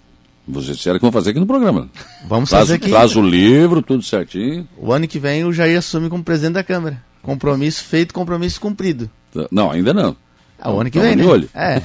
Vocês 0.47 0.77
disseram 0.77 0.99
que 0.99 1.03
vão 1.03 1.13
fazer 1.13 1.31
aqui 1.31 1.41
no 1.41 1.47
programa. 1.47 1.89
Vamos 2.27 2.51
traz, 2.51 2.65
fazer 2.65 2.75
aqui. 2.75 2.91
Traz 2.91 3.17
o 3.17 3.23
livro, 3.23 3.83
tudo 3.83 4.03
certinho. 4.03 4.67
O 4.77 4.93
ano 4.93 5.07
que 5.07 5.19
vem 5.19 5.45
o 5.45 5.53
Jair 5.53 5.79
assume 5.79 6.09
como 6.09 6.25
presidente 6.25 6.55
da 6.55 6.65
Câmara. 6.65 7.03
Compromisso 7.23 7.85
feito, 7.85 8.13
compromisso 8.15 8.61
cumprido. 8.61 9.09
Não, 9.51 9.71
ainda 9.71 9.95
não. 9.95 10.17
Ah, 10.61 10.73
o 10.73 10.81
ano 10.81 10.91
que 10.91 11.01
vem, 11.01 11.17
né? 11.17 11.25
Olho. 11.25 11.49
É. 11.55 11.81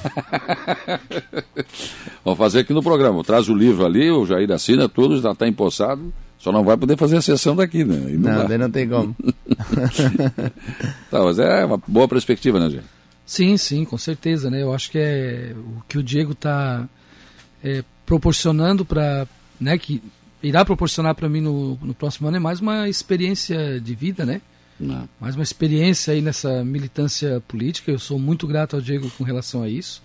Vamos 2.24 2.38
fazer 2.38 2.60
aqui 2.60 2.74
no 2.74 2.84
programa. 2.84 3.24
Traz 3.24 3.48
o 3.48 3.56
livro 3.56 3.86
ali, 3.86 4.12
o 4.12 4.26
Jair 4.26 4.52
assina 4.52 4.90
tudo, 4.90 5.22
já 5.22 5.32
está 5.32 5.48
empossado. 5.48 6.14
Só 6.38 6.52
não 6.52 6.64
vai 6.64 6.76
poder 6.76 6.98
fazer 6.98 7.18
a 7.18 7.22
sessão 7.22 7.56
daqui, 7.56 7.84
né? 7.84 7.96
não, 7.96 8.40
não 8.40 8.48
daí 8.48 8.58
não 8.58 8.70
tem 8.70 8.88
como. 8.88 9.16
tá, 11.10 11.24
mas 11.24 11.40
é 11.40 11.66
uma 11.66 11.82
boa 11.88 12.08
perspectiva, 12.08 12.60
né, 12.60 12.70
gente? 12.70 12.86
Sim, 13.26 13.58
sim, 13.58 13.86
com 13.86 13.98
certeza, 13.98 14.50
né? 14.52 14.62
Eu 14.62 14.74
acho 14.74 14.92
que 14.92 15.00
é 15.00 15.56
o 15.56 15.82
que 15.88 15.98
o 15.98 16.04
Diego 16.04 16.34
está 16.34 16.88
é, 17.64 17.84
proporcionando 18.06 18.86
para, 18.86 19.28
né, 19.60 19.78
que 19.78 20.04
irá 20.44 20.64
proporcionar 20.64 21.16
para 21.16 21.28
mim 21.28 21.42
no, 21.42 21.76
no 21.82 21.94
próximo 21.96 22.28
ano 22.28 22.38
é 22.38 22.40
mais 22.40 22.60
uma 22.60 22.88
experiência 22.88 23.80
de 23.80 23.96
vida, 23.96 24.26
né? 24.26 24.42
Não. 24.80 25.08
Uma 25.22 25.44
experiência 25.44 26.14
aí 26.14 26.22
nessa 26.22 26.64
militância 26.64 27.42
política. 27.48 27.92
Eu 27.92 28.00
sou 28.00 28.20
muito 28.20 28.46
grato 28.46 28.76
ao 28.76 28.82
Diego 28.82 29.10
com 29.18 29.24
relação 29.24 29.64
a 29.64 29.70
isso. 29.70 30.04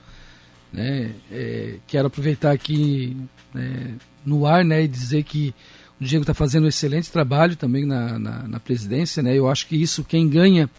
Né? 0.72 1.12
É, 1.30 1.74
quero 1.86 2.06
aproveitar 2.06 2.52
aqui 2.52 3.16
né, 3.52 3.94
no 4.24 4.46
ar 4.46 4.64
né, 4.64 4.84
e 4.84 4.88
dizer 4.88 5.24
que 5.24 5.52
o 6.00 6.04
Diego 6.04 6.22
está 6.22 6.32
fazendo 6.32 6.64
um 6.64 6.68
excelente 6.68 7.10
trabalho 7.10 7.56
também 7.56 7.84
na, 7.84 8.18
na, 8.18 8.48
na, 8.48 8.60
presidência. 8.60 9.22
Né? 9.22 9.36
Eu 9.36 9.48
acho 9.48 9.66
que 9.66 9.76
isso 9.76 10.04
quem 10.04 10.28
ganha 10.28 10.70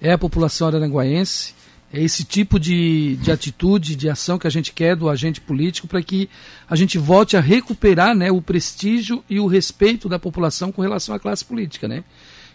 é 0.00 0.12
a 0.12 0.18
população 0.18 0.68
aranguaense. 0.68 1.54
É 1.92 2.02
esse 2.02 2.24
tipo 2.24 2.58
de, 2.58 3.16
de 3.16 3.30
atitude, 3.30 3.94
de 3.94 4.08
ação 4.08 4.36
que 4.36 4.48
a 4.48 4.50
gente 4.50 4.72
quer 4.72 4.96
do 4.96 5.08
agente 5.08 5.40
político 5.40 5.86
para 5.86 6.02
que 6.02 6.28
a 6.68 6.74
gente 6.74 6.98
volte 6.98 7.36
a 7.36 7.40
recuperar 7.40 8.16
né, 8.16 8.32
o 8.32 8.42
prestígio 8.42 9.22
e 9.30 9.38
o 9.38 9.46
respeito 9.46 10.08
da 10.08 10.18
população 10.18 10.72
com 10.72 10.82
relação 10.82 11.14
à 11.14 11.20
classe 11.20 11.44
política. 11.44 11.86
Né? 11.86 12.02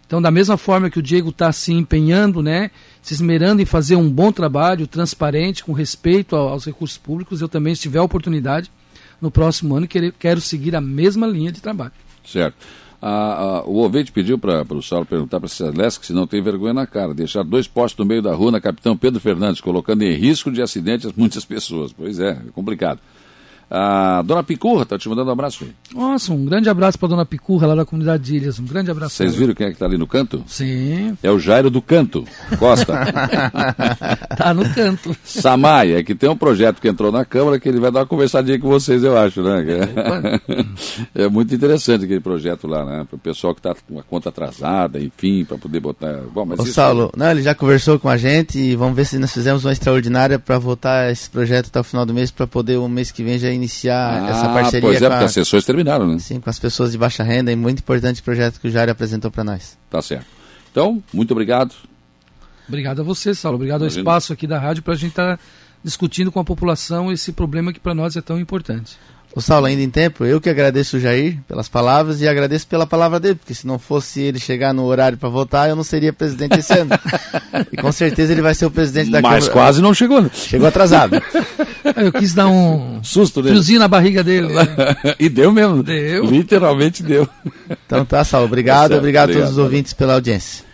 Então, 0.10 0.20
da 0.20 0.32
mesma 0.32 0.58
forma 0.58 0.90
que 0.90 0.98
o 0.98 1.04
Diego 1.04 1.30
está 1.30 1.52
se 1.52 1.72
empenhando, 1.72 2.42
né, 2.42 2.72
se 3.00 3.14
esmerando 3.14 3.62
em 3.62 3.66
fazer 3.66 3.96
um 3.96 4.10
bom 4.10 4.32
trabalho, 4.32 4.88
transparente, 4.88 5.64
com 5.64 5.72
respeito 5.72 6.36
aos 6.36 6.66
recursos 6.66 6.98
públicos, 6.98 7.42
eu 7.42 7.48
também, 7.48 7.76
se 7.76 7.84
tiver 7.84 8.00
a 8.00 8.04
oportunidade, 8.04 8.72
no 9.22 9.30
próximo 9.30 9.76
ano, 9.76 9.88
quero, 9.88 10.42
seguir 10.42 10.76
a 10.76 10.82
mesma 10.82 11.28
linha 11.28 11.52
de 11.52 11.62
trabalho. 11.62 11.92
Certo. 12.26 12.56
Ah, 13.00 13.62
ah, 13.62 13.64
o 13.68 13.74
ouvinte 13.76 14.12
pediu 14.12 14.40
para 14.40 14.66
o 14.74 14.82
Saulo 14.82 15.06
perguntar 15.06 15.40
para 15.40 15.46
a 15.46 15.50
Celeste 15.50 16.08
se 16.08 16.12
não 16.12 16.26
tem 16.26 16.42
vergonha 16.42 16.74
na 16.74 16.88
cara, 16.88 17.14
deixar 17.14 17.44
dois 17.44 17.68
postos 17.68 18.04
no 18.04 18.10
meio 18.10 18.24
da 18.24 18.34
rua 18.34 18.50
na 18.50 18.60
Capitão 18.60 18.98
Pedro 18.98 19.20
Fernandes, 19.20 19.62
colocando 19.62 20.02
em 20.02 20.16
risco 20.16 20.52
de 20.52 20.60
acidentes 20.60 21.14
muitas 21.16 21.46
pessoas. 21.46 21.94
Pois 21.94 22.20
é, 22.20 22.32
é 22.32 22.52
complicado. 22.52 23.00
A 23.72 24.24
dona 24.24 24.42
Picurra 24.42 24.82
está 24.82 24.98
te 24.98 25.08
mandando 25.08 25.30
um 25.30 25.34
abraço. 25.34 25.64
Aí. 25.64 25.72
Nossa, 25.94 26.34
um 26.34 26.44
grande 26.44 26.70
abraço 26.70 26.98
para 26.98 27.10
dona 27.10 27.26
Picurra 27.26 27.68
lá 27.68 27.76
da 27.76 27.86
comunidade 27.86 28.24
de 28.24 28.36
Ilhas. 28.36 28.60
Um 28.60 28.66
grande 28.66 28.90
abraço. 28.90 29.16
Vocês 29.16 29.36
viram 29.36 29.54
quem 29.54 29.68
é 29.68 29.70
que 29.70 29.76
está 29.76 29.86
ali 29.86 29.98
no 29.98 30.08
canto? 30.08 30.44
Sim. 30.48 31.16
É 31.22 31.30
o 31.30 31.40
Jairo 31.40 31.70
do 31.70 31.80
Canto, 31.82 32.26
Costa. 32.58 32.94
tá 34.36 34.54
no 34.56 34.68
canto. 34.74 35.16
Samaia, 35.24 36.04
que 36.04 36.16
tem 36.16 36.28
um 36.28 36.36
projeto 36.36 36.82
que 36.82 36.88
entrou 36.88 37.12
na 37.12 37.24
Câmara 37.24 37.60
que 37.60 37.70
ele 37.70 37.80
vai 37.80 37.92
dar 37.92 38.00
uma 38.00 38.06
conversadinha 38.08 38.60
com 38.60 38.68
vocês, 38.68 39.04
eu 39.04 39.16
acho, 39.16 39.44
né? 39.44 39.64
É, 41.16 41.24
é 41.26 41.30
muito 41.30 41.54
interessante 41.54 42.06
aquele 42.06 42.20
projeto 42.20 42.68
lá, 42.68 42.84
né? 42.84 43.06
Para 43.08 43.18
o 43.18 43.20
pessoal 43.20 43.54
que 43.54 43.60
está 43.60 43.76
com 43.88 44.00
a 44.00 44.04
conta 44.04 44.30
atrasada, 44.30 45.00
enfim, 45.00 45.46
para 45.46 45.58
poder 45.60 45.80
botar. 45.80 46.22
Bom, 46.34 46.46
mas 46.46 46.60
Ô, 46.60 46.64
isso... 46.64 46.74
Saulo, 46.74 47.12
não, 47.16 47.30
ele 47.30 47.44
já 47.44 47.54
conversou 47.54 48.00
com 48.00 48.10
a 48.10 48.18
gente 48.18 48.58
e 48.58 48.76
vamos 48.76 48.96
ver 48.96 49.06
se 49.06 49.20
nós 49.20 49.32
fizemos 49.32 49.64
uma 49.64 49.72
extraordinária 49.72 50.40
para 50.40 50.58
votar 50.58 51.12
esse 51.12 51.30
projeto 51.30 51.68
até 51.68 51.80
o 51.80 51.84
final 51.84 52.06
do 52.06 52.14
mês, 52.16 52.32
para 52.32 52.48
poder 52.48 52.78
o 52.78 52.90
mês 52.90 53.12
que 53.12 53.24
vem 53.24 53.38
já 53.38 53.59
iniciar 53.60 54.24
ah, 54.24 54.30
essa 54.30 54.50
parceria. 54.50 54.82
Pois 54.82 55.02
é, 55.02 55.10
porque 55.10 55.24
a, 55.24 55.26
as 55.26 55.34
sessões 55.34 55.66
terminaram, 55.66 56.08
né? 56.08 56.20
Sim, 56.20 56.40
com 56.40 56.50
as 56.50 56.58
pessoas 56.58 56.92
de 56.92 56.98
baixa 56.98 57.24
renda 57.24 57.52
e 57.52 57.56
muito 57.56 57.80
importante 57.80 58.24
projeto 58.24 58.60
que 58.60 58.68
o 58.68 58.72
Jair 58.72 58.90
apresentou 58.90 59.30
para 59.30 59.44
nós. 59.44 59.78
Tá 59.90 60.02
certo. 60.02 60.26
Então, 60.72 61.04
muito 61.14 61.32
obrigado. 61.32 61.74
Obrigado 62.68 63.02
a 63.02 63.04
você, 63.04 63.34
Saulo. 63.34 63.56
Obrigado 63.56 63.82
Imagina. 63.82 64.00
ao 64.00 64.02
espaço 64.02 64.34
aqui 64.34 64.48
da 64.48 64.60
rádio 64.60 64.84
para 64.84 64.94
a 64.94 64.98
gente 64.98 65.12
estar 65.12 65.38
tá 65.38 65.44
discutindo 65.84 66.32
com 66.32 66.40
a 66.40 66.44
população 66.44 67.12
esse 67.12 67.32
problema 67.32 67.74
que 67.74 67.80
para 67.80 67.94
nós 67.94 68.16
é 68.16 68.22
tão 68.22 68.40
importante. 68.40 68.98
O 69.36 69.42
Saulo, 69.42 69.68
ainda 69.68 69.82
em 69.82 69.90
tempo, 69.90 70.26
eu 70.26 70.42
que 70.42 70.50
agradeço 70.50 70.98
o 70.98 71.00
Jair 71.00 71.38
pelas 71.48 71.70
palavras 71.70 72.20
e 72.20 72.28
agradeço 72.28 72.66
pela 72.66 72.88
palavra 72.88 73.20
dele, 73.20 73.36
porque 73.36 73.54
se 73.54 73.68
não 73.68 73.78
fosse 73.78 74.22
ele 74.22 74.40
chegar 74.40 74.74
no 74.74 74.84
horário 74.86 75.18
para 75.18 75.30
votar, 75.30 75.70
eu 75.70 75.76
não 75.76 75.84
seria 75.84 76.12
presidente 76.12 76.60
esse 76.60 76.74
ano. 76.74 76.90
e 77.72 77.78
com 77.78 77.92
certeza 77.92 78.32
ele 78.32 78.42
vai 78.42 78.56
ser 78.56 78.66
o 78.66 78.72
presidente 78.72 79.12
da 79.12 79.22
Mas 79.22 79.46
Câmara. 79.46 79.54
quase 79.54 79.82
não 79.82 79.94
chegou. 79.94 80.22
Né? 80.22 80.32
Chegou 80.34 80.68
atrasado. 80.68 81.22
eu 81.96 82.12
quis 82.12 82.34
dar 82.34 82.48
um 82.48 83.04
susto 83.04 83.42
dele. 83.42 83.54
friozinho 83.54 83.80
na 83.80 83.88
barriga 83.88 84.24
dele. 84.24 84.48
Né? 84.48 84.68
e 85.20 85.30
deu 85.30 85.52
mesmo. 85.52 85.84
Deu. 85.84 86.26
Literalmente 86.26 87.04
deu. 87.04 87.30
Então 87.86 88.04
tá, 88.04 88.24
Saulo. 88.24 88.48
Obrigado, 88.48 88.92
tá 88.92 88.98
obrigado, 88.98 89.30
obrigado 89.30 89.30
a 89.30 89.34
todos 89.34 89.52
os 89.52 89.58
ouvintes 89.64 89.94
pela 89.94 90.16
audiência. 90.16 90.69